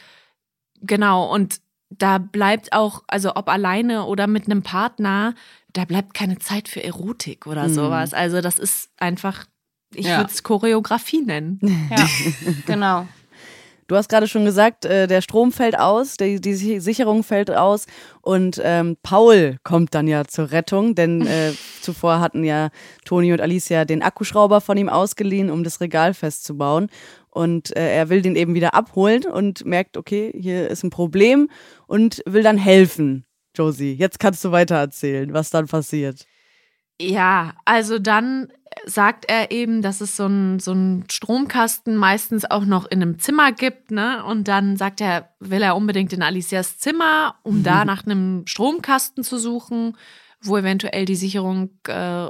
genau, 0.80 1.32
und 1.32 1.60
da 1.98 2.18
bleibt 2.18 2.72
auch, 2.72 3.02
also 3.08 3.34
ob 3.36 3.48
alleine 3.48 4.04
oder 4.04 4.26
mit 4.26 4.46
einem 4.46 4.62
Partner, 4.62 5.34
da 5.72 5.84
bleibt 5.84 6.14
keine 6.14 6.38
Zeit 6.38 6.68
für 6.68 6.82
Erotik 6.82 7.46
oder 7.46 7.68
Mhm. 7.68 7.74
sowas. 7.74 8.14
Also, 8.14 8.40
das 8.40 8.58
ist 8.58 8.90
einfach, 8.98 9.44
ich 9.94 10.06
Ja. 10.06 10.18
würde 10.18 10.30
es 10.30 10.42
Choreografie 10.42 11.22
nennen. 11.22 11.60
Ja, 11.90 12.06
genau. 12.66 13.08
Du 13.86 13.96
hast 13.96 14.08
gerade 14.08 14.28
schon 14.28 14.44
gesagt, 14.44 14.84
äh, 14.84 15.06
der 15.06 15.20
Strom 15.20 15.52
fällt 15.52 15.78
aus, 15.78 16.16
die, 16.16 16.40
die 16.40 16.54
Si- 16.54 16.80
Sicherung 16.80 17.22
fällt 17.22 17.50
aus 17.50 17.86
und 18.22 18.60
ähm, 18.64 18.96
Paul 19.02 19.56
kommt 19.62 19.94
dann 19.94 20.08
ja 20.08 20.24
zur 20.24 20.50
Rettung, 20.52 20.94
denn 20.94 21.26
äh, 21.26 21.52
zuvor 21.82 22.20
hatten 22.20 22.44
ja 22.44 22.70
Toni 23.04 23.32
und 23.32 23.40
Alicia 23.40 23.84
den 23.84 24.02
Akkuschrauber 24.02 24.60
von 24.60 24.76
ihm 24.78 24.88
ausgeliehen, 24.88 25.50
um 25.50 25.64
das 25.64 25.80
Regal 25.80 26.14
festzubauen. 26.14 26.88
Und 27.30 27.76
äh, 27.76 27.94
er 27.96 28.08
will 28.10 28.22
den 28.22 28.36
eben 28.36 28.54
wieder 28.54 28.74
abholen 28.74 29.24
und 29.24 29.64
merkt, 29.64 29.96
okay, 29.96 30.32
hier 30.38 30.68
ist 30.70 30.84
ein 30.84 30.90
Problem 30.90 31.50
und 31.86 32.22
will 32.26 32.42
dann 32.44 32.56
helfen. 32.58 33.24
Josie, 33.56 33.92
jetzt 33.92 34.18
kannst 34.20 34.44
du 34.44 34.52
weiter 34.52 34.76
erzählen, 34.76 35.32
was 35.32 35.50
dann 35.50 35.66
passiert. 35.66 36.26
Ja, 37.00 37.54
also 37.64 37.98
dann 37.98 38.52
sagt 38.86 39.26
er 39.28 39.50
eben, 39.50 39.82
dass 39.82 40.00
es 40.00 40.16
so 40.16 40.24
einen 40.24 40.58
so 40.58 40.72
einen 40.72 41.04
Stromkasten 41.10 41.96
meistens 41.96 42.44
auch 42.44 42.64
noch 42.64 42.86
in 42.86 43.02
einem 43.02 43.18
Zimmer 43.18 43.52
gibt, 43.52 43.90
ne? 43.90 44.24
Und 44.24 44.48
dann 44.48 44.76
sagt 44.76 45.00
er, 45.00 45.30
will 45.40 45.62
er 45.62 45.76
unbedingt 45.76 46.12
in 46.12 46.22
Alicias 46.22 46.78
Zimmer, 46.78 47.36
um 47.42 47.62
da 47.62 47.84
nach 47.84 48.04
einem 48.04 48.46
Stromkasten 48.46 49.24
zu 49.24 49.38
suchen, 49.38 49.96
wo 50.40 50.56
eventuell 50.56 51.04
die 51.04 51.16
Sicherung 51.16 51.70
äh, 51.88 52.28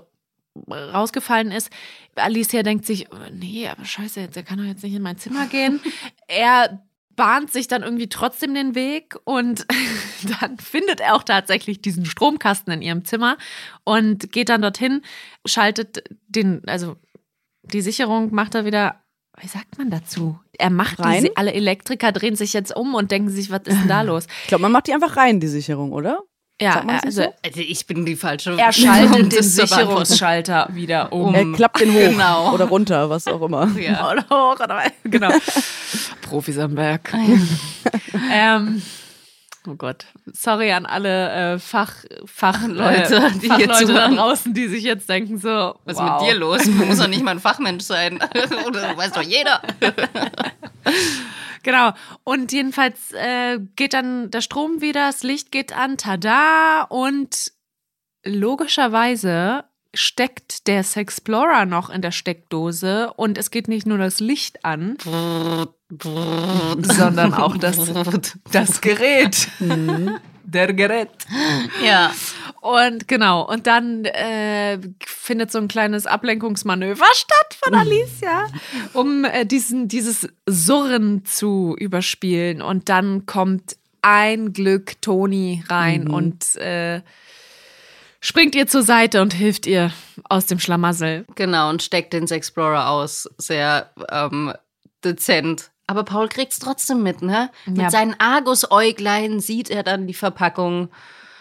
rausgefallen 0.70 1.50
ist. 1.50 1.70
Alicia 2.14 2.62
denkt 2.62 2.86
sich, 2.86 3.08
oh, 3.12 3.16
nee, 3.32 3.68
aber 3.68 3.84
scheiße, 3.84 4.28
der 4.28 4.42
kann 4.42 4.58
doch 4.58 4.64
jetzt 4.64 4.84
nicht 4.84 4.94
in 4.94 5.02
mein 5.02 5.18
Zimmer 5.18 5.46
gehen. 5.46 5.80
er 6.28 6.84
bahnt 7.16 7.52
sich 7.52 7.68
dann 7.68 7.82
irgendwie 7.82 8.08
trotzdem 8.08 8.54
den 8.54 8.74
Weg 8.74 9.16
und 9.24 9.66
dann 10.40 10.58
findet 10.58 11.00
er 11.00 11.14
auch 11.14 11.22
tatsächlich 11.22 11.80
diesen 11.80 12.04
Stromkasten 12.06 12.72
in 12.72 12.82
ihrem 12.82 13.04
Zimmer 13.04 13.36
und 13.84 14.32
geht 14.32 14.48
dann 14.48 14.62
dorthin, 14.62 15.02
schaltet 15.46 16.04
den, 16.28 16.62
also 16.66 16.96
die 17.62 17.80
Sicherung 17.82 18.34
macht 18.34 18.54
er 18.54 18.64
wieder, 18.64 19.00
wie 19.40 19.48
sagt 19.48 19.78
man 19.78 19.90
dazu? 19.90 20.38
Er 20.58 20.70
macht 20.70 21.00
Rein? 21.00 21.22
diese, 21.24 21.36
alle 21.36 21.52
Elektriker 21.52 22.12
drehen 22.12 22.36
sich 22.36 22.52
jetzt 22.52 22.74
um 22.74 22.94
und 22.94 23.10
denken 23.10 23.30
sich, 23.30 23.50
was 23.50 23.62
ist 23.64 23.80
denn 23.80 23.88
da 23.88 24.02
los? 24.02 24.26
Ich 24.42 24.48
glaube, 24.48 24.62
man 24.62 24.72
macht 24.72 24.86
die 24.86 24.94
einfach 24.94 25.16
rein, 25.16 25.40
die 25.40 25.48
Sicherung, 25.48 25.92
oder? 25.92 26.20
Ja, 26.60 26.84
also 26.86 27.22
so? 27.22 27.34
Also 27.44 27.60
ich 27.60 27.84
bin 27.84 28.06
die 28.06 28.14
falsche. 28.14 28.56
er 28.56 28.72
schaltet 28.72 29.32
den. 29.32 29.42
Sicherungsschalter 29.42 30.68
wieder 30.70 31.12
um. 31.12 31.34
Er 31.34 31.52
klappt 31.52 31.80
den 31.80 31.92
hoch 31.92 31.98
Genau. 32.10 32.54
oder 32.54 32.66
runter, 32.66 33.10
was 33.10 33.26
auch 33.26 33.42
immer. 33.42 33.68
Ja. 33.76 34.08
Oder 34.12 34.22
hoch, 34.30 34.60
oder 34.60 34.84
genau. 35.02 35.32
Profis 36.34 36.58
am 36.58 36.76
Werk. 36.76 37.12
ähm, 38.32 38.82
oh 39.68 39.76
Gott. 39.76 40.06
Sorry 40.32 40.72
an 40.72 40.84
alle 40.84 41.54
äh, 41.54 41.58
Fach, 41.60 41.94
Fachleute, 42.24 43.18
Leute, 43.20 43.38
die 43.38 43.54
hier 43.54 43.68
Fachleute 43.68 43.92
da 43.94 44.08
draußen, 44.08 44.52
die 44.52 44.66
sich 44.66 44.82
jetzt 44.82 45.08
denken 45.08 45.38
so, 45.38 45.76
Was 45.84 45.94
ist 45.94 46.02
wow. 46.02 46.20
mit 46.20 46.28
dir 46.28 46.34
los? 46.36 46.66
Man 46.66 46.88
muss 46.88 46.98
doch 46.98 47.06
nicht 47.06 47.22
mal 47.22 47.30
ein 47.30 47.38
Fachmensch 47.40 47.84
sein. 47.84 48.18
Oder 48.66 48.96
weiß 48.96 49.12
doch 49.12 49.22
jeder. 49.22 49.62
Genau. 51.62 51.92
Und 52.24 52.50
jedenfalls 52.50 53.12
äh, 53.12 53.60
geht 53.76 53.94
dann 53.94 54.32
der 54.32 54.40
Strom 54.40 54.80
wieder, 54.80 55.06
das 55.06 55.22
Licht 55.22 55.52
geht 55.52 55.72
an, 55.72 55.98
tada! 55.98 56.82
Und 56.90 57.52
logischerweise 58.24 59.66
steckt 59.94 60.66
der 60.66 60.82
Sexplorer 60.82 61.64
noch 61.64 61.90
in 61.90 62.02
der 62.02 62.10
Steckdose 62.10 63.12
und 63.14 63.38
es 63.38 63.52
geht 63.52 63.68
nicht 63.68 63.86
nur 63.86 63.98
das 63.98 64.18
Licht 64.18 64.64
an, 64.64 64.96
sondern 66.80 67.34
auch 67.34 67.56
das, 67.56 67.78
das 68.52 68.80
Gerät. 68.80 69.48
Der 70.44 70.72
Gerät. 70.72 71.10
Ja. 71.84 72.12
Und 72.60 73.08
genau, 73.08 73.46
und 73.46 73.66
dann 73.66 74.06
äh, 74.06 74.78
findet 75.04 75.52
so 75.52 75.58
ein 75.58 75.68
kleines 75.68 76.06
Ablenkungsmanöver 76.06 77.04
statt 77.12 77.58
von 77.62 77.74
Alicia, 77.74 78.46
um 78.94 79.24
äh, 79.24 79.44
diesen, 79.44 79.88
dieses 79.88 80.28
Surren 80.46 81.26
zu 81.26 81.76
überspielen. 81.78 82.62
Und 82.62 82.88
dann 82.88 83.26
kommt 83.26 83.76
ein 84.00 84.52
Glück 84.52 85.00
Toni 85.02 85.62
rein 85.68 86.08
und 86.08 86.56
äh, 86.56 87.02
springt 88.20 88.54
ihr 88.54 88.66
zur 88.66 88.82
Seite 88.82 89.20
und 89.20 89.34
hilft 89.34 89.66
ihr 89.66 89.92
aus 90.28 90.46
dem 90.46 90.58
Schlamassel. 90.58 91.26
Genau, 91.34 91.68
und 91.68 91.82
steckt 91.82 92.14
den 92.14 92.26
Sexplorer 92.26 92.88
aus. 92.88 93.28
Sehr 93.36 93.90
ähm, 94.10 94.54
dezent. 95.04 95.70
Aber 95.86 96.04
Paul 96.04 96.28
kriegt's 96.28 96.58
trotzdem 96.58 97.02
mit, 97.02 97.20
ne? 97.22 97.50
Mit 97.66 97.78
Ja. 97.78 97.90
seinen 97.90 98.14
Argusäuglein 98.18 99.40
sieht 99.40 99.70
er 99.70 99.82
dann 99.82 100.06
die 100.06 100.14
Verpackung. 100.14 100.88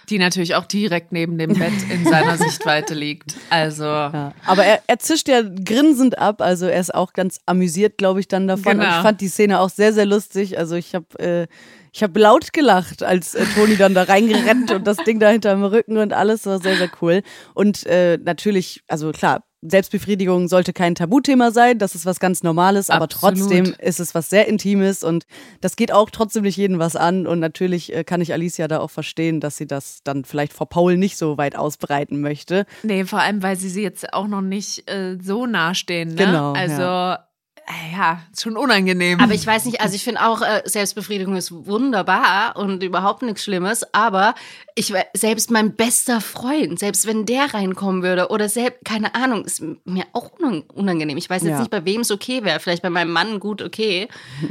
Die 0.09 0.19
natürlich 0.19 0.55
auch 0.55 0.65
direkt 0.65 1.13
neben 1.13 1.37
dem 1.37 1.53
Bett 1.53 1.71
in 1.89 2.03
seiner 2.05 2.35
Sichtweite 2.37 2.93
liegt. 2.93 3.35
Also. 3.49 3.85
Ja. 3.85 4.33
Aber 4.45 4.65
er, 4.65 4.81
er 4.87 4.99
zischt 4.99 5.29
ja 5.29 5.41
grinsend 5.41 6.17
ab, 6.17 6.41
also 6.41 6.65
er 6.65 6.81
ist 6.81 6.93
auch 6.93 7.13
ganz 7.13 7.39
amüsiert, 7.45 7.97
glaube 7.97 8.19
ich, 8.19 8.27
dann 8.27 8.45
davon. 8.49 8.73
Und 8.73 8.79
Genau. 8.81 8.97
ich 8.97 9.01
fand 9.01 9.21
die 9.21 9.29
Szene 9.29 9.61
auch 9.61 9.69
sehr, 9.69 9.93
sehr 9.93 10.05
lustig. 10.05 10.57
Also 10.57 10.75
ich 10.75 10.93
habe 10.93 11.05
äh, 11.19 11.47
ich 11.93 12.03
hab 12.03 12.17
laut 12.17 12.51
gelacht, 12.51 13.01
als 13.01 13.33
äh, 13.33 13.45
Toni 13.55 13.77
dann 13.77 13.93
da 13.93 14.03
reingerennt 14.03 14.71
und 14.71 14.85
das 14.85 14.97
Ding 14.97 15.21
da 15.21 15.29
hinterm 15.29 15.63
Rücken 15.63 15.97
und 15.97 16.11
alles 16.11 16.45
war 16.47 16.59
sehr, 16.59 16.75
sehr 16.75 16.89
cool. 17.01 17.21
Und 17.53 17.85
äh, 17.85 18.17
natürlich, 18.17 18.83
also 18.89 19.11
klar, 19.13 19.45
Selbstbefriedigung 19.65 20.47
sollte 20.47 20.73
kein 20.73 20.95
Tabuthema 20.95 21.51
sein, 21.51 21.77
das 21.77 21.95
ist 21.95 22.05
was 22.05 22.19
ganz 22.19 22.43
Normales, 22.43 22.89
aber 22.89 23.05
Absolut. 23.05 23.37
trotzdem 23.37 23.75
ist 23.79 23.99
es 23.99 24.13
was 24.15 24.29
sehr 24.29 24.47
Intimes 24.47 25.03
und 25.03 25.25
das 25.61 25.75
geht 25.75 25.91
auch 25.91 26.09
trotzdem 26.09 26.43
nicht 26.43 26.57
jedem 26.57 26.79
was 26.79 26.95
an. 26.95 27.27
Und 27.27 27.39
natürlich 27.39 27.93
äh, 27.95 28.03
kann 28.03 28.21
ich 28.21 28.33
Alicia 28.33 28.67
da 28.67 28.79
auch 28.79 28.91
verstehen, 28.91 29.39
dass 29.39 29.57
sie 29.57 29.67
das 29.67 30.01
dann 30.03 30.25
vielleicht 30.25 30.53
vor 30.53 30.67
Paul 30.67 30.97
nicht 30.97 31.17
so 31.17 31.37
weit 31.37 31.55
ausbreiten 31.55 32.21
möchte. 32.21 32.65
Nee, 32.83 33.05
vor 33.05 33.19
allem, 33.19 33.41
weil 33.43 33.55
sie 33.55 33.69
sie 33.69 33.83
jetzt 33.83 34.13
auch 34.13 34.27
noch 34.27 34.41
nicht 34.41 34.89
äh, 34.89 35.17
so 35.21 35.45
nahestehen. 35.45 36.09
Ne? 36.09 36.15
Genau, 36.15 36.53
Also, 36.53 36.81
ja. 36.81 37.27
Äh, 37.67 37.95
ja, 37.95 38.21
schon 38.37 38.57
unangenehm. 38.57 39.19
Aber 39.19 39.33
ich 39.33 39.45
weiß 39.45 39.65
nicht, 39.65 39.81
also 39.81 39.95
ich 39.95 40.03
finde 40.03 40.21
auch, 40.25 40.41
äh, 40.41 40.61
Selbstbefriedigung 40.65 41.35
ist 41.35 41.51
wunderbar 41.51 42.55
und 42.57 42.83
überhaupt 42.83 43.21
nichts 43.21 43.43
Schlimmes, 43.43 43.85
aber 43.93 44.35
ich 44.75 44.93
selbst 45.13 45.51
mein 45.51 45.75
bester 45.75 46.19
Freund, 46.19 46.79
selbst 46.79 47.05
wenn 47.07 47.25
der 47.25 47.53
reinkommen 47.53 48.01
würde 48.03 48.29
oder 48.29 48.49
selbst, 48.49 48.83
keine 48.85 49.13
Ahnung, 49.15 49.45
ist 49.45 49.61
mir 49.85 50.05
auch 50.13 50.31
unang- 50.39 50.63
unangenehm. 50.73 51.17
Ich 51.17 51.29
weiß 51.29 51.43
jetzt 51.43 51.51
Ja. 51.51 51.59
nicht, 51.59 51.71
bei 51.71 51.85
wem 51.85 52.01
es 52.01 52.11
okay 52.11 52.43
wäre. 52.43 52.59
Vielleicht 52.59 52.81
bei 52.81 52.89
meinem 52.89 53.11
Mann 53.11 53.39
gut 53.39 53.61
okay, 53.61 54.07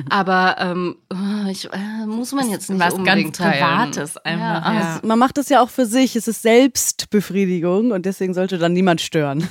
aber 0.09 0.57
ähm, 0.59 0.97
oh, 1.13 1.49
ich, 1.51 1.67
äh, 1.73 2.07
muss 2.07 2.33
man 2.33 2.49
jetzt 2.51 2.71
nicht 2.71 2.81
was 2.81 2.95
unbedingt 2.95 3.37
ganz 3.37 3.39
teilen. 3.39 3.91
Privates 3.93 4.17
einfach. 4.19 4.65
Ja, 4.67 4.73
Ja. 4.75 5.01
Man 5.05 5.19
macht 5.19 5.39
es 5.39 5.49
ja 5.49 5.61
auch 5.63 5.71
für 5.71 5.87
sich, 5.87 6.17
es 6.17 6.29
ist 6.29 6.43
Selbstbefriedigung 6.43 7.91
und 7.93 8.07
deswegen 8.07 8.35
sollte 8.35 8.59
dann 8.59 8.73
niemand 8.73 9.01
stören. 9.01 9.47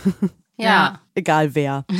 Ja. 0.58 1.00
Egal 1.16 1.54
wer. 1.56 1.86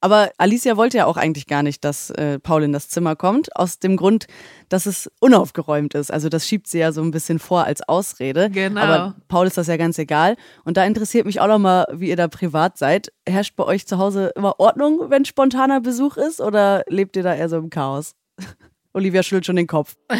Aber 0.00 0.30
Alicia 0.38 0.76
wollte 0.76 0.98
ja 0.98 1.06
auch 1.06 1.16
eigentlich 1.16 1.46
gar 1.46 1.62
nicht, 1.62 1.84
dass 1.84 2.10
äh, 2.10 2.38
Paul 2.38 2.62
in 2.62 2.72
das 2.72 2.88
Zimmer 2.88 3.16
kommt, 3.16 3.54
aus 3.56 3.78
dem 3.78 3.96
Grund, 3.96 4.26
dass 4.68 4.86
es 4.86 5.10
unaufgeräumt 5.20 5.94
ist. 5.94 6.10
Also 6.10 6.28
das 6.28 6.46
schiebt 6.46 6.68
sie 6.68 6.78
ja 6.78 6.92
so 6.92 7.02
ein 7.02 7.10
bisschen 7.10 7.38
vor 7.38 7.64
als 7.64 7.86
Ausrede. 7.86 8.48
Genau. 8.50 8.80
Aber 8.80 9.16
Paul 9.28 9.46
ist 9.46 9.58
das 9.58 9.66
ja 9.66 9.76
ganz 9.76 9.98
egal. 9.98 10.36
Und 10.64 10.76
da 10.76 10.84
interessiert 10.84 11.26
mich 11.26 11.40
auch 11.40 11.48
noch 11.48 11.58
mal, 11.58 11.86
wie 11.92 12.08
ihr 12.08 12.16
da 12.16 12.28
privat 12.28 12.78
seid. 12.78 13.12
Herrscht 13.26 13.56
bei 13.56 13.64
euch 13.64 13.86
zu 13.86 13.98
Hause 13.98 14.32
immer 14.34 14.58
Ordnung, 14.58 15.10
wenn 15.10 15.24
spontaner 15.24 15.80
Besuch 15.80 16.16
ist, 16.16 16.40
oder 16.40 16.82
lebt 16.88 17.16
ihr 17.16 17.22
da 17.22 17.34
eher 17.34 17.48
so 17.48 17.58
im 17.58 17.68
Chaos? 17.70 18.14
Olivia 18.92 19.22
schüttelt 19.22 19.46
schon 19.46 19.56
den 19.56 19.66
Kopf. 19.66 19.96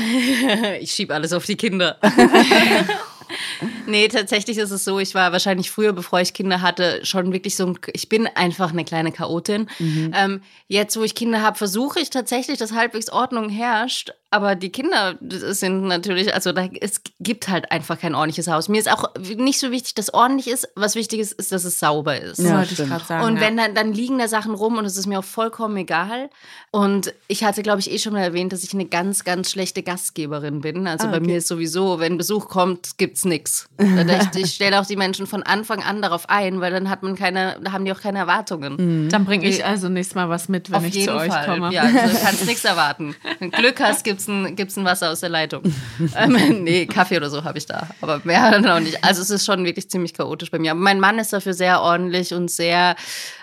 Ich 0.81 0.93
schiebe 0.93 1.15
alles 1.15 1.33
auf 1.33 1.45
die 1.45 1.57
Kinder. 1.57 1.99
nee, 3.87 4.09
tatsächlich 4.09 4.59
ist 4.59 4.71
es 4.71 4.85
so, 4.85 4.99
ich 4.99 5.15
war 5.15 5.33
wahrscheinlich 5.33 5.71
früher, 5.71 5.93
bevor 5.93 6.21
ich 6.21 6.35
Kinder 6.35 6.63
hatte, 6.63 7.05
schon 7.05 7.33
wirklich 7.33 7.57
so 7.57 7.67
ein, 7.67 7.79
ich 7.93 8.09
bin 8.09 8.27
einfach 8.27 8.73
eine 8.73 8.85
kleine 8.85 9.13
Chaotin. 9.13 9.69
Ähm, 10.15 10.43
jetzt, 10.69 10.97
wo 10.97 11.03
ich 11.03 11.15
Kinder 11.15 11.43
habe, 11.43 11.59
versuche 11.59 12.01
ich 12.01 12.11
tatsächlich, 12.11 12.59
dass 12.59 12.73
halbwegs 12.73 13.11
Ordnung 13.11 13.49
herrscht. 13.49 14.13
Aber 14.33 14.55
die 14.55 14.71
Kinder 14.71 15.17
sind 15.21 15.83
natürlich, 15.83 16.33
also 16.33 16.53
da, 16.53 16.67
es 16.81 17.01
gibt 17.19 17.49
halt 17.49 17.73
einfach 17.73 17.99
kein 17.99 18.15
ordentliches 18.15 18.47
Haus. 18.49 18.69
Mir 18.69 18.79
ist 18.79 18.91
auch 18.91 19.13
nicht 19.19 19.59
so 19.59 19.73
wichtig, 19.73 19.95
dass 19.95 20.15
ordentlich 20.15 20.47
ist. 20.49 20.69
Was 20.77 20.95
wichtig 20.95 21.19
ist, 21.19 21.33
ist, 21.33 21.51
dass 21.51 21.65
es 21.65 21.81
sauber 21.81 22.19
ist. 22.21 22.39
Das 22.39 22.47
Ja, 22.47 22.59
wollte 22.59 22.73
ich 22.81 23.05
sagen. 23.07 23.25
Und 23.25 23.41
wenn 23.41 23.57
dann, 23.57 23.75
dann 23.75 23.93
liegen 23.93 24.19
da 24.19 24.29
Sachen 24.29 24.55
rum 24.55 24.79
und 24.79 24.85
es 24.85 24.97
ist 24.97 25.07
mir 25.07 25.19
auch 25.19 25.25
vollkommen 25.25 25.77
egal. 25.79 26.31
Und 26.71 27.13
ich 27.27 27.43
hatte, 27.43 27.63
glaube 27.63 27.81
ich, 27.81 27.91
eh 27.91 27.99
schon 27.99 28.13
mal 28.13 28.21
erwähnt, 28.23 28.53
dass 28.53 28.63
ich 28.63 28.73
eine 28.73 28.85
ganz, 28.87 29.25
ganz 29.25 29.51
schlechte 29.51 29.83
Gastgeberin 29.83 30.61
bin. 30.61 30.87
Also 30.87 31.09
Ah, 31.09 31.11
bei 31.11 31.17
okay. 31.17 31.27
mir 31.27 31.39
ist 31.39 31.49
sowieso, 31.49 31.99
wenn 31.99 32.17
Besuch 32.17 32.49
kommt, 32.49 32.99
gibt's 32.99 33.25
nix. 33.25 33.69
Ich, 34.35 34.41
ich 34.45 34.55
stelle 34.55 34.81
auch 34.81 34.87
die 34.87 34.97
Menschen 34.97 35.27
von 35.27 35.43
Anfang 35.43 35.83
an 35.83 36.03
darauf 36.03 36.29
ein, 36.29 36.61
weil 36.61 36.73
dann 36.73 36.89
hat 36.91 37.03
man 37.03 37.17
keine, 37.17 37.59
da 37.63 37.73
haben 37.73 37.85
die 37.85 37.93
auch 37.93 38.01
keine 38.01 38.19
Erwartungen. 38.19 39.09
Dann 39.09 39.25
bringe 39.25 39.47
ich 39.49 39.65
also 39.65 39.89
nächstes 39.89 40.15
Mal 40.15 40.29
was 40.29 40.49
mit, 40.49 40.71
wenn 40.71 40.79
Auf 40.79 40.87
ich 40.87 40.95
jeden 40.95 41.09
zu 41.09 41.15
euch 41.15 41.33
Fall. 41.33 41.47
komme. 41.47 41.73
Ja, 41.73 41.83
also 41.83 41.95
du 42.17 42.23
kannst 42.25 42.47
nichts 42.47 42.65
erwarten. 42.65 43.15
Wenn 43.39 43.51
Glück 43.51 43.81
hast, 43.81 44.05
gibt's 44.05 44.20
ein, 44.29 44.57
gibt's 44.57 44.77
ein 44.77 44.85
Wasser 44.85 45.11
aus 45.11 45.21
der 45.21 45.29
Leitung. 45.29 45.63
ähm, 46.17 46.65
nee, 46.65 46.87
Kaffee 46.87 47.17
oder 47.17 47.31
so 47.31 47.45
habe 47.45 47.59
ich 47.59 47.67
da. 47.67 47.89
Aber 48.01 48.21
mehr 48.25 48.51
dann 48.61 48.67
auch 48.69 48.81
nicht. 48.81 49.05
Also 49.05 49.23
es 49.23 49.31
ist 49.31 49.45
schon 49.45 49.65
wirklich 49.65 49.91
ziemlich 49.91 50.15
chaotisch 50.15 50.51
bei 50.51 50.59
mir. 50.59 50.73
Aber 50.73 50.81
mein 50.81 51.01
Mann 51.01 51.19
ist 51.19 51.33
dafür 51.33 51.55
sehr 51.55 51.81
ordentlich 51.81 52.35
und 52.35 52.51
sehr 52.51 52.97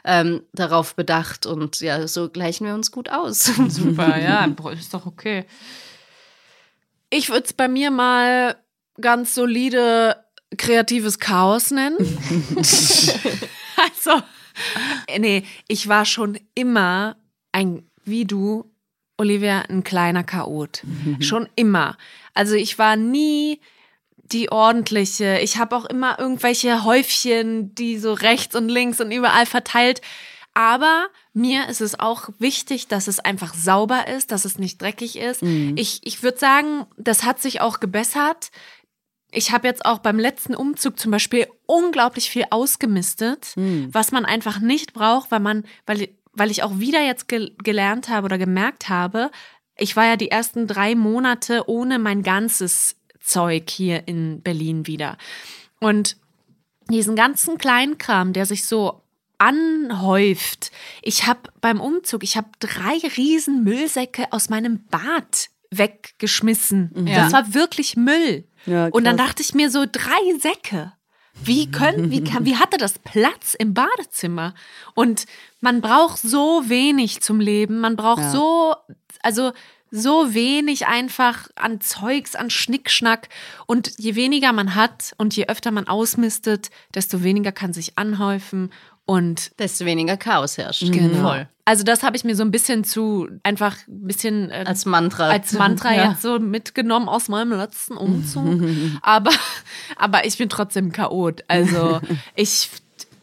ähm, 0.04 0.42
darauf 0.54 0.96
bedacht. 0.96 1.46
Und 1.46 1.80
ja, 1.80 2.08
so 2.08 2.30
gleichen 2.30 2.66
wir 2.66 2.74
uns 2.74 2.92
gut 2.92 3.10
aus. 3.10 3.44
Super, 3.68 4.20
ja, 4.20 4.48
ist 4.72 4.94
doch 4.94 5.06
okay. 5.06 5.46
Ich 7.10 7.30
würde 7.30 7.46
es 7.46 7.54
bei 7.54 7.68
mir 7.68 7.92
mal 7.92 8.58
ganz 9.00 9.34
solide 9.36 10.18
kreatives 10.58 11.20
Chaos 11.20 11.72
nennen. 11.72 11.98
also, 13.78 14.22
nee, 15.18 15.44
ich 15.68 15.88
war 15.88 16.06
schon 16.06 16.40
immer 16.56 17.18
ein, 17.52 17.90
wie 18.04 18.26
du, 18.26 18.72
Olivia, 19.18 19.62
ein 19.70 19.84
kleiner 19.84 20.24
Chaot. 20.24 20.84
Schon 21.20 21.50
immer. 21.56 21.98
Also 22.34 22.54
ich 22.56 22.78
war 22.78 22.96
nie 22.96 23.60
die 24.16 24.52
ordentliche. 24.52 25.40
Ich 25.40 25.58
habe 25.58 25.76
auch 25.76 25.86
immer 25.86 26.20
irgendwelche 26.20 26.84
Häufchen, 26.84 27.74
die 27.76 27.98
so 27.98 28.14
rechts 28.14 28.56
und 28.56 28.70
links 28.70 29.00
und 29.02 29.12
überall 29.12 29.46
verteilt. 29.46 30.02
Aber 30.54 31.08
mir 31.34 31.68
ist 31.70 31.82
es 31.82 32.00
auch 32.00 32.30
wichtig, 32.40 32.88
dass 32.88 33.08
es 33.08 33.20
einfach 33.20 33.54
sauber 33.54 34.08
ist, 34.08 34.32
dass 34.32 34.44
es 34.44 34.58
nicht 34.58 34.82
dreckig 34.82 35.16
ist. 35.18 35.42
Ich, 35.76 36.02
ich 36.04 36.24
würde 36.24 36.40
sagen, 36.40 36.86
das 36.98 37.24
hat 37.24 37.42
sich 37.42 37.62
auch 37.62 37.80
gebessert. 37.80 38.50
Ich 39.32 39.52
habe 39.52 39.68
jetzt 39.68 39.86
auch 39.86 40.00
beim 40.00 40.18
letzten 40.20 40.56
Umzug 40.56 40.98
zum 41.00 41.12
Beispiel 41.12 41.48
unglaublich 41.68 42.30
viel 42.30 42.46
ausgemistet, 42.50 43.54
was 43.92 44.12
man 44.12 44.26
einfach 44.26 44.60
nicht 44.60 44.94
braucht, 44.94 45.30
weil 45.32 45.42
man, 45.42 45.64
weil, 45.86 46.10
weil 46.38 46.52
ich 46.52 46.64
auch 46.64 46.80
wieder 46.80 47.02
jetzt 47.02 47.28
gel 47.28 47.56
gelernt 47.64 48.10
habe 48.10 48.26
oder 48.26 48.38
gemerkt 48.38 48.90
habe, 48.90 49.32
ich 49.78 49.96
war 49.96 50.06
ja 50.06 50.16
die 50.16 50.32
ersten 50.32 50.68
drei 50.68 50.96
Monate 50.96 51.64
ohne 51.68 52.00
mein 52.00 52.24
ganzes 52.24 52.96
Zeug 53.20 53.70
hier 53.70 54.08
in 54.08 54.42
Berlin 54.42 54.88
wieder. 54.88 55.18
Und 55.80 56.18
diesen 56.90 57.16
ganzen 57.16 57.58
Kleinkram, 57.58 58.34
der 58.34 58.46
sich 58.46 58.66
so 58.66 59.02
anhäuft. 59.38 60.72
Ich 61.02 61.28
habe 61.28 61.42
beim 61.62 61.80
Umzug, 61.80 62.24
ich 62.24 62.38
habe 62.38 62.48
drei 62.60 62.98
riesen 63.18 63.64
Müllsäcke 63.64 64.26
aus 64.32 64.50
meinem 64.50 64.86
Bad 64.86 65.50
weggeschmissen. 65.70 67.08
Ja. 67.08 67.24
Das 67.24 67.34
war 67.34 67.54
wirklich 67.54 67.96
Müll. 67.98 68.46
Ja, 68.66 68.88
Und 68.88 69.04
dann 69.04 69.18
dachte 69.18 69.42
ich 69.42 69.54
mir 69.54 69.70
so, 69.70 69.86
drei 69.90 70.40
Säcke. 70.40 70.94
Wie 71.44 71.72
können, 71.72 72.12
wie 72.12 72.24
kann, 72.24 72.46
wie 72.46 72.58
hatte 72.58 72.78
das 72.78 73.00
Platz 73.00 73.54
im 73.54 73.74
Badezimmer? 73.74 74.54
Und 74.96 75.26
man 75.62 75.82
braucht 75.82 76.20
so 76.20 76.64
wenig 76.68 77.22
zum 77.22 77.40
Leben. 77.40 77.80
Man 77.80 77.96
braucht 77.96 78.22
Ja. 78.22 78.32
so, 78.32 78.76
also 79.22 79.52
so 79.90 80.34
wenig 80.34 80.88
einfach 80.88 81.48
an 81.56 81.80
Zeugs, 81.80 82.36
an 82.36 82.50
Schnickschnack. 82.50 83.30
Und 83.66 83.94
je 83.98 84.16
weniger 84.16 84.52
man 84.52 84.76
hat 84.76 85.14
und 85.18 85.36
je 85.36 85.48
öfter 85.48 85.72
man 85.72 85.88
ausmistet, 85.88 86.70
desto 86.94 87.24
weniger 87.24 87.52
kann 87.52 87.74
sich 87.74 87.98
anhäufen. 87.98 88.72
Und 89.08 89.58
Desto 89.58 89.86
weniger 89.86 90.18
Chaos 90.18 90.58
herrscht. 90.58 90.92
Genau. 90.92 91.22
Voll. 91.30 91.48
also 91.66 91.84
das 91.84 92.04
habe 92.04 92.16
ich 92.18 92.24
mir 92.26 92.36
so 92.36 92.44
ein 92.44 92.52
bisschen 92.52 92.84
zu, 92.84 93.30
einfach 93.42 93.76
ein 93.88 94.06
bisschen 94.06 94.52
äh, 94.52 94.66
Als 94.68 94.86
Mantra. 94.86 95.30
als 95.30 95.54
Mantra 95.54 95.94
Ja. 95.96 96.10
jetzt 96.12 96.22
so 96.22 96.40
mitgenommen 96.40 97.08
aus 97.08 97.30
meinem 97.30 97.58
letzten 97.58 97.96
Umzug. 97.98 98.64
aber, 99.02 99.32
aber 99.96 100.26
ich 100.26 100.38
bin 100.38 100.50
trotzdem 100.50 100.92
Chaot. 100.92 101.44
Also 101.48 102.02
ich, 102.36 102.70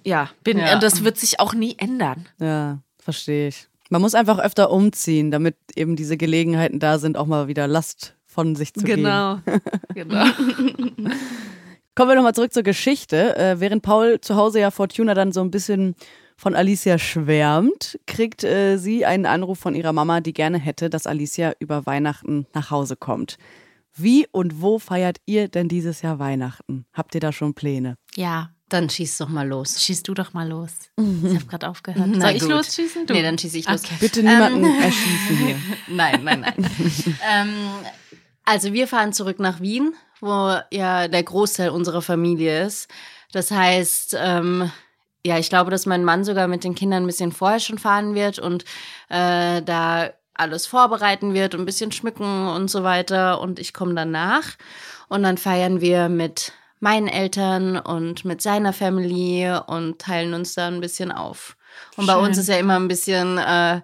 ja, 0.04 0.30
bin, 0.42 0.56
Ja. 0.58 0.72
und 0.74 0.82
das 0.82 1.04
wird 1.04 1.18
sich 1.18 1.38
auch 1.38 1.52
nie 1.52 1.76
ändern. 1.78 2.26
Ja, 2.40 2.78
verstehe 2.98 3.48
ich. 3.48 3.68
Man 3.90 4.00
muss 4.00 4.14
einfach 4.14 4.38
öfter 4.38 4.70
umziehen, 4.70 5.30
damit 5.30 5.56
eben 5.76 5.96
diese 5.96 6.16
Gelegenheiten 6.16 6.80
da 6.80 6.98
sind, 6.98 7.18
auch 7.18 7.26
mal 7.26 7.46
wieder 7.46 7.68
Last 7.68 8.14
von 8.26 8.56
sich 8.56 8.72
zu 8.72 8.84
geben. 8.84 9.02
Genau. 9.04 9.38
genau. 9.94 10.24
Kommen 11.94 12.10
wir 12.10 12.16
nochmal 12.16 12.34
zurück 12.34 12.52
zur 12.52 12.62
Geschichte. 12.64 13.36
Äh, 13.36 13.60
während 13.60 13.82
Paul 13.82 14.20
zu 14.20 14.34
Hause 14.36 14.60
ja 14.60 14.70
Fortuna 14.70 15.14
dann 15.14 15.32
so 15.32 15.40
ein 15.40 15.50
bisschen 15.50 15.94
von 16.36 16.56
Alicia 16.56 16.98
schwärmt, 16.98 17.98
kriegt 18.06 18.42
äh, 18.42 18.76
sie 18.78 19.04
einen 19.06 19.26
Anruf 19.26 19.58
von 19.60 19.74
ihrer 19.76 19.92
Mama, 19.92 20.20
die 20.20 20.32
gerne 20.32 20.58
hätte, 20.58 20.90
dass 20.90 21.06
Alicia 21.06 21.52
über 21.60 21.86
Weihnachten 21.86 22.46
nach 22.52 22.70
Hause 22.72 22.96
kommt. 22.96 23.36
Wie 23.96 24.26
und 24.32 24.60
wo 24.60 24.80
feiert 24.80 25.18
ihr 25.26 25.46
denn 25.46 25.68
dieses 25.68 26.02
Jahr 26.02 26.18
Weihnachten? 26.18 26.84
Habt 26.92 27.14
ihr 27.14 27.20
da 27.20 27.30
schon 27.30 27.54
Pläne? 27.54 27.94
Ja, 28.16 28.50
Dann 28.68 28.90
schieß 28.90 29.18
doch 29.18 29.28
mal 29.28 29.46
los. 29.46 29.80
schießt 29.84 30.08
du 30.08 30.14
doch 30.14 30.32
mal 30.32 30.48
los. 30.48 30.72
Ich 30.96 31.34
habe 31.36 31.44
gerade 31.46 31.68
aufgehört. 31.68 32.08
Na 32.12 32.20
Soll 32.22 32.30
ich 32.36 32.40
gut. 32.42 32.50
losschießen? 32.50 33.06
Du? 33.06 33.12
Nee, 33.14 33.22
dann 33.22 33.38
schieße 33.38 33.58
ich 33.58 33.68
los. 33.68 33.84
Okay. 33.84 33.94
Bitte 34.00 34.24
niemanden 34.24 34.64
erschießen 34.64 35.36
hier. 35.36 35.56
Nein, 35.94 36.24
nein, 36.24 36.40
nein. 36.40 36.54
ähm, 37.32 37.48
also 38.44 38.72
wir 38.72 38.86
fahren 38.88 39.12
zurück 39.12 39.38
nach 39.38 39.60
Wien, 39.60 39.94
wo 40.20 40.56
ja 40.70 41.08
der 41.08 41.22
Großteil 41.22 41.70
unserer 41.70 42.02
Familie 42.02 42.64
ist. 42.64 42.88
Das 43.32 43.50
heißt, 43.50 44.16
ähm, 44.18 44.70
ja, 45.26 45.38
ich 45.38 45.48
glaube, 45.48 45.70
dass 45.70 45.86
mein 45.86 46.04
Mann 46.04 46.24
sogar 46.24 46.48
mit 46.48 46.64
den 46.64 46.74
Kindern 46.74 47.04
ein 47.04 47.06
bisschen 47.06 47.32
vorher 47.32 47.60
schon 47.60 47.78
fahren 47.78 48.14
wird 48.14 48.38
und 48.38 48.64
äh, 49.08 49.62
da 49.62 50.10
alles 50.34 50.66
vorbereiten 50.66 51.32
wird 51.32 51.54
und 51.54 51.62
ein 51.62 51.66
bisschen 51.66 51.92
schmücken 51.92 52.48
und 52.48 52.68
so 52.68 52.82
weiter. 52.82 53.40
Und 53.40 53.58
ich 53.58 53.72
komme 53.72 53.94
danach 53.94 54.44
und 55.08 55.22
dann 55.22 55.38
feiern 55.38 55.80
wir 55.80 56.08
mit 56.08 56.52
meinen 56.80 57.08
Eltern 57.08 57.78
und 57.78 58.24
mit 58.24 58.42
seiner 58.42 58.72
Familie 58.72 59.64
und 59.64 59.98
teilen 59.98 60.34
uns 60.34 60.54
da 60.54 60.66
ein 60.66 60.80
bisschen 60.80 61.12
auf. 61.12 61.56
Und 61.96 62.06
bei 62.06 62.14
Schön. 62.14 62.24
uns 62.24 62.38
ist 62.38 62.48
ja 62.48 62.56
immer 62.56 62.76
ein 62.76 62.88
bisschen, 62.88 63.38
äh, 63.38 63.80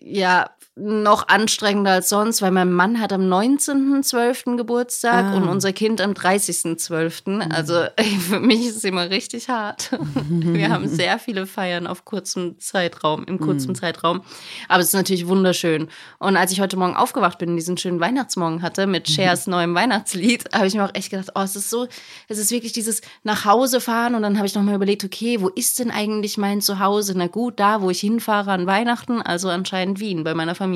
ja, 0.00 0.50
noch 0.78 1.26
anstrengender 1.28 1.92
als 1.92 2.08
sonst, 2.08 2.40
weil 2.42 2.50
mein 2.50 2.72
Mann 2.72 3.00
hat 3.00 3.12
am 3.12 3.22
19.12. 3.22 4.56
Geburtstag 4.56 5.26
Ah. 5.26 5.36
und 5.36 5.48
unser 5.48 5.72
Kind 5.72 6.00
am 6.00 6.12
30.12. 6.12 7.50
Also 7.52 7.84
für 8.28 8.40
mich 8.40 8.66
ist 8.66 8.76
es 8.76 8.84
immer 8.84 9.10
richtig 9.10 9.48
hart. 9.48 9.90
Wir 10.28 10.70
haben 10.70 10.88
sehr 10.88 11.18
viele 11.18 11.46
Feiern 11.46 11.86
auf 11.86 12.04
kurzem 12.04 12.58
Zeitraum, 12.60 13.24
im 13.24 13.40
kurzen 13.40 13.74
Zeitraum. 13.74 14.20
Aber 14.68 14.80
es 14.80 14.88
ist 14.88 14.94
natürlich 14.94 15.26
wunderschön. 15.26 15.88
Und 16.18 16.36
als 16.36 16.52
ich 16.52 16.60
heute 16.60 16.76
Morgen 16.76 16.96
aufgewacht 16.96 17.38
bin 17.38 17.50
und 17.50 17.56
diesen 17.56 17.76
schönen 17.76 18.00
Weihnachtsmorgen 18.00 18.62
hatte 18.62 18.86
mit 18.86 19.04
Chers 19.06 19.46
neuem 19.46 19.74
Weihnachtslied, 19.74 20.44
habe 20.54 20.66
ich 20.66 20.74
mir 20.74 20.84
auch 20.84 20.94
echt 20.94 21.10
gedacht, 21.10 21.30
oh, 21.34 21.40
es 21.42 21.56
ist 21.56 21.70
so, 21.70 21.88
es 22.28 22.38
ist 22.38 22.50
wirklich 22.50 22.72
dieses 22.72 23.00
nach 23.24 23.44
Hause 23.44 23.80
fahren 23.80 24.14
und 24.14 24.22
dann 24.22 24.36
habe 24.36 24.46
ich 24.46 24.54
nochmal 24.54 24.74
überlegt, 24.76 25.04
okay, 25.04 25.40
wo 25.40 25.48
ist 25.48 25.78
denn 25.78 25.90
eigentlich 25.90 26.38
mein 26.38 26.60
Zuhause? 26.60 27.14
Na 27.16 27.26
gut, 27.26 27.58
da, 27.58 27.82
wo 27.82 27.90
ich 27.90 28.00
hinfahre 28.00 28.52
an 28.52 28.66
Weihnachten, 28.66 29.20
also 29.22 29.48
anscheinend 29.48 29.98
Wien 30.00 30.22
bei 30.24 30.34
meiner 30.34 30.54
Familie. 30.54 30.67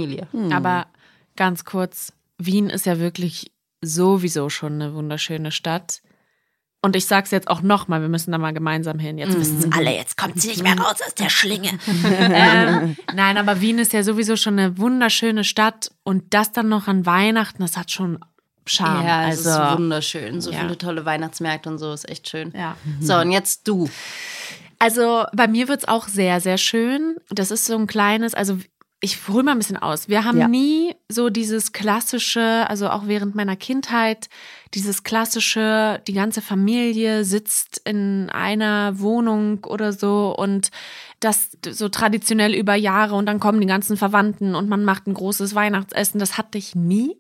Aber 0.52 0.86
ganz 1.36 1.64
kurz, 1.64 2.12
Wien 2.38 2.70
ist 2.70 2.86
ja 2.86 2.98
wirklich 2.98 3.52
sowieso 3.80 4.48
schon 4.48 4.74
eine 4.74 4.94
wunderschöne 4.94 5.52
Stadt. 5.52 6.02
Und 6.84 6.96
ich 6.96 7.06
sag's 7.06 7.30
jetzt 7.30 7.48
auch 7.48 7.62
nochmal, 7.62 8.00
wir 8.00 8.08
müssen 8.08 8.32
da 8.32 8.38
mal 8.38 8.52
gemeinsam 8.52 8.98
hin. 8.98 9.16
Jetzt 9.16 9.38
wissen 9.38 9.58
es 9.60 9.72
alle, 9.72 9.94
jetzt 9.94 10.16
kommt 10.16 10.40
sie 10.42 10.48
nicht 10.48 10.64
mehr 10.64 10.76
raus 10.76 10.96
aus 11.06 11.14
der 11.14 11.28
Schlinge. 11.28 11.70
ähm, 12.04 12.96
nein, 13.14 13.38
aber 13.38 13.60
Wien 13.60 13.78
ist 13.78 13.92
ja 13.92 14.02
sowieso 14.02 14.34
schon 14.34 14.58
eine 14.58 14.78
wunderschöne 14.78 15.44
Stadt. 15.44 15.92
Und 16.02 16.34
das 16.34 16.50
dann 16.50 16.68
noch 16.68 16.88
an 16.88 17.06
Weihnachten, 17.06 17.62
das 17.62 17.76
hat 17.76 17.92
schon 17.92 18.18
Charme. 18.66 19.06
Ja, 19.06 19.28
es 19.28 19.46
also, 19.46 19.62
ist 19.62 19.78
wunderschön. 19.78 20.40
So 20.40 20.50
ja. 20.50 20.60
viele 20.60 20.76
tolle 20.76 21.04
Weihnachtsmärkte 21.04 21.68
und 21.68 21.78
so, 21.78 21.92
ist 21.92 22.08
echt 22.08 22.28
schön. 22.28 22.52
ja. 22.56 22.76
So, 23.00 23.16
und 23.16 23.30
jetzt 23.30 23.68
du. 23.68 23.88
Also 24.80 25.24
bei 25.32 25.46
mir 25.46 25.68
wird's 25.68 25.86
auch 25.86 26.08
sehr, 26.08 26.40
sehr 26.40 26.58
schön. 26.58 27.16
Das 27.30 27.52
ist 27.52 27.66
so 27.66 27.76
ein 27.76 27.86
kleines, 27.86 28.34
also 28.34 28.58
ich 29.04 29.26
hole 29.26 29.42
mal 29.42 29.50
ein 29.52 29.58
bisschen 29.58 29.76
aus. 29.76 30.08
Wir 30.08 30.24
haben 30.24 30.38
Ja. 30.38 30.46
nie 30.46 30.94
so 31.08 31.28
dieses 31.28 31.72
klassische, 31.72 32.64
also 32.68 32.88
auch 32.88 33.08
während 33.08 33.34
meiner 33.34 33.56
Kindheit, 33.56 34.28
dieses 34.74 35.02
klassische, 35.02 36.00
die 36.06 36.12
ganze 36.12 36.40
Familie 36.40 37.24
sitzt 37.24 37.82
in 37.84 38.30
einer 38.30 39.00
Wohnung 39.00 39.64
oder 39.64 39.92
so 39.92 40.32
und 40.38 40.70
das 41.18 41.50
so 41.68 41.88
traditionell 41.88 42.54
über 42.54 42.76
Jahre 42.76 43.16
und 43.16 43.26
dann 43.26 43.40
kommen 43.40 43.60
die 43.60 43.66
ganzen 43.66 43.96
Verwandten 43.96 44.54
und 44.54 44.68
man 44.68 44.84
macht 44.84 45.08
ein 45.08 45.14
großes 45.14 45.54
Weihnachtsessen. 45.56 46.20
Das 46.20 46.38
hatte 46.38 46.56
ich 46.56 46.76
nie. 46.76 47.16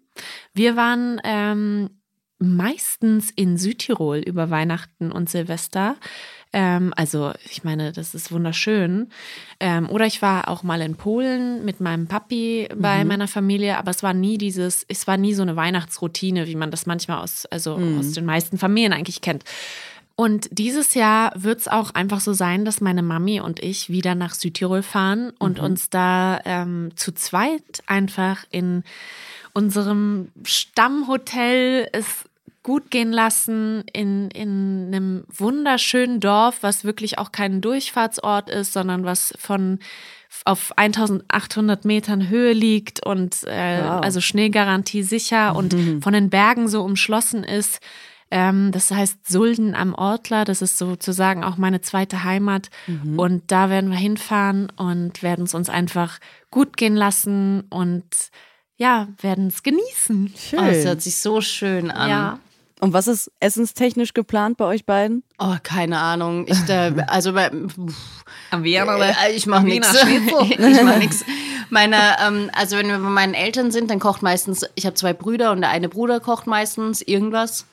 Wir 0.54 0.76
waren 0.76 1.20
ähm, 1.24 1.90
meistens 2.38 3.30
in 3.34 3.56
Südtirol 3.58 4.18
über 4.18 4.50
Weihnachten 4.50 5.10
und 5.10 5.28
Silvester. 5.28 5.96
Ähm, 6.52 6.92
also 6.96 7.32
ich 7.50 7.64
meine, 7.64 7.92
das 7.92 8.14
ist 8.14 8.30
wunderschön. 8.30 9.08
Ähm, 9.60 9.88
oder 9.88 10.06
ich 10.06 10.20
war 10.22 10.48
auch 10.48 10.62
mal 10.62 10.80
in 10.82 10.96
Polen 10.96 11.64
mit 11.64 11.80
meinem 11.80 12.06
Papi 12.06 12.68
bei 12.76 13.04
meiner 13.04 13.28
Familie, 13.28 13.78
aber 13.78 13.90
es 13.90 14.02
war 14.02 14.12
nie 14.12 14.38
dieses, 14.38 14.84
es 14.88 15.06
war 15.06 15.16
nie 15.16 15.34
so 15.34 15.42
eine 15.42 15.56
Weihnachtsroutine, 15.56 16.46
wie 16.46 16.56
man 16.56 16.70
das 16.70 16.86
manchmal 16.86 17.22
aus, 17.22 17.46
also 17.46 17.80
aus 17.98 18.12
den 18.12 18.26
meisten 18.26 18.58
Familien 18.58 18.92
eigentlich 18.92 19.20
kennt. 19.20 19.44
Und 20.14 20.48
dieses 20.50 20.94
Jahr 20.94 21.32
wird 21.34 21.60
es 21.60 21.68
auch 21.68 21.94
einfach 21.94 22.20
so 22.20 22.34
sein, 22.34 22.64
dass 22.64 22.82
meine 22.82 23.02
Mami 23.02 23.40
und 23.40 23.62
ich 23.62 23.88
wieder 23.88 24.14
nach 24.14 24.34
Südtirol 24.34 24.82
fahren 24.82 25.32
und 25.38 25.58
uns 25.58 25.88
da 25.88 26.40
ähm, 26.44 26.90
zu 26.96 27.12
zweit 27.12 27.82
einfach 27.86 28.44
in 28.50 28.84
unserem 29.54 30.28
Stammhotel 30.44 31.88
es 31.92 32.24
gut 32.62 32.90
gehen 32.90 33.12
lassen 33.12 33.82
in, 33.92 34.30
in 34.30 34.86
einem 34.94 35.24
wunderschönen 35.34 36.20
Dorf, 36.20 36.58
was 36.62 36.84
wirklich 36.84 37.18
auch 37.18 37.32
kein 37.32 37.60
Durchfahrtsort 37.60 38.50
ist, 38.50 38.72
sondern 38.72 39.04
was 39.04 39.34
von 39.38 39.80
auf 40.44 40.72
1800 40.76 41.84
Metern 41.84 42.28
Höhe 42.28 42.52
liegt 42.52 43.04
und 43.04 43.42
äh, 43.44 43.82
Wow. 43.82 44.02
also 44.02 44.20
Schneegarantie 44.20 45.02
sicher 45.02 45.54
und 45.56 45.74
von 46.02 46.12
den 46.12 46.30
Bergen 46.30 46.68
so 46.68 46.82
umschlossen 46.82 47.44
ist. 47.44 47.80
Ähm, 48.30 48.70
das 48.72 48.90
heißt 48.90 49.28
Sulden 49.30 49.74
am 49.74 49.94
Ortler, 49.94 50.44
das 50.44 50.62
ist 50.62 50.78
sozusagen 50.78 51.44
auch 51.44 51.58
meine 51.58 51.80
zweite 51.82 52.24
Heimat. 52.24 52.70
Und 53.18 53.50
da 53.50 53.68
werden 53.70 53.90
wir 53.90 53.98
hinfahren 53.98 54.70
und 54.76 55.22
werden 55.22 55.44
es 55.44 55.54
uns 55.54 55.68
einfach 55.68 56.18
gut 56.50 56.76
gehen 56.78 56.96
lassen 56.96 57.64
und 57.68 58.04
ja, 58.76 59.08
werden 59.20 59.48
es 59.48 59.62
genießen. 59.62 60.32
Schön. 60.36 60.58
Oh, 60.58 60.64
das 60.64 60.84
hört 60.86 61.02
sich 61.02 61.16
so 61.18 61.40
schön 61.42 61.90
an. 61.90 62.08
Und 62.82 62.92
was 62.92 63.06
ist 63.06 63.30
essenstechnisch 63.38 64.12
geplant 64.12 64.56
bei 64.56 64.64
euch 64.64 64.84
beiden? 64.84 65.22
Oh, 65.38 65.54
keine 65.62 65.98
Ahnung. 66.00 66.46
Ich, 66.48 66.68
äh, 66.68 66.92
also 67.06 67.32
bei, 67.32 67.48
Äh, 69.24 69.36
ich 69.36 69.46
mach 69.46 69.62
nichts. 69.62 69.94
ich 70.04 70.82
mach 70.82 70.98
nichts. 70.98 71.24
Meine, 71.70 71.96
ähm, 72.26 72.50
also 72.52 72.76
wenn 72.76 72.88
wir 72.88 72.98
bei 72.98 73.08
meinen 73.08 73.34
Eltern 73.34 73.70
sind, 73.70 73.88
dann 73.88 74.00
kocht 74.00 74.22
meistens, 74.22 74.66
ich 74.74 74.84
habe 74.84 74.94
zwei 74.94 75.12
Brüder 75.12 75.52
und 75.52 75.60
der 75.60 75.70
eine 75.70 75.88
Bruder 75.88 76.18
kocht 76.18 76.48
meistens 76.48 77.02
irgendwas. 77.02 77.66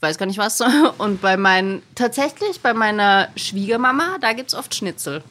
Weiß 0.00 0.18
gar 0.18 0.26
nicht 0.26 0.38
was. 0.38 0.60
Und 0.98 1.22
bei 1.22 1.36
meinen, 1.36 1.82
tatsächlich 1.94 2.60
bei 2.60 2.74
meiner 2.74 3.28
Schwiegermama, 3.36 4.18
da 4.20 4.32
gibt 4.32 4.50
es 4.50 4.54
oft 4.54 4.74
Schnitzel. 4.74 5.22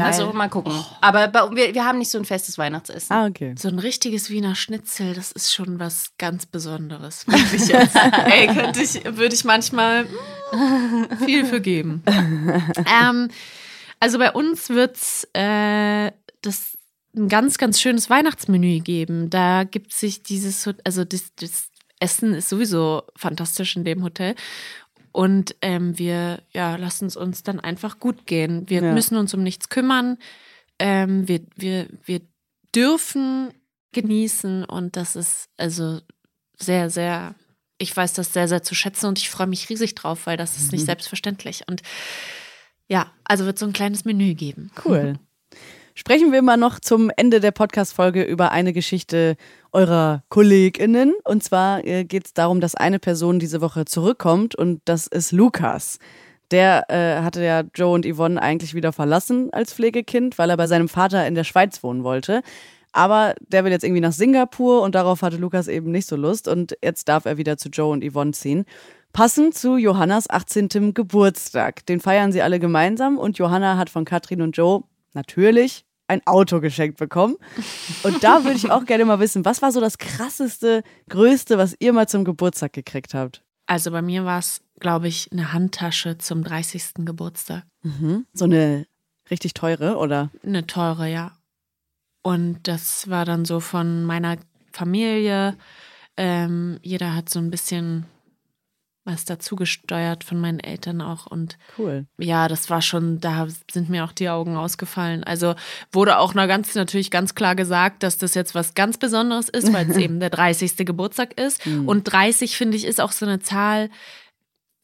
Also 0.00 0.32
mal 0.32 0.48
gucken. 0.48 0.72
Aber 1.00 1.28
bei, 1.28 1.50
wir, 1.54 1.74
wir 1.74 1.84
haben 1.84 1.98
nicht 1.98 2.10
so 2.10 2.18
ein 2.18 2.24
festes 2.24 2.58
Weihnachtsessen. 2.58 3.14
Ah, 3.14 3.26
okay. 3.26 3.54
So 3.58 3.68
ein 3.68 3.78
richtiges 3.78 4.30
Wiener 4.30 4.54
Schnitzel, 4.54 5.14
das 5.14 5.32
ist 5.32 5.52
schon 5.52 5.78
was 5.78 6.12
ganz 6.18 6.46
Besonderes. 6.46 7.26
Ich 7.52 7.68
jetzt. 7.68 7.96
Ey, 7.96 8.46
könnte 8.48 8.82
ich, 8.82 9.04
würde 9.04 9.34
ich 9.34 9.44
manchmal 9.44 10.04
mm, 10.04 11.24
viel 11.24 11.44
für 11.44 11.60
geben. 11.60 12.02
ähm, 12.06 13.28
also 13.98 14.18
bei 14.18 14.30
uns 14.32 14.68
wird's 14.70 15.28
äh, 15.32 16.12
das 16.42 16.78
ein 17.16 17.28
ganz, 17.28 17.58
ganz 17.58 17.80
schönes 17.80 18.08
Weihnachtsmenü 18.08 18.80
geben. 18.80 19.30
Da 19.30 19.64
gibt 19.64 19.92
sich 19.92 20.22
dieses, 20.22 20.68
also 20.84 21.04
das, 21.04 21.34
das 21.36 21.70
Essen 21.98 22.34
ist 22.34 22.48
sowieso 22.48 23.02
fantastisch 23.16 23.76
in 23.76 23.84
dem 23.84 24.02
Hotel. 24.02 24.34
Und 25.12 25.56
ähm, 25.62 25.98
wir 25.98 26.42
ja, 26.52 26.76
lassen 26.76 27.06
es 27.06 27.16
uns 27.16 27.42
dann 27.42 27.58
einfach 27.60 27.98
gut 27.98 28.26
gehen. 28.26 28.68
Wir 28.68 28.82
Ja. 28.82 28.92
müssen 28.92 29.16
uns 29.16 29.34
um 29.34 29.42
nichts 29.42 29.68
kümmern. 29.68 30.18
Ähm, 30.78 31.26
wir, 31.28 31.40
wir, 31.56 31.88
wir 32.04 32.20
dürfen 32.74 33.52
genießen 33.92 34.64
und 34.64 34.96
das 34.96 35.16
ist 35.16 35.48
also 35.56 36.00
sehr, 36.56 36.90
sehr, 36.90 37.34
ich 37.78 37.96
weiß 37.96 38.12
das 38.12 38.32
sehr, 38.32 38.46
sehr 38.46 38.62
zu 38.62 38.74
schätzen 38.74 39.06
und 39.06 39.18
ich 39.18 39.30
freue 39.30 39.46
mich 39.48 39.68
riesig 39.68 39.94
drauf, 39.96 40.26
weil 40.26 40.36
das 40.36 40.56
ist 40.56 40.70
nicht 40.72 40.84
selbstverständlich. 40.84 41.64
Und 41.66 41.82
ja, 42.88 43.10
also 43.24 43.46
wird 43.46 43.58
so 43.58 43.66
ein 43.66 43.72
kleines 43.72 44.04
Menü 44.04 44.34
geben. 44.34 44.70
Cool. 44.84 45.14
Sprechen 46.00 46.32
wir 46.32 46.40
mal 46.40 46.56
noch 46.56 46.80
zum 46.80 47.10
Ende 47.14 47.40
der 47.40 47.50
Podcast-Folge 47.50 48.22
über 48.22 48.52
eine 48.52 48.72
Geschichte 48.72 49.36
eurer 49.70 50.24
KollegInnen. 50.30 51.12
Und 51.24 51.44
zwar 51.44 51.84
äh, 51.84 52.04
geht 52.04 52.24
es 52.24 52.32
darum, 52.32 52.62
dass 52.62 52.74
eine 52.74 52.98
Person 52.98 53.38
diese 53.38 53.60
Woche 53.60 53.84
zurückkommt 53.84 54.54
und 54.54 54.80
das 54.86 55.06
ist 55.06 55.30
Lukas. 55.30 55.98
Der 56.52 56.86
äh, 56.88 57.22
hatte 57.22 57.44
ja 57.44 57.64
Joe 57.74 57.92
und 57.92 58.06
Yvonne 58.06 58.40
eigentlich 58.40 58.72
wieder 58.72 58.94
verlassen 58.94 59.52
als 59.52 59.74
Pflegekind, 59.74 60.38
weil 60.38 60.48
er 60.48 60.56
bei 60.56 60.66
seinem 60.66 60.88
Vater 60.88 61.26
in 61.26 61.34
der 61.34 61.44
Schweiz 61.44 61.82
wohnen 61.82 62.02
wollte. 62.02 62.40
Aber 62.92 63.34
der 63.48 63.64
will 63.64 63.70
jetzt 63.70 63.84
irgendwie 63.84 64.00
nach 64.00 64.12
Singapur 64.12 64.80
und 64.80 64.94
darauf 64.94 65.20
hatte 65.20 65.36
Lukas 65.36 65.68
eben 65.68 65.90
nicht 65.90 66.08
so 66.08 66.16
Lust 66.16 66.48
und 66.48 66.78
jetzt 66.82 67.10
darf 67.10 67.26
er 67.26 67.36
wieder 67.36 67.58
zu 67.58 67.68
Joe 67.68 67.92
und 67.92 68.02
Yvonne 68.02 68.32
ziehen. 68.32 68.64
Passend 69.12 69.52
zu 69.52 69.76
Johannas 69.76 70.30
18. 70.30 70.94
Geburtstag. 70.94 71.84
Den 71.84 72.00
feiern 72.00 72.32
sie 72.32 72.40
alle 72.40 72.58
gemeinsam 72.58 73.18
und 73.18 73.36
Johanna 73.36 73.76
hat 73.76 73.90
von 73.90 74.06
Katrin 74.06 74.40
und 74.40 74.56
Joe 74.56 74.84
natürlich 75.12 75.84
ein 76.10 76.26
Auto 76.26 76.60
geschenkt 76.60 76.98
bekommen. 76.98 77.36
Und 78.02 78.22
da 78.24 78.44
würde 78.44 78.56
ich 78.56 78.70
auch 78.70 78.84
gerne 78.84 79.04
mal 79.04 79.20
wissen, 79.20 79.44
was 79.44 79.62
war 79.62 79.70
so 79.70 79.80
das 79.80 79.96
krasseste, 79.96 80.82
größte, 81.08 81.56
was 81.56 81.76
ihr 81.78 81.92
mal 81.92 82.08
zum 82.08 82.24
Geburtstag 82.24 82.72
gekriegt 82.72 83.14
habt? 83.14 83.42
Also 83.66 83.92
bei 83.92 84.02
mir 84.02 84.24
war 84.24 84.40
es, 84.40 84.60
glaube 84.80 85.06
ich, 85.06 85.30
eine 85.30 85.52
Handtasche 85.52 86.18
zum 86.18 86.42
30. 86.42 87.06
Geburtstag. 87.06 87.62
So 88.32 88.44
eine 88.46 88.86
richtig 89.30 89.54
teure, 89.54 89.96
oder? 89.96 90.30
Eine 90.44 90.66
teure, 90.66 91.08
ja. 91.08 91.32
Und 92.22 92.66
das 92.66 93.08
war 93.08 93.24
dann 93.24 93.44
so 93.44 93.60
von 93.60 94.04
meiner 94.04 94.36
Familie. 94.72 95.56
Ähm, 96.16 96.78
jeder 96.82 97.14
hat 97.14 97.30
so 97.30 97.38
ein 97.38 97.50
bisschen 97.50 98.06
was 99.10 99.24
dazu 99.24 99.56
gesteuert 99.56 100.24
von 100.24 100.40
meinen 100.40 100.60
Eltern 100.60 101.00
auch. 101.00 101.26
Und 101.26 101.58
Cool. 101.78 102.06
ja, 102.18 102.48
das 102.48 102.70
war 102.70 102.82
schon, 102.82 103.20
da 103.20 103.48
sind 103.70 103.90
mir 103.90 104.04
auch 104.04 104.12
die 104.12 104.28
Augen 104.28 104.56
ausgefallen. 104.56 105.24
Also 105.24 105.54
wurde 105.92 106.18
auch 106.18 106.34
noch 106.34 106.46
ganz, 106.46 106.74
natürlich 106.74 107.10
ganz 107.10 107.34
klar 107.34 107.54
gesagt, 107.54 108.02
dass 108.02 108.18
das 108.18 108.34
jetzt 108.34 108.54
was 108.54 108.74
ganz 108.74 108.98
Besonderes 108.98 109.48
ist, 109.48 109.72
weil 109.72 109.90
es 109.90 109.96
eben 109.98 110.20
der 110.20 110.30
30. 110.30 110.76
Geburtstag 110.78 111.38
ist. 111.38 111.66
Und 111.66 112.04
30, 112.04 112.56
finde 112.56 112.76
ich, 112.76 112.84
ist 112.84 113.00
auch 113.00 113.12
so 113.12 113.26
eine 113.26 113.40
Zahl, 113.40 113.90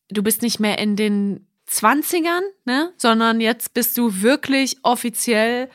du 0.08 0.22
bist 0.22 0.42
nicht 0.42 0.60
mehr 0.60 0.78
in 0.78 0.96
den 0.96 1.46
20ern, 1.70 2.42
ne? 2.64 2.92
sondern 2.96 3.40
jetzt 3.40 3.74
bist 3.74 3.98
du 3.98 4.22
wirklich 4.22 4.78
offiziell 4.82 5.68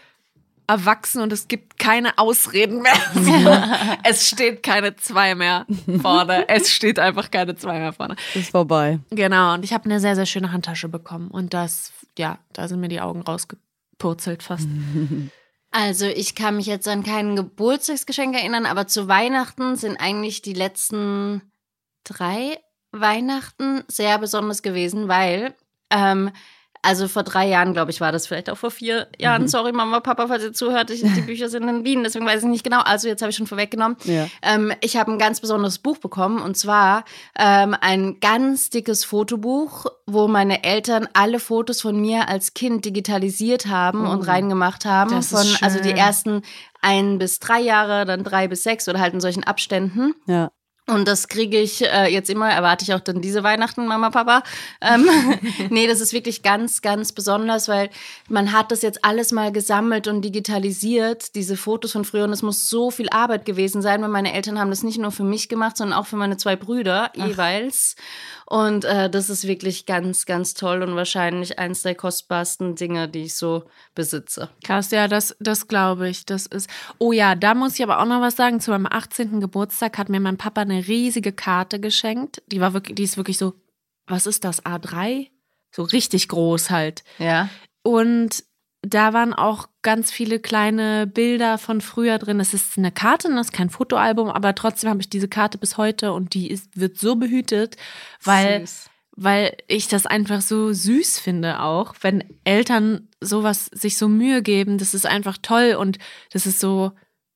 erwachsen 0.72 1.22
und 1.22 1.34
es 1.34 1.48
gibt 1.48 1.78
keine 1.78 2.18
Ausreden 2.18 2.82
mehr. 2.82 4.00
es 4.04 4.28
steht 4.28 4.64
keine 4.64 4.96
zwei 4.96 5.36
mehr 5.36 5.66
vorne. 6.02 6.48
Es 6.48 6.72
steht 6.72 6.98
einfach 6.98 7.30
keine 7.30 7.56
zwei 7.56 7.80
mehr 7.80 7.94
vorne. 7.94 8.16
Ist 8.34 8.52
vorbei. 8.52 9.00
Genau, 9.10 9.54
und 9.54 9.66
ich 9.66 9.74
habe 9.74 9.86
eine 9.86 10.00
sehr, 10.00 10.16
sehr 10.16 10.26
schöne 10.26 10.52
Handtasche 10.52 10.90
bekommen. 10.90 11.30
Und 11.30 11.54
das, 11.54 11.92
ja, 12.18 12.40
da 12.54 12.68
sind 12.68 12.80
mir 12.80 12.88
die 12.88 13.02
Augen 13.02 13.22
rausgepurzelt 13.22 14.44
fast. 14.44 14.68
Also 15.74 16.06
ich 16.06 16.36
kann 16.36 16.58
mich 16.58 16.66
jetzt 16.66 16.86
an 16.90 17.02
kein 17.02 17.38
Geburtstagsgeschenk 17.38 18.36
erinnern, 18.36 18.66
aber 18.66 18.88
zu 18.88 19.08
Weihnachten 19.08 19.78
sind 19.78 19.96
eigentlich 19.96 20.42
die 20.42 20.52
letzten 20.52 21.42
drei 22.04 22.60
Weihnachten 22.92 23.86
sehr 23.88 24.18
besonders 24.20 24.64
gewesen, 24.64 25.08
weil 25.08 25.56
ähm, 25.90 26.32
also 26.82 27.08
vor 27.08 27.24
drei 27.24 27.48
Jahren, 27.48 27.74
glaube 27.74 27.92
ich, 27.92 28.02
war 28.02 28.12
das 28.12 28.28
vielleicht 28.28 28.50
auch 28.50 28.58
vor 28.58 28.72
vier 28.72 29.08
Jahren. 29.20 29.44
Mhm. 29.44 29.48
Sorry, 29.48 29.72
Mama, 29.72 30.00
Papa, 30.00 30.28
falls 30.28 30.44
ihr 30.44 30.54
zuhört. 30.54 30.90
Ich, 30.90 31.02
die 31.02 31.22
Bücher 31.26 31.48
sind 31.50 31.68
in 31.68 31.86
Wien, 31.86 32.04
deswegen 32.04 32.26
weiß 32.26 32.42
ich 32.42 32.50
nicht 32.50 32.64
genau. 32.64 32.82
Also 32.82 33.08
jetzt 33.08 33.22
habe 33.22 33.30
ich 33.30 33.36
schon 33.36 33.48
vorweggenommen. 33.48 33.98
Ja. 34.06 34.28
Ähm, 34.42 34.74
ich 34.82 34.98
habe 34.98 35.12
ein 35.12 35.20
ganz 35.20 35.42
besonderes 35.42 35.78
Buch 35.78 35.98
bekommen 35.98 36.40
und 36.42 36.58
zwar 36.58 37.06
ähm, 37.38 37.76
ein 37.80 38.20
ganz 38.20 38.70
dickes 38.70 39.06
Fotobuch, 39.06 39.86
wo 40.08 40.28
meine 40.28 40.64
Eltern 40.64 41.08
alle 41.14 41.40
Fotos 41.40 41.82
von 41.82 42.00
mir 42.00 42.28
als 42.28 42.54
Kind 42.54 42.86
digitalisiert 42.86 43.68
haben 43.68 44.08
oh. 44.08 44.12
und 44.12 44.22
reingemacht 44.22 44.86
haben. 44.86 45.12
Das 45.12 45.30
von, 45.30 45.48
also 45.62 45.80
die 45.80 45.92
ersten 45.92 46.42
ein 46.82 47.20
bis 47.20 47.40
drei 47.40 47.60
Jahre, 47.60 48.06
dann 48.06 48.24
drei 48.24 48.48
bis 48.48 48.64
sechs 48.64 48.90
oder 48.90 49.00
halt 49.00 49.14
in 49.14 49.22
solchen 49.22 49.44
Abständen. 49.44 50.16
Ja. 50.26 50.52
Und 50.88 51.08
das 51.08 51.28
kriege 51.28 51.60
ich 51.60 51.84
äh, 51.84 52.08
jetzt 52.08 52.30
immer, 52.30 52.50
erwarte 52.50 52.84
ich 52.84 52.94
auch 52.94 53.00
dann 53.00 53.22
diese 53.22 53.44
Weihnachten, 53.44 53.86
Mama, 53.88 54.10
Papa. 54.10 54.44
Ähm, 54.82 55.08
nee, 55.70 55.88
das 55.88 56.02
ist 56.02 56.12
wirklich 56.12 56.42
ganz, 56.42 56.82
ganz 56.82 57.12
besonders, 57.12 57.68
weil 57.68 57.90
man 58.28 58.52
hat 58.52 58.72
das 58.72 58.82
jetzt 58.82 59.06
alles 59.06 59.32
mal 59.32 59.52
gesammelt 59.52 60.08
und 60.08 60.24
digitalisiert, 60.24 61.36
diese 61.36 61.56
Fotos 61.56 61.92
von 61.92 62.04
früher. 62.04 62.24
Und 62.26 62.34
es 62.34 62.42
muss 62.42 62.68
so 62.68 62.92
viel 62.92 63.10
Arbeit 63.10 63.46
gewesen 63.46 63.82
sein, 63.82 64.02
weil 64.02 64.10
meine 64.10 64.34
Eltern 64.34 64.60
haben 64.60 64.70
das 64.70 64.84
nicht 64.84 64.98
nur 64.98 65.12
für 65.12 65.24
mich 65.24 65.50
gemacht, 65.50 65.78
sondern 65.78 65.98
auch 65.98 66.08
für 66.08 66.18
meine 66.18 66.38
zwei 66.38 66.56
Brüder 66.56 67.12
Ach. 67.18 67.28
jeweils. 67.28 67.96
Und 68.52 68.84
äh, 68.84 69.10
das 69.10 69.30
ist 69.30 69.48
wirklich 69.48 69.86
ganz, 69.86 70.26
ganz 70.26 70.54
toll 70.54 70.84
und 70.84 70.98
wahrscheinlich 70.98 71.58
eins 71.58 71.84
der 71.84 71.96
kostbarsten 71.96 72.76
Dinge, 72.76 73.08
die 73.08 73.22
ich 73.22 73.36
so 73.36 73.64
besitze. 73.96 74.50
Krass, 74.62 74.92
ja, 74.92 75.08
das, 75.08 75.38
das 75.40 75.70
glaube 75.70 76.10
ich. 76.10 76.26
Das 76.26 76.48
ist. 76.48 76.70
Oh 76.98 77.14
ja, 77.14 77.36
da 77.36 77.54
muss 77.54 77.76
ich 77.76 77.84
aber 77.84 78.02
auch 78.02 78.06
noch 78.06 78.20
was 78.20 78.36
sagen. 78.36 78.60
Zu 78.60 78.72
meinem 78.72 78.88
18. 78.88 79.40
Geburtstag 79.40 79.98
hat 79.98 80.10
mir 80.10 80.20
mein 80.20 80.36
Papa 80.36 80.60
eine 80.60 80.86
riesige 80.86 81.32
Karte 81.32 81.80
geschenkt. 81.80 82.44
Die 82.48 82.60
war 82.60 82.74
wirklich, 82.74 82.98
die 82.98 83.04
ist 83.04 83.16
wirklich 83.16 83.38
so, 83.38 83.54
was 84.06 84.28
ist 84.28 84.44
das, 84.44 84.66
A3? 84.66 85.30
So 85.74 85.84
richtig 85.84 86.28
groß 86.28 86.72
halt. 86.72 87.06
Ja. 87.20 87.48
Und 87.84 88.44
da 88.82 89.14
waren 89.14 89.34
auch 89.34 89.68
ganz 89.84 90.12
viele 90.12 90.40
kleine 90.40 91.06
Bilder 91.06 91.58
von 91.58 91.82
früher 91.82 92.18
drin. 92.18 92.40
Es 92.40 92.54
ist 92.54 92.78
eine 92.78 92.92
Karte, 92.92 93.30
das 93.30 93.48
ist 93.48 93.54
kein 93.54 93.70
Fotoalbum, 93.70 94.30
aber 94.30 94.56
trotzdem 94.56 94.90
habe 94.90 95.02
ich 95.02 95.10
diese 95.10 95.28
Karte 95.28 95.58
bis 95.58 95.78
heute 95.78 96.14
und 96.14 96.34
die 96.34 96.50
ist, 96.50 96.80
wird 96.80 96.98
so 96.98 97.16
behütet, 97.16 97.78
weil, 98.24 98.66
weil 99.16 99.56
ich 99.68 99.88
das 99.88 100.08
einfach 100.08 100.42
so 100.42 100.74
süß 100.74 101.20
finde 101.20 101.62
auch, 101.62 101.94
wenn 102.02 102.24
Eltern 102.44 103.08
sowas 103.20 103.68
sich 103.68 103.98
so 103.98 104.08
Mühe 104.08 104.42
geben. 104.42 104.80
Das 104.80 104.96
ist 104.96 105.06
einfach 105.06 105.38
toll 105.40 105.76
und 105.80 106.00
das 106.32 106.48
ist 106.48 106.60
so, 106.60 106.92